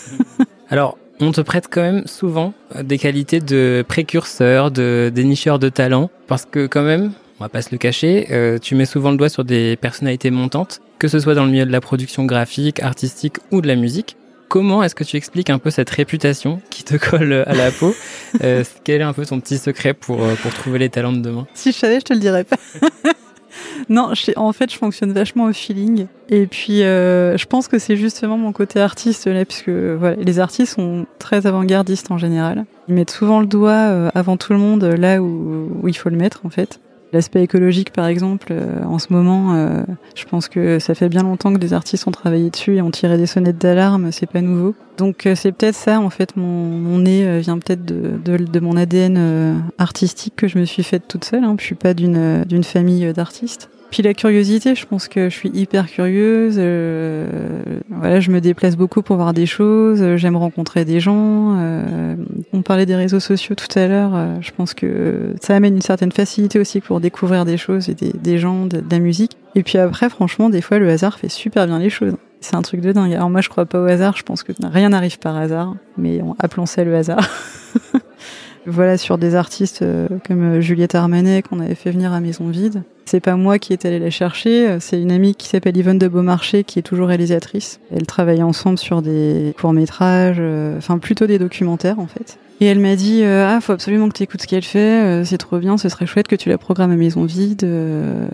Alors, 0.71 0.97
on 1.21 1.31
te 1.31 1.40
prête 1.40 1.69
quand 1.71 1.83
même 1.83 2.07
souvent 2.07 2.55
des 2.83 2.99
qualités 2.99 3.40
de 3.40 3.85
précurseur, 3.87 4.71
de 4.71 5.12
dénicheur 5.14 5.59
de 5.59 5.69
talent, 5.69 6.11
parce 6.27 6.45
que 6.45 6.67
quand 6.67 6.83
même, 6.83 7.12
on 7.40 7.44
va 7.44 7.49
pas 7.49 7.62
se 7.62 7.70
le 7.73 7.79
cacher, 7.79 8.29
euh, 8.31 8.59
tu 8.59 8.75
mets 8.75 8.87
souvent 8.87 9.11
le 9.11 9.16
doigt 9.16 9.29
sur 9.29 9.44
des 9.44 9.77
personnalités 9.77 10.31
montantes, 10.31 10.81
que 10.99 11.09
ce 11.09 11.18
soit 11.18 11.35
dans 11.35 11.44
le 11.44 11.51
milieu 11.51 11.66
de 11.66 11.73
la 11.73 11.81
production 11.81 12.25
graphique, 12.25 12.81
artistique 12.81 13.37
ou 13.51 13.61
de 13.61 13.66
la 13.66 13.75
musique. 13.75 14.16
Comment 14.49 14.85
est-ce 14.85 14.94
que 14.94 15.03
tu 15.03 15.16
expliques 15.16 15.51
un 15.51 15.59
peu 15.59 15.70
cette 15.70 15.90
réputation 15.90 16.61
qui 16.70 16.85
te 16.85 16.97
colle 17.11 17.44
à 17.47 17.55
la 17.55 17.70
peau 17.73 17.94
Euh, 18.42 18.62
Quel 18.85 19.01
est 19.01 19.05
un 19.05 19.12
peu 19.12 19.27
ton 19.27 19.40
petit 19.40 19.59
secret 19.59 19.94
pour, 19.94 20.23
euh, 20.23 20.35
pour 20.37 20.53
trouver 20.55 20.79
les 20.79 20.90
talents 20.90 21.12
de 21.12 21.18
demain? 21.20 21.47
Si 21.55 21.73
je 21.73 21.77
savais, 21.77 21.99
je 21.99 22.05
te 22.05 22.12
le 22.12 22.20
dirais 22.20 22.44
pas. 22.44 22.57
non, 23.88 24.12
en 24.37 24.53
fait, 24.53 24.70
je 24.70 24.77
fonctionne 24.79 25.12
vachement 25.12 25.44
au 25.44 25.53
feeling. 25.53 26.07
Et 26.29 26.47
puis, 26.47 26.79
je 26.79 27.44
pense 27.47 27.66
que 27.66 27.81
c'est 27.81 27.97
justement 27.97 28.38
mon 28.38 28.53
côté 28.53 28.81
artiste 28.81 29.27
là, 29.27 29.44
puisque 29.44 29.70
les 30.18 30.38
artistes 30.38 30.75
sont 30.75 31.07
très 31.18 31.47
avant-gardistes 31.49 32.12
en 32.12 32.18
général. 32.18 32.64
Ils 32.88 32.94
mettent 32.94 33.11
souvent 33.11 33.40
le 33.40 33.47
doigt 33.47 34.11
avant 34.14 34.37
tout 34.37 34.53
le 34.53 34.59
monde 34.59 34.85
là 34.85 35.20
où, 35.20 35.81
où 35.83 35.88
il 35.88 35.97
faut 35.97 36.11
le 36.11 36.16
mettre, 36.16 36.40
en 36.44 36.51
fait. 36.51 36.79
L'aspect 37.14 37.44
écologique, 37.44 37.92
par 37.92 38.07
exemple, 38.07 38.48
euh, 38.50 38.83
en 38.83 38.98
ce 38.98 39.12
moment, 39.12 39.55
euh, 39.55 39.85
je 40.16 40.24
pense 40.24 40.48
que 40.48 40.81
ça 40.81 40.96
fait 40.96 41.09
bien 41.09 41.22
longtemps 41.22 41.53
que 41.55 41.61
des 41.61 41.72
artistes 41.72 42.09
ont 42.09 42.11
travaillé 42.11 42.50
dessus 42.50 42.74
et 42.74 42.83
ont 42.83 42.90
tiré 42.90 43.16
des 43.16 43.27
sonnettes 43.27 43.59
d'alarme, 43.59 44.11
c'est 44.11 44.27
pas 44.29 44.40
nouveau. 44.40 44.74
Donc 44.98 45.24
euh, 45.24 45.37
c'est 45.37 45.53
peut-être 45.53 45.77
ça, 45.77 46.00
en 46.00 46.11
fait, 46.11 46.37
mon, 46.37 46.98
nez 46.98 47.38
vient 47.38 47.57
peut-être 47.61 47.85
de, 47.85 48.59
mon 48.61 48.77
ADN 48.77 49.62
artistique 49.79 50.35
que 50.35 50.48
je 50.48 50.59
me 50.59 50.64
suis 50.64 50.83
faite 50.83 51.05
toute 51.07 51.24
seule. 51.24 51.44
Hein. 51.44 51.55
Je 51.57 51.64
suis 51.64 51.77
pas 51.77 51.94
d'une 51.94 52.64
famille 52.64 53.12
d'artistes. 53.12 53.70
Puis 53.94 54.02
la 54.02 54.12
curiosité, 54.12 54.74
je 54.74 54.87
pense 54.87 55.07
que 55.07 55.28
je 55.30 55.35
suis 55.37 55.50
hyper 55.50 55.87
curieuse. 55.87 56.57
euh, 56.59 57.28
voilà, 57.90 58.18
je 58.18 58.33
me 58.33 58.40
déplace 58.40 58.76
beaucoup 58.76 59.02
pour 59.02 59.14
voir 59.14 59.33
des 59.33 59.46
choses. 59.46 60.02
euh, 60.02 60.16
J'aime 60.16 60.35
rencontrer 60.35 60.85
des 60.85 60.98
gens. 60.98 61.54
euh, 61.61 62.16
on 62.52 62.62
parlait 62.62 62.87
des 62.87 62.96
réseaux 62.96 63.20
sociaux 63.20 63.54
tout 63.54 63.68
à 63.78 63.87
l'heure. 63.87 64.11
euh, 64.16 64.35
je 64.40 64.50
pense 64.50 64.74
que 64.74 65.37
ça 65.40 65.54
amène 65.54 65.76
une 65.76 65.80
certaine 65.80 66.11
facilité 66.11 66.59
aussi 66.59 66.80
pour 66.80 66.98
découvrir 66.98 67.44
des 67.44 67.57
choses 67.57 67.88
et 67.88 67.94
des, 67.94 68.37
gens, 68.37 68.66
de, 68.66 68.83
la 68.90 68.98
musique. 68.98 69.37
Et 69.54 69.62
puis 69.62 69.78
après, 69.78 70.09
franchement, 70.11 70.50
des 70.50 70.61
fois, 70.61 70.80
le 70.80 70.90
hasard 70.90 71.16
fait 71.20 71.28
super 71.28 71.68
bien 71.68 71.78
les 71.78 71.88
choses. 71.88 72.16
C'est 72.40 72.57
un 72.57 72.62
truc 72.62 72.80
de 72.80 72.90
dingue. 72.90 73.12
Alors 73.14 73.30
moi, 73.30 73.42
je 73.42 73.48
crois 73.48 73.64
pas 73.64 73.80
au 73.80 73.87
hasard. 73.87 74.16
Je 74.16 74.24
pense 74.24 74.42
que 74.42 74.50
rien 74.61 74.88
n'arrive 74.88 75.20
par 75.20 75.37
hasard. 75.37 75.76
Mais 75.96 76.20
on- 76.20 76.35
appelons 76.40 76.66
ça 76.66 76.83
le 76.83 76.96
hasard. 76.96 77.30
voilà, 78.66 78.98
sur 78.98 79.18
des 79.18 79.37
artistes 79.37 79.83
euh, 79.83 80.09
comme 80.26 80.59
Juliette 80.61 80.96
Armanet 80.96 81.42
qu'on 81.42 81.61
avait 81.61 81.76
fait 81.76 81.92
venir 81.92 82.12
à 82.12 82.18
Maison 82.18 82.48
Vide. 82.48 82.83
C'est 83.07 83.21
pas 83.21 83.37
moi 83.37 83.59
qui 83.59 83.73
est 83.73 83.85
allée 83.85 83.99
la 83.99 84.11
chercher, 84.11 84.69
euh, 84.69 84.79
c'est 84.81 85.01
une 85.01 85.12
amie 85.12 85.35
qui 85.35 85.49
s'appelle 85.49 85.77
Yvonne 85.77 85.99
de 85.99 86.09
Beaumarchais 86.09 86.64
qui 86.64 86.79
est 86.79 86.83
toujours 86.83 87.09
réalisatrice. 87.09 87.81
Elle 87.95 88.07
travaille 88.07 88.43
ensemble 88.43 88.79
sur 88.79 89.03
des 89.03 89.55
courts-métrages, 89.61 90.37
euh, 90.38 90.79
enfin 90.79 90.99
plutôt 90.99 91.27
des 91.27 91.38
documentaires 91.38 91.99
en 91.99 92.07
fait. 92.07 92.38
Et 92.61 92.67
elle 92.67 92.79
m'a 92.79 92.97
dit 92.97 93.23
euh, 93.25 93.47
ah 93.49 93.61
faut 93.61 93.73
absolument 93.73 94.09
que 94.09 94.14
tu 94.14 94.23
écoutes 94.23 94.43
ce 94.43 94.47
qu'elle 94.47 94.64
fait, 94.64 95.03
euh, 95.05 95.25
c'est 95.25 95.38
trop 95.38 95.59
bien, 95.59 95.77
ce 95.77 95.88
serait 95.88 96.07
chouette 96.07 96.29
que 96.29 96.37
tu 96.37 96.49
la 96.49 96.57
programmes 96.59 96.93
à 96.93 96.97
Maison 96.97 97.25
Vide. 97.25 97.64
euh, 97.64 98.27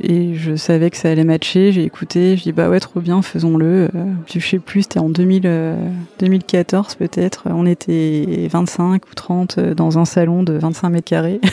et 0.00 0.34
je 0.34 0.56
savais 0.56 0.90
que 0.90 0.96
ça 0.96 1.10
allait 1.10 1.24
matcher, 1.24 1.70
j'ai 1.72 1.84
écouté, 1.84 2.36
je 2.36 2.42
dis 2.42 2.52
bah 2.52 2.68
ouais 2.68 2.80
trop 2.80 3.00
bien, 3.00 3.22
faisons-le. 3.22 3.88
Euh, 3.94 4.04
je 4.32 4.40
sais 4.40 4.58
plus, 4.58 4.82
c'était 4.82 4.98
en 4.98 5.08
2000, 5.08 5.42
euh, 5.44 5.76
2014 6.18 6.96
peut-être, 6.96 7.44
on 7.46 7.66
était 7.66 8.48
25 8.50 9.06
ou 9.06 9.14
30 9.14 9.58
euh, 9.58 9.74
dans 9.74 9.98
un 9.98 10.04
salon 10.04 10.42
de 10.42 10.54
25 10.54 10.90
mètres 10.90 11.08
carrés. 11.08 11.40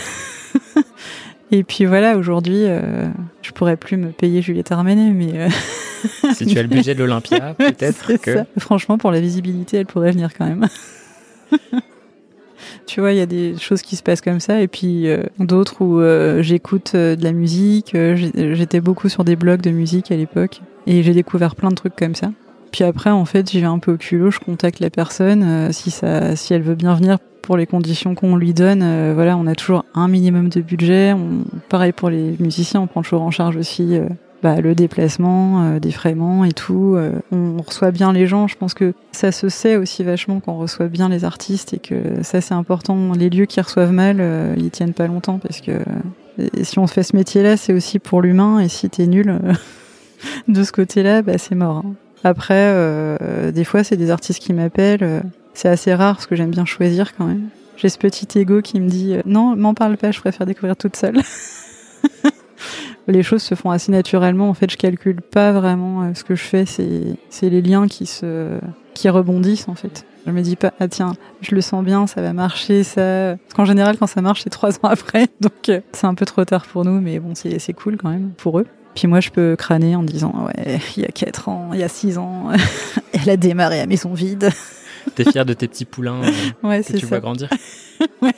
Et 1.52 1.64
puis 1.64 1.86
voilà, 1.86 2.18
aujourd'hui, 2.18 2.64
euh, 2.66 3.08
je 3.42 3.52
pourrais 3.52 3.78
plus 3.78 3.98
me 3.98 4.12
payer 4.12 4.42
Juliette 4.42 4.72
Armanet, 4.72 5.12
mais 5.12 5.32
euh, 5.36 5.50
Si 6.34 6.46
tu 6.46 6.58
as 6.58 6.62
le 6.62 6.68
budget 6.68 6.96
de 6.96 7.00
l'Olympia, 7.00 7.54
peut-être 7.58 8.14
que... 8.18 8.36
ça. 8.36 8.46
Franchement, 8.58 8.98
pour 8.98 9.12
la 9.12 9.20
visibilité, 9.20 9.78
elle 9.78 9.86
pourrait 9.86 10.12
venir 10.12 10.30
quand 10.38 10.46
même. 10.46 10.68
tu 12.86 13.00
vois, 13.02 13.12
il 13.12 13.18
y 13.18 13.22
a 13.22 13.26
des 13.26 13.58
choses 13.58 13.82
qui 13.82 13.96
se 13.96 14.04
passent 14.04 14.22
comme 14.22 14.40
ça, 14.40 14.62
et 14.62 14.68
puis 14.68 15.08
euh, 15.08 15.24
d'autres 15.40 15.82
où 15.82 16.00
euh, 16.00 16.42
j'écoute 16.42 16.96
de 16.96 17.24
la 17.24 17.32
musique. 17.32 17.96
J'étais 18.16 18.82
beaucoup 18.82 19.10
sur 19.10 19.24
des 19.24 19.36
blogs 19.36 19.62
de 19.62 19.72
musique 19.72 20.12
à 20.12 20.16
l'époque, 20.16 20.62
et 20.88 21.04
j'ai 21.04 21.14
découvert 21.14 21.56
plein 21.56 21.70
de 21.70 21.76
trucs 21.76 21.96
comme 21.96 22.16
ça. 22.16 22.32
Puis 22.72 22.84
après, 22.84 23.10
en 23.10 23.26
fait, 23.26 23.50
j'y 23.50 23.60
vais 23.60 23.68
un 23.68 23.80
peu 23.80 23.94
au 23.94 23.98
culot, 23.98 24.32
je 24.32 24.40
contacte 24.40 24.80
la 24.80 24.90
personne, 24.90 25.44
euh, 25.44 25.72
si, 25.72 25.92
ça, 25.92 26.36
si 26.36 26.54
elle 26.54 26.62
veut 26.62 26.76
bien 26.76 26.96
venir 26.96 27.18
pour 27.50 27.58
les 27.58 27.66
conditions 27.66 28.14
qu'on 28.14 28.36
lui 28.36 28.54
donne. 28.54 28.82
euh, 28.84 29.14
voilà, 29.16 29.36
on 29.36 29.48
a 29.48 29.56
toujours 29.56 29.84
un 29.96 30.08
minimum 30.08 30.50
de 30.50 30.62
budget. 30.62 31.14
On, 31.14 31.44
pareil 31.68 31.94
pour 31.94 32.12
les 32.12 32.36
musiciens, 32.40 32.82
on 32.82 32.86
prend 32.86 33.02
toujours 33.02 33.24
en 33.24 33.32
charge 33.32 33.58
aussi 33.58 33.98
euh, 33.98 34.08
bah, 34.44 34.62
le 34.62 34.76
déplacement, 34.76 35.64
euh, 35.64 35.80
défraiement 35.80 36.46
et 36.46 36.52
tout. 36.52 36.96
on, 37.32 37.58
reçoit 37.66 37.90
bien 37.90 38.14
les 38.14 38.28
gens. 38.28 38.48
Je 38.48 38.56
pense 38.56 38.76
que 38.76 38.94
ça 39.14 39.32
se 39.32 39.50
sait 39.50 39.78
aussi 39.78 40.04
vachement 40.04 40.40
qu'on 40.42 40.58
reçoit 40.60 40.90
bien 40.90 41.10
les 41.10 41.26
artistes 41.26 41.74
et 41.74 41.80
que 41.80 42.22
ça 42.22 42.40
c'est 42.40 42.54
important. 42.54 43.14
Les 43.18 43.32
lieux 43.32 43.46
qui 43.48 43.60
reçoivent 43.60 43.94
mal, 43.94 44.24
ils 44.56 44.70
tiennent 44.70 44.94
pas 44.94 45.08
longtemps 45.08 45.40
parce 45.40 45.60
que 45.60 45.72
si 46.62 46.78
on 46.78 46.86
fait 46.86 47.02
ce 47.02 47.16
métier-là, 47.16 47.58
c'est 47.58 47.74
aussi 47.74 47.98
pour 47.98 48.22
l'humain 48.22 48.60
et 48.60 48.70
si 48.70 48.92
t'es 48.92 49.08
nul 49.08 49.40
de 50.48 50.64
ce 50.64 50.72
côté-là, 50.72 51.24
bah, 51.24 51.40
c'est 51.40 51.56
mort. 51.56 51.78
hein. 51.78 51.96
Après, 52.24 52.56
euh, 52.56 53.52
des 53.52 53.64
fois, 53.64 53.84
c'est 53.84 53.98
des 53.98 54.12
artistes 54.12 54.42
qui 54.42 54.54
m'appellent. 54.54 55.04
euh, 55.04 55.22
c'est 55.54 55.70
assez 55.70 55.94
rare 55.94 56.16
parce 56.16 56.28
que 56.28 56.36
j'aime 56.36 56.52
bien 56.52 56.66
choisir 56.66 57.16
quand 57.16 57.26
même. 57.26 57.50
J'ai 57.78 57.90
ce 57.90 57.98
petit 57.98 58.40
ego 58.40 58.62
qui 58.62 58.80
me 58.80 58.90
dit 58.90 59.16
euh, 59.16 59.22
non, 59.26 59.56
m'en 59.56 59.74
parle 59.74 59.98
pas, 59.98 60.12
je 60.12 60.20
préfère 60.20 60.46
découvrir 60.46 60.76
toute 60.76 60.96
seule. 60.96 61.20
les 63.08 63.24
choses 63.24 63.42
se 63.42 63.56
font 63.56 63.72
assez 63.72 63.92
naturellement. 63.92 64.50
En 64.50 64.54
fait, 64.54 64.70
je 64.70 64.78
calcule 64.78 65.22
pas 65.22 65.52
vraiment 65.52 66.14
ce 66.14 66.24
que 66.24 66.36
je 66.36 66.44
fais. 66.44 66.66
C'est 66.66 67.50
les 67.50 67.62
liens 67.62 67.88
qui 67.88 68.06
se 68.06 68.60
qui 68.94 69.10
rebondissent 69.10 69.68
en 69.68 69.76
fait. 69.76 70.06
Je 70.26 70.32
me 70.32 70.42
dis 70.42 70.58
pas, 70.58 70.74
ah 70.80 70.88
tiens, 70.88 71.14
je 71.42 71.56
le 71.56 71.62
sens 71.62 71.84
bien, 71.84 72.06
ça 72.06 72.22
va 72.22 72.34
marcher, 72.34 72.84
ça. 72.84 73.38
Parce 73.46 73.54
qu'en 73.56 73.66
général, 73.66 73.98
quand 73.98 74.08
ça 74.08 74.22
marche, 74.22 74.44
c'est 74.44 74.50
trois 74.50 74.76
ans 74.76 74.90
après. 74.90 75.28
Donc, 75.42 75.72
c'est 75.94 76.06
un 76.06 76.14
peu 76.14 76.26
trop 76.26 76.46
tard 76.46 76.66
pour 76.66 76.86
nous, 76.86 77.00
mais 77.00 77.20
bon, 77.20 77.34
c'est 77.34 77.74
cool 77.74 77.98
quand 77.98 78.10
même 78.10 78.32
pour 78.38 78.60
eux. 78.60 78.68
Puis 78.96 79.08
moi, 79.08 79.20
je 79.20 79.30
peux 79.30 79.56
crâner 79.56 79.96
en 79.96 80.04
disant, 80.04 80.48
ouais, 80.48 80.80
il 80.98 81.04
y 81.04 81.06
a 81.06 81.10
4 81.10 81.50
ans, 81.50 81.70
il 81.74 81.80
y 81.80 81.84
a 81.84 81.88
6 81.90 82.18
ans, 82.18 82.48
elle 83.14 83.30
a 83.30 83.38
démarré 83.38 83.80
à 83.80 83.86
maison 83.86 84.14
vide. 84.14 84.50
T'es 85.16 85.24
fier 85.32 85.46
de 85.46 85.54
tes 85.54 85.68
petits 85.68 85.86
poulains 85.86 86.22
euh, 86.24 86.32
Ouais, 86.68 86.80
que 86.82 86.88
c'est 86.88 86.94
tu 86.94 87.02
ça. 87.02 87.08
vois 87.08 87.20
grandir 87.20 87.50
Ouais. 88.22 88.34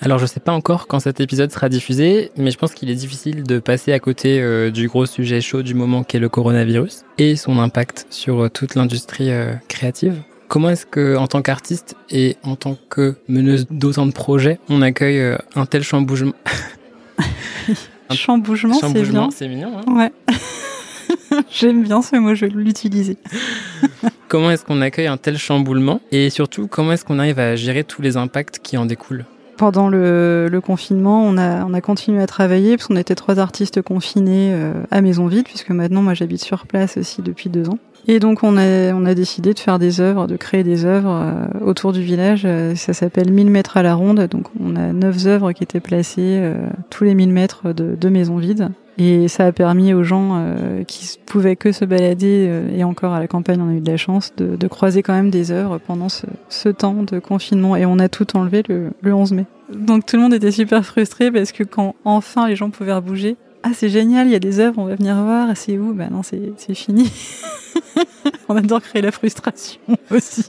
Alors 0.00 0.18
je 0.18 0.26
sais 0.26 0.40
pas 0.40 0.52
encore 0.52 0.86
quand 0.88 1.00
cet 1.00 1.20
épisode 1.20 1.50
sera 1.50 1.68
diffusé, 1.68 2.30
mais 2.36 2.50
je 2.50 2.58
pense 2.58 2.74
qu'il 2.74 2.90
est 2.90 2.94
difficile 2.94 3.42
de 3.44 3.58
passer 3.58 3.92
à 3.92 3.98
côté 3.98 4.40
euh, 4.40 4.70
du 4.70 4.88
gros 4.88 5.06
sujet 5.06 5.40
chaud 5.40 5.62
du 5.62 5.74
moment 5.74 6.04
qu'est 6.04 6.18
le 6.18 6.28
coronavirus 6.28 7.04
et 7.18 7.34
son 7.34 7.58
impact 7.58 8.06
sur 8.10 8.44
euh, 8.44 8.48
toute 8.50 8.74
l'industrie 8.74 9.30
euh, 9.30 9.54
créative. 9.68 10.16
Comment 10.48 10.70
est-ce 10.70 10.86
que, 10.86 11.16
en 11.16 11.26
tant 11.26 11.42
qu'artiste 11.42 11.96
et 12.10 12.36
en 12.44 12.54
tant 12.56 12.76
que 12.88 13.16
meneuse 13.26 13.66
d'autant 13.70 14.06
de 14.06 14.12
projets, 14.12 14.60
on 14.68 14.80
accueille 14.82 15.36
un 15.56 15.66
tel 15.66 15.82
chambougement 15.82 16.34
Un 17.18 17.24
Chambougement, 18.14 18.74
c'est 18.74 19.02
bien. 19.02 19.28
C'est 19.30 19.48
mignon. 19.48 19.72
Hein 19.86 19.92
Ouais. 19.94 20.12
J'aime 21.50 21.82
bien 21.82 22.02
ce 22.02 22.16
mot, 22.16 22.34
je 22.34 22.46
vais 22.46 22.52
l'utiliser. 22.52 23.16
comment 24.28 24.50
est-ce 24.50 24.64
qu'on 24.64 24.80
accueille 24.80 25.06
un 25.06 25.16
tel 25.16 25.38
chamboulement 25.38 26.00
et 26.12 26.30
surtout 26.30 26.66
comment 26.66 26.92
est-ce 26.92 27.04
qu'on 27.04 27.18
arrive 27.18 27.38
à 27.38 27.56
gérer 27.56 27.84
tous 27.84 28.02
les 28.02 28.16
impacts 28.16 28.58
qui 28.58 28.76
en 28.76 28.86
découlent? 28.86 29.24
Pendant 29.56 29.88
le, 29.88 30.48
le 30.50 30.60
confinement, 30.60 31.24
on 31.24 31.38
a, 31.38 31.64
on 31.64 31.72
a 31.72 31.80
continué 31.80 32.22
à 32.22 32.26
travailler 32.26 32.76
parce 32.76 32.88
qu'on 32.88 32.96
était 32.96 33.14
trois 33.14 33.38
artistes 33.38 33.80
confinés 33.80 34.52
euh, 34.52 34.72
à 34.90 35.00
maison 35.00 35.26
vide, 35.26 35.44
puisque 35.44 35.70
maintenant 35.70 36.02
moi 36.02 36.12
j'habite 36.12 36.42
sur 36.42 36.66
place 36.66 36.98
aussi 36.98 37.22
depuis 37.22 37.48
deux 37.48 37.68
ans. 37.68 37.78
Et 38.08 38.20
donc 38.20 38.44
on 38.44 38.56
a, 38.56 38.92
on 38.94 39.04
a 39.04 39.14
décidé 39.14 39.52
de 39.52 39.58
faire 39.58 39.78
des 39.78 40.00
œuvres, 40.00 40.26
de 40.26 40.36
créer 40.36 40.62
des 40.62 40.84
œuvres 40.84 41.10
euh, 41.10 41.64
autour 41.64 41.92
du 41.92 42.02
village. 42.02 42.42
Euh, 42.44 42.74
ça 42.76 42.92
s'appelle 42.92 43.32
1000 43.32 43.50
mètres 43.50 43.76
à 43.76 43.82
la 43.82 43.94
ronde. 43.94 44.28
Donc 44.30 44.46
on 44.60 44.76
a 44.76 44.92
neuf 44.92 45.26
œuvres 45.26 45.52
qui 45.52 45.64
étaient 45.64 45.80
placées 45.80 46.38
euh, 46.40 46.54
tous 46.88 47.04
les 47.04 47.14
1000 47.14 47.30
mètres 47.30 47.72
de, 47.72 47.96
de 47.96 48.08
maison 48.08 48.36
vide. 48.36 48.70
Et 48.98 49.28
ça 49.28 49.44
a 49.44 49.52
permis 49.52 49.92
aux 49.92 50.04
gens 50.04 50.36
euh, 50.36 50.84
qui 50.84 51.18
pouvaient 51.26 51.56
que 51.56 51.70
se 51.70 51.84
balader, 51.84 52.50
et 52.74 52.82
encore 52.82 53.12
à 53.12 53.20
la 53.20 53.26
campagne 53.26 53.60
on 53.60 53.68
a 53.68 53.74
eu 53.74 53.80
de 53.80 53.90
la 53.90 53.98
chance, 53.98 54.32
de, 54.38 54.56
de 54.56 54.68
croiser 54.68 55.02
quand 55.02 55.12
même 55.12 55.28
des 55.28 55.50
œuvres 55.50 55.78
pendant 55.78 56.08
ce, 56.08 56.24
ce 56.48 56.70
temps 56.70 57.02
de 57.02 57.18
confinement. 57.18 57.76
Et 57.76 57.84
on 57.84 57.98
a 57.98 58.08
tout 58.08 58.36
enlevé 58.38 58.62
le, 58.68 58.92
le 59.02 59.14
11 59.14 59.32
mai. 59.32 59.44
Donc 59.74 60.06
tout 60.06 60.16
le 60.16 60.22
monde 60.22 60.32
était 60.32 60.52
super 60.52 60.86
frustré 60.86 61.30
parce 61.30 61.52
que 61.52 61.64
quand 61.64 61.94
enfin 62.04 62.48
les 62.48 62.56
gens 62.56 62.70
pouvaient 62.70 62.98
bouger, 63.02 63.36
ah 63.64 63.70
c'est 63.74 63.88
génial, 63.88 64.28
il 64.28 64.32
y 64.32 64.36
a 64.36 64.38
des 64.38 64.60
œuvres, 64.60 64.78
on 64.78 64.84
va 64.84 64.94
venir 64.94 65.16
voir, 65.16 65.48
c'est 65.56 65.76
où? 65.76 65.92
Bah 65.92 66.06
non, 66.10 66.22
c'est 66.22 66.74
fini. 66.74 67.10
on 68.48 68.56
adore 68.56 68.82
créer 68.82 69.02
la 69.02 69.12
frustration 69.12 69.80
aussi. 70.10 70.44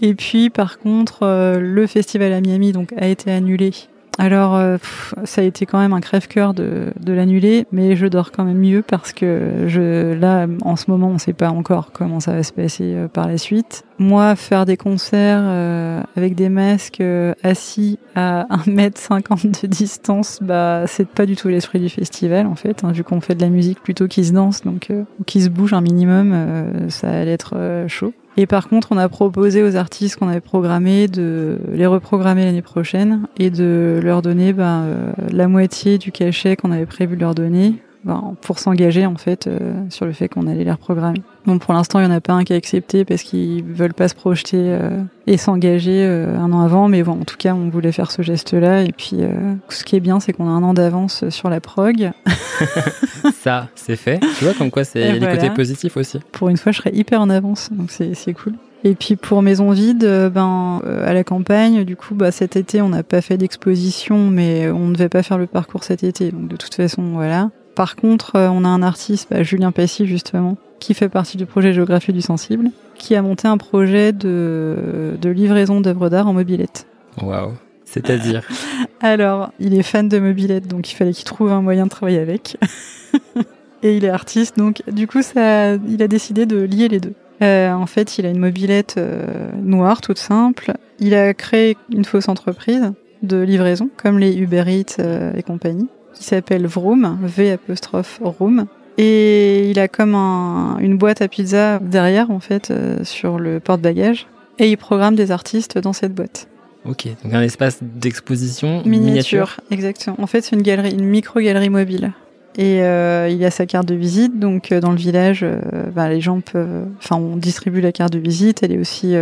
Et 0.00 0.14
puis 0.14 0.50
par 0.50 0.78
contre, 0.78 1.22
euh, 1.22 1.60
le 1.60 1.86
festival 1.86 2.32
à 2.32 2.40
Miami 2.40 2.72
donc 2.72 2.92
a 2.96 3.06
été 3.06 3.30
annulé. 3.30 3.72
Alors 4.18 4.54
euh, 4.54 4.76
ça 5.24 5.40
a 5.40 5.44
été 5.44 5.66
quand 5.66 5.78
même 5.78 5.92
un 5.92 6.00
crève-cœur 6.00 6.54
de, 6.54 6.92
de 7.00 7.12
l'annuler, 7.12 7.66
mais 7.72 7.96
je 7.96 8.06
dors 8.06 8.30
quand 8.30 8.44
même 8.44 8.58
mieux 8.58 8.82
parce 8.82 9.12
que 9.12 9.64
je 9.66 10.12
là 10.12 10.46
en 10.62 10.76
ce 10.76 10.90
moment 10.90 11.08
on 11.08 11.18
sait 11.18 11.32
pas 11.32 11.50
encore 11.50 11.90
comment 11.92 12.20
ça 12.20 12.32
va 12.32 12.42
se 12.42 12.52
passer 12.52 12.94
euh, 12.94 13.08
par 13.08 13.26
la 13.26 13.38
suite. 13.38 13.84
Moi 13.98 14.36
faire 14.36 14.66
des 14.66 14.76
concerts 14.76 15.42
euh, 15.42 16.00
avec 16.16 16.34
des 16.36 16.48
masques 16.48 17.00
euh, 17.00 17.34
assis 17.42 17.98
à 18.14 18.46
1m50 18.66 19.62
de 19.62 19.66
distance, 19.66 20.38
bah 20.42 20.84
c'est 20.86 21.08
pas 21.08 21.26
du 21.26 21.34
tout 21.34 21.48
l'esprit 21.48 21.80
du 21.80 21.88
festival 21.88 22.46
en 22.46 22.54
fait, 22.54 22.84
hein, 22.84 22.92
vu 22.92 23.02
qu'on 23.02 23.20
fait 23.20 23.34
de 23.34 23.42
la 23.42 23.48
musique 23.48 23.80
plutôt 23.80 24.06
qui 24.06 24.24
se 24.24 24.32
danse 24.32 24.62
donc 24.62 24.92
ou 25.18 25.24
qui 25.24 25.42
se 25.42 25.48
bouge 25.48 25.72
un 25.72 25.80
minimum, 25.80 26.88
ça 26.88 27.08
allait 27.08 27.32
être 27.32 27.84
chaud. 27.88 28.12
Et 28.36 28.46
par 28.46 28.68
contre, 28.68 28.88
on 28.90 28.98
a 28.98 29.08
proposé 29.08 29.62
aux 29.62 29.76
artistes 29.76 30.16
qu'on 30.16 30.28
avait 30.28 30.40
programmés 30.40 31.06
de 31.06 31.58
les 31.72 31.86
reprogrammer 31.86 32.44
l'année 32.44 32.62
prochaine 32.62 33.26
et 33.38 33.50
de 33.50 34.00
leur 34.02 34.22
donner 34.22 34.52
ben, 34.52 34.82
euh, 34.84 35.12
la 35.30 35.46
moitié 35.46 35.98
du 35.98 36.10
cachet 36.10 36.56
qu'on 36.56 36.72
avait 36.72 36.86
prévu 36.86 37.16
de 37.16 37.20
leur 37.20 37.34
donner 37.34 37.74
ben, 38.04 38.34
pour 38.42 38.58
s'engager 38.58 39.06
en 39.06 39.16
fait 39.16 39.46
euh, 39.46 39.74
sur 39.88 40.04
le 40.04 40.12
fait 40.12 40.28
qu'on 40.28 40.46
allait 40.46 40.64
les 40.64 40.72
reprogrammer. 40.72 41.22
Bon, 41.46 41.58
pour 41.58 41.72
l'instant, 41.74 42.00
il 42.00 42.04
y 42.04 42.06
en 42.06 42.10
a 42.10 42.20
pas 42.20 42.34
un 42.34 42.44
qui 42.44 42.52
a 42.52 42.56
accepté 42.56 43.04
parce 43.04 43.22
qu'ils 43.22 43.64
veulent 43.64 43.94
pas 43.94 44.08
se 44.08 44.14
projeter 44.14 44.58
euh, 44.58 45.02
et 45.26 45.36
s'engager 45.36 46.04
euh, 46.04 46.38
un 46.38 46.52
an 46.52 46.60
avant. 46.60 46.88
Mais 46.88 47.02
bon, 47.02 47.20
en 47.20 47.24
tout 47.24 47.36
cas, 47.38 47.54
on 47.54 47.68
voulait 47.70 47.92
faire 47.92 48.10
ce 48.10 48.22
geste-là. 48.22 48.82
Et 48.82 48.92
puis, 48.92 49.20
ce 49.68 49.84
qui 49.84 49.96
est 49.96 50.00
bien, 50.00 50.20
c'est 50.20 50.32
qu'on 50.32 50.48
a 50.48 50.50
un 50.50 50.62
an 50.62 50.74
d'avance 50.74 51.28
sur 51.30 51.48
la 51.48 51.60
prog. 51.60 52.10
Ça, 53.42 53.68
c'est 53.74 53.96
fait. 53.96 54.20
Tu 54.38 54.44
vois 54.44 54.54
comme 54.54 54.70
quoi 54.70 54.84
c'est 54.84 55.12
les 55.12 55.18
voilà. 55.18 55.36
côtés 55.36 55.50
positifs 55.50 55.96
aussi. 55.96 56.20
Pour 56.32 56.48
une 56.48 56.56
fois, 56.56 56.72
je 56.72 56.78
serais 56.78 56.94
hyper 56.94 57.20
en 57.20 57.30
avance, 57.30 57.70
donc 57.72 57.90
c'est 57.90 58.34
cool. 58.34 58.54
Et 58.86 58.94
puis 58.94 59.16
pour 59.16 59.40
Maison 59.40 59.70
Vide, 59.70 60.30
ben 60.32 60.82
euh, 60.84 61.08
à 61.08 61.14
la 61.14 61.24
campagne, 61.24 61.84
du 61.84 61.96
coup, 61.96 62.14
bah 62.14 62.30
cet 62.30 62.54
été, 62.54 62.82
on 62.82 62.90
n'a 62.90 63.02
pas 63.02 63.22
fait 63.22 63.38
d'exposition, 63.38 64.28
mais 64.28 64.70
on 64.70 64.88
ne 64.88 64.92
devait 64.92 65.08
pas 65.08 65.22
faire 65.22 65.38
le 65.38 65.46
parcours 65.46 65.84
cet 65.84 66.04
été, 66.04 66.30
donc 66.30 66.48
de 66.48 66.56
toute 66.56 66.74
façon, 66.74 67.02
voilà. 67.14 67.50
Par 67.74 67.96
contre, 67.96 68.36
euh, 68.36 68.48
on 68.48 68.64
a 68.64 68.68
un 68.68 68.82
artiste, 68.82 69.28
bah, 69.30 69.42
Julien 69.42 69.72
Passy 69.72 70.06
justement, 70.06 70.56
qui 70.80 70.94
fait 70.94 71.08
partie 71.08 71.36
du 71.36 71.46
projet 71.46 71.72
Géographie 71.72 72.12
du 72.12 72.22
sensible, 72.22 72.70
qui 72.94 73.14
a 73.14 73.22
monté 73.22 73.48
un 73.48 73.56
projet 73.56 74.12
de, 74.12 75.16
de 75.20 75.30
livraison 75.30 75.80
d'œuvres 75.80 76.08
d'art 76.08 76.28
en 76.28 76.32
mobilette. 76.32 76.86
Waouh. 77.20 77.52
C'est-à-dire 77.84 78.42
Alors, 79.00 79.52
il 79.60 79.74
est 79.74 79.82
fan 79.82 80.08
de 80.08 80.18
mobilette, 80.18 80.66
donc 80.66 80.90
il 80.90 80.94
fallait 80.94 81.12
qu'il 81.12 81.24
trouve 81.24 81.52
un 81.52 81.62
moyen 81.62 81.84
de 81.84 81.90
travailler 81.90 82.18
avec. 82.18 82.56
Et 83.82 83.96
il 83.96 84.04
est 84.04 84.10
artiste, 84.10 84.56
donc 84.56 84.82
du 84.90 85.06
coup, 85.06 85.20
ça, 85.20 85.74
il 85.74 86.02
a 86.02 86.08
décidé 86.08 86.46
de 86.46 86.56
lier 86.56 86.88
les 86.88 87.00
deux. 87.00 87.12
Euh, 87.42 87.72
en 87.72 87.86
fait, 87.86 88.18
il 88.18 88.26
a 88.26 88.30
une 88.30 88.38
mobilette 88.38 88.94
euh, 88.96 89.50
noire, 89.62 90.00
toute 90.00 90.18
simple. 90.18 90.72
Il 91.00 91.14
a 91.14 91.34
créé 91.34 91.76
une 91.92 92.04
fausse 92.04 92.28
entreprise 92.28 92.92
de 93.22 93.40
livraison, 93.40 93.90
comme 93.96 94.18
les 94.18 94.34
Uber 94.36 94.64
Eats 94.66 94.96
euh, 95.00 95.32
et 95.36 95.42
compagnie, 95.42 95.88
qui 96.14 96.24
s'appelle 96.24 96.66
Vroom, 96.66 97.18
V 97.22 97.52
apostrophe 97.52 98.20
Room. 98.22 98.66
Et 98.96 99.70
il 99.70 99.78
a 99.80 99.88
comme 99.88 100.14
un- 100.14 100.76
une 100.78 100.96
boîte 100.96 101.20
à 101.20 101.28
pizza 101.28 101.80
derrière, 101.80 102.30
en 102.30 102.38
fait, 102.40 102.70
euh, 102.70 103.02
sur 103.02 103.38
le 103.38 103.58
porte-bagages. 103.60 104.26
Et 104.60 104.70
il 104.70 104.76
programme 104.76 105.16
des 105.16 105.32
artistes 105.32 105.78
dans 105.78 105.92
cette 105.92 106.14
boîte. 106.14 106.46
Ok, 106.84 107.08
donc 107.24 107.32
un 107.34 107.40
espace 107.42 107.78
d'exposition 107.82 108.82
Miniature, 108.84 109.00
miniature. 109.00 109.60
exactement. 109.70 110.16
En 110.20 110.26
fait, 110.26 110.42
c'est 110.42 110.54
une 110.54 110.62
galerie, 110.62 110.92
une 110.92 111.06
micro-galerie 111.06 111.70
mobile. 111.70 112.12
Et 112.56 112.82
euh, 112.84 113.28
il 113.28 113.44
a 113.44 113.50
sa 113.50 113.66
carte 113.66 113.88
de 113.88 113.96
visite, 113.96 114.38
donc 114.38 114.70
euh, 114.70 114.78
dans 114.80 114.92
le 114.92 114.96
village, 114.96 115.40
euh, 115.42 115.58
bah, 115.92 116.08
les 116.08 116.20
gens 116.20 116.40
peuvent, 116.40 116.86
enfin, 116.98 117.16
on 117.16 117.36
distribue 117.36 117.80
la 117.80 117.90
carte 117.90 118.12
de 118.12 118.20
visite. 118.20 118.62
Elle 118.62 118.70
est 118.72 118.78
aussi 118.78 119.16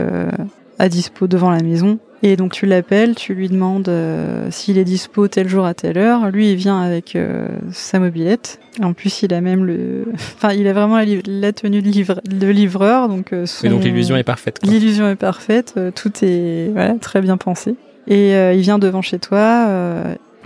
à 0.79 0.89
dispo 0.91 1.27
devant 1.29 1.51
la 1.51 1.63
maison. 1.63 1.99
Et 2.25 2.37
donc 2.37 2.53
tu 2.53 2.67
l'appelles, 2.67 3.15
tu 3.17 3.35
lui 3.35 3.49
demandes 3.49 3.89
euh, 3.89 4.47
s'il 4.51 4.79
est 4.79 4.85
dispo 4.85 5.27
tel 5.27 5.49
jour 5.49 5.65
à 5.67 5.75
telle 5.75 5.99
heure. 5.99 6.31
Lui, 6.31 6.51
il 6.53 6.57
vient 6.57 6.81
avec 6.81 7.17
euh, 7.17 7.49
sa 7.73 7.99
mobilette. 7.99 8.61
En 8.81 8.93
plus, 8.93 9.23
il 9.23 9.35
a 9.35 9.41
même 9.41 9.65
le, 9.65 10.07
enfin, 10.15 10.53
il 10.53 10.67
a 10.69 10.73
vraiment 10.73 10.99
la, 11.27 11.53
tenue 11.53 11.83
de, 11.83 11.89
livre- 11.89 12.21
de 12.25 12.47
livreur, 12.47 13.09
donc 13.09 13.33
euh, 13.33 13.45
son- 13.47 13.69
donc 13.71 13.83
l'illusion 13.85 14.17
est 14.17 14.23
parfaite. 14.23 14.59
L'illusion 14.63 15.09
est 15.09 15.17
parfaite, 15.17 15.75
euh, 15.77 15.91
tout 15.91 16.13
est 16.23 16.71
voilà, 16.73 16.95
très 16.95 17.21
bien 17.21 17.37
pensé. 17.37 17.75
Et 18.09 18.33
il 18.33 18.61
vient 18.63 18.81
devant 18.81 19.01
chez 19.01 19.21
toi, 19.21 19.69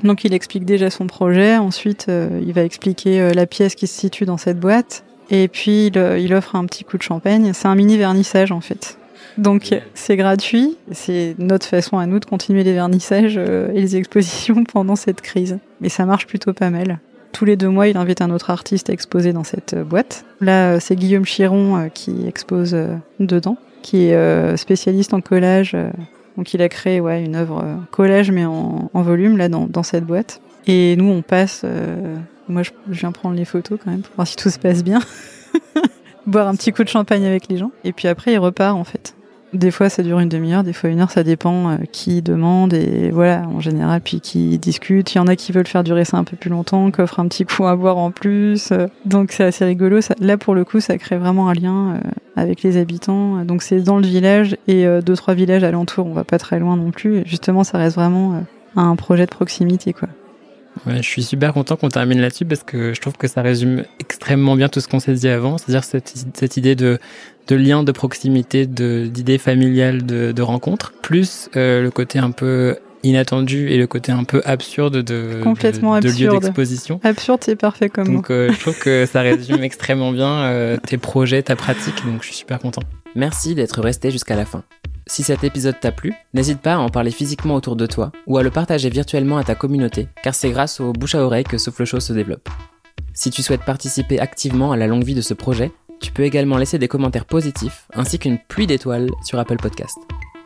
donc 0.04 0.24
il 0.24 0.34
explique 0.34 0.66
déjà 0.66 0.90
son 0.90 1.06
projet, 1.06 1.56
ensuite 1.56 2.06
il 2.46 2.52
va 2.52 2.62
expliquer 2.62 3.32
la 3.32 3.46
pièce 3.46 3.74
qui 3.74 3.86
se 3.86 3.98
situe 3.98 4.26
dans 4.26 4.36
cette 4.36 4.60
boîte, 4.60 5.04
et 5.30 5.48
puis 5.48 5.86
il, 5.86 5.96
il 6.20 6.34
offre 6.34 6.54
un 6.54 6.66
petit 6.66 6.84
coup 6.84 6.98
de 6.98 7.02
champagne. 7.02 7.52
C'est 7.54 7.66
un 7.66 7.74
mini 7.74 7.96
vernissage 7.96 8.52
en 8.52 8.60
fait. 8.60 8.98
Donc 9.38 9.74
c'est 9.94 10.16
gratuit, 10.16 10.76
c'est 10.92 11.34
notre 11.38 11.66
façon 11.66 11.98
à 11.98 12.06
nous 12.06 12.20
de 12.20 12.24
continuer 12.24 12.64
les 12.64 12.72
vernissages 12.72 13.36
euh, 13.36 13.70
et 13.74 13.80
les 13.80 13.96
expositions 13.96 14.64
pendant 14.72 14.96
cette 14.96 15.20
crise. 15.20 15.58
Mais 15.80 15.88
ça 15.88 16.06
marche 16.06 16.26
plutôt 16.26 16.52
pas 16.52 16.70
mal. 16.70 17.00
Tous 17.32 17.44
les 17.44 17.56
deux 17.56 17.68
mois, 17.68 17.86
il 17.88 17.98
invite 17.98 18.22
un 18.22 18.30
autre 18.30 18.50
artiste 18.50 18.88
à 18.88 18.94
exposer 18.94 19.32
dans 19.32 19.44
cette 19.44 19.74
euh, 19.74 19.84
boîte. 19.84 20.24
Là, 20.40 20.72
euh, 20.72 20.78
c'est 20.80 20.96
Guillaume 20.96 21.26
Chiron 21.26 21.90
qui 21.92 22.26
expose 22.26 22.76
dedans, 23.20 23.58
qui 23.82 24.08
est 24.08 24.56
spécialiste 24.56 25.12
en 25.12 25.20
collage. 25.20 25.76
donc 26.36 26.54
il 26.54 26.62
a 26.62 26.68
créé 26.68 27.00
ouais, 27.00 27.22
une 27.22 27.36
œuvre 27.36 27.64
collage, 27.90 28.30
mais 28.30 28.44
en, 28.44 28.90
en 28.92 29.02
volume, 29.02 29.36
là, 29.36 29.48
dans, 29.48 29.66
dans 29.66 29.82
cette 29.82 30.04
boîte. 30.04 30.40
Et 30.66 30.96
nous, 30.96 31.08
on 31.08 31.22
passe... 31.22 31.62
euh, 31.64 32.16
moi, 32.48 32.62
je, 32.62 32.70
je 32.90 33.00
viens 33.00 33.12
prendre 33.12 33.36
les 33.36 33.44
photos 33.44 33.78
quand 33.82 33.90
même 33.90 34.02
pour 34.02 34.14
voir 34.14 34.26
si 34.26 34.36
tout 34.36 34.50
se 34.50 34.58
passe 34.58 34.84
bien. 34.84 35.00
Boire 36.26 36.48
un 36.48 36.54
petit 36.54 36.72
coup 36.72 36.84
de 36.84 36.88
champagne 36.88 37.24
avec 37.24 37.48
les 37.48 37.56
gens. 37.56 37.70
Et 37.84 37.92
puis 37.92 38.08
après, 38.08 38.32
il 38.32 38.38
repart, 38.38 38.76
en 38.76 38.84
fait. 38.84 39.15
Des 39.52 39.70
fois, 39.70 39.88
ça 39.88 40.02
dure 40.02 40.18
une 40.18 40.28
demi-heure, 40.28 40.64
des 40.64 40.72
fois 40.72 40.90
une 40.90 41.00
heure, 41.00 41.10
ça 41.10 41.22
dépend 41.22 41.70
euh, 41.70 41.76
qui 41.92 42.20
demande 42.20 42.74
et 42.74 43.10
voilà, 43.10 43.46
en 43.48 43.60
général, 43.60 44.00
puis 44.00 44.20
qui 44.20 44.58
discute. 44.58 45.14
Il 45.14 45.18
y 45.18 45.20
en 45.20 45.28
a 45.28 45.36
qui 45.36 45.52
veulent 45.52 45.66
faire 45.66 45.84
durer 45.84 46.04
ça 46.04 46.16
un 46.18 46.24
peu 46.24 46.36
plus 46.36 46.50
longtemps, 46.50 46.90
qui 46.90 47.00
offrent 47.00 47.20
un 47.20 47.28
petit 47.28 47.44
coup 47.44 47.64
à 47.64 47.76
boire 47.76 47.96
en 47.96 48.10
plus. 48.10 48.72
euh, 48.72 48.88
donc 49.04 49.30
c'est 49.32 49.44
assez 49.44 49.64
rigolo. 49.64 50.00
Là, 50.20 50.36
pour 50.36 50.54
le 50.54 50.64
coup, 50.64 50.80
ça 50.80 50.98
crée 50.98 51.16
vraiment 51.16 51.48
un 51.48 51.54
lien 51.54 51.94
euh, 51.94 52.00
avec 52.34 52.62
les 52.62 52.76
habitants. 52.76 53.44
Donc 53.44 53.62
c'est 53.62 53.80
dans 53.80 53.98
le 53.98 54.06
village 54.06 54.56
et 54.66 54.84
deux 55.00 55.14
trois 55.14 55.34
villages 55.34 55.64
alentours. 55.64 56.06
On 56.06 56.12
va 56.12 56.24
pas 56.24 56.38
très 56.38 56.58
loin 56.58 56.76
non 56.76 56.90
plus. 56.90 57.22
Justement, 57.24 57.64
ça 57.64 57.78
reste 57.78 57.94
vraiment 57.96 58.42
un 58.74 58.96
projet 58.96 59.24
de 59.24 59.30
proximité, 59.30 59.92
quoi. 59.92 60.08
Ouais, 60.84 60.96
je 60.96 61.08
suis 61.08 61.22
super 61.22 61.52
content 61.52 61.76
qu'on 61.76 61.88
termine 61.88 62.20
là-dessus 62.20 62.44
parce 62.44 62.62
que 62.62 62.92
je 62.92 63.00
trouve 63.00 63.16
que 63.16 63.28
ça 63.28 63.42
résume 63.42 63.84
extrêmement 63.98 64.56
bien 64.56 64.68
tout 64.68 64.80
ce 64.80 64.88
qu'on 64.88 65.00
s'est 65.00 65.14
dit 65.14 65.28
avant, 65.28 65.58
c'est-à-dire 65.58 65.84
cette, 65.84 66.12
cette, 66.34 66.56
idée 66.56 66.74
de, 66.74 66.98
de 67.48 67.56
lien, 67.56 67.82
de 67.82 67.92
proximité, 67.92 68.66
d'idées 68.66 69.38
familiales, 69.38 70.04
de, 70.04 70.32
de 70.32 70.42
rencontres, 70.42 70.92
plus 71.02 71.48
euh, 71.56 71.82
le 71.82 71.90
côté 71.90 72.18
un 72.18 72.30
peu 72.30 72.76
inattendu 73.02 73.68
et 73.70 73.78
le 73.78 73.86
côté 73.86 74.12
un 74.12 74.24
peu 74.24 74.42
absurde 74.44 75.02
de, 75.02 75.40
Complètement 75.42 75.98
de, 75.98 76.08
de 76.08 76.12
lieu 76.12 76.28
d'exposition. 76.28 77.00
Absurde, 77.04 77.40
c'est 77.42 77.56
parfait 77.56 77.88
comme 77.88 78.12
Donc 78.12 78.30
euh, 78.30 78.52
je 78.52 78.60
trouve 78.60 78.78
que 78.78 79.06
ça 79.10 79.22
résume 79.22 79.62
extrêmement 79.62 80.12
bien 80.12 80.42
euh, 80.44 80.76
tes 80.76 80.98
projets, 80.98 81.42
ta 81.42 81.56
pratique, 81.56 82.04
donc 82.04 82.22
je 82.22 82.26
suis 82.26 82.36
super 82.36 82.58
content. 82.58 82.82
Merci 83.14 83.54
d'être 83.54 83.80
resté 83.80 84.10
jusqu'à 84.10 84.36
la 84.36 84.44
fin. 84.44 84.62
Si 85.08 85.22
cet 85.22 85.44
épisode 85.44 85.78
t'a 85.78 85.92
plu, 85.92 86.12
n'hésite 86.34 86.60
pas 86.60 86.74
à 86.74 86.78
en 86.78 86.88
parler 86.88 87.12
physiquement 87.12 87.54
autour 87.54 87.76
de 87.76 87.86
toi 87.86 88.10
ou 88.26 88.38
à 88.38 88.42
le 88.42 88.50
partager 88.50 88.90
virtuellement 88.90 89.38
à 89.38 89.44
ta 89.44 89.54
communauté, 89.54 90.08
car 90.20 90.34
c'est 90.34 90.50
grâce 90.50 90.80
au 90.80 90.92
bouche 90.92 91.14
à 91.14 91.22
oreille 91.24 91.44
que 91.44 91.58
Souffle 91.58 91.84
Chaud 91.84 92.00
se 92.00 92.12
développe. 92.12 92.48
Si 93.14 93.30
tu 93.30 93.40
souhaites 93.40 93.64
participer 93.64 94.18
activement 94.18 94.72
à 94.72 94.76
la 94.76 94.88
longue 94.88 95.04
vie 95.04 95.14
de 95.14 95.20
ce 95.20 95.32
projet, 95.32 95.70
tu 96.00 96.10
peux 96.10 96.24
également 96.24 96.56
laisser 96.56 96.78
des 96.78 96.88
commentaires 96.88 97.24
positifs 97.24 97.86
ainsi 97.94 98.18
qu'une 98.18 98.38
pluie 98.48 98.66
d'étoiles 98.66 99.10
sur 99.22 99.38
Apple 99.38 99.58
Podcast. 99.58 99.96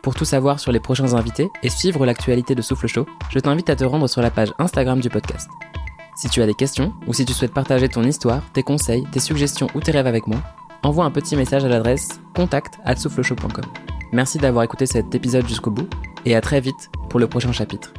Pour 0.03 0.13
tout 0.13 0.25
savoir 0.25 0.59
sur 0.59 0.71
les 0.71 0.79
prochains 0.79 1.15
invités 1.15 1.49
et 1.63 1.69
suivre 1.69 2.05
l'actualité 2.05 2.53
de 2.53 2.61
Souffle 2.61 2.87
Chaud, 2.87 3.07
je 3.31 3.39
t'invite 3.39 3.69
à 3.71 3.75
te 3.75 3.83
rendre 3.83 4.07
sur 4.07 4.21
la 4.21 4.29
page 4.29 4.53
Instagram 4.59 4.99
du 4.99 5.09
podcast. 5.09 5.49
Si 6.15 6.29
tu 6.29 6.39
as 6.41 6.45
des 6.45 6.53
questions 6.53 6.93
ou 7.07 7.13
si 7.13 7.25
tu 7.25 7.33
souhaites 7.33 7.53
partager 7.53 7.89
ton 7.89 8.03
histoire, 8.03 8.43
tes 8.53 8.61
conseils, 8.61 9.05
tes 9.11 9.19
suggestions 9.19 9.67
ou 9.73 9.79
tes 9.79 9.91
rêves 9.91 10.07
avec 10.07 10.27
moi, 10.27 10.41
envoie 10.83 11.05
un 11.05 11.11
petit 11.11 11.35
message 11.35 11.65
à 11.65 11.67
l'adresse 11.67 12.19
contact 12.35 12.77
at 12.85 12.95
soufflechaud.com. 12.95 13.65
Merci 14.11 14.37
d'avoir 14.37 14.63
écouté 14.63 14.85
cet 14.85 15.15
épisode 15.15 15.47
jusqu'au 15.47 15.71
bout 15.71 15.87
et 16.25 16.35
à 16.35 16.41
très 16.41 16.59
vite 16.59 16.89
pour 17.09 17.19
le 17.19 17.27
prochain 17.27 17.51
chapitre. 17.51 17.93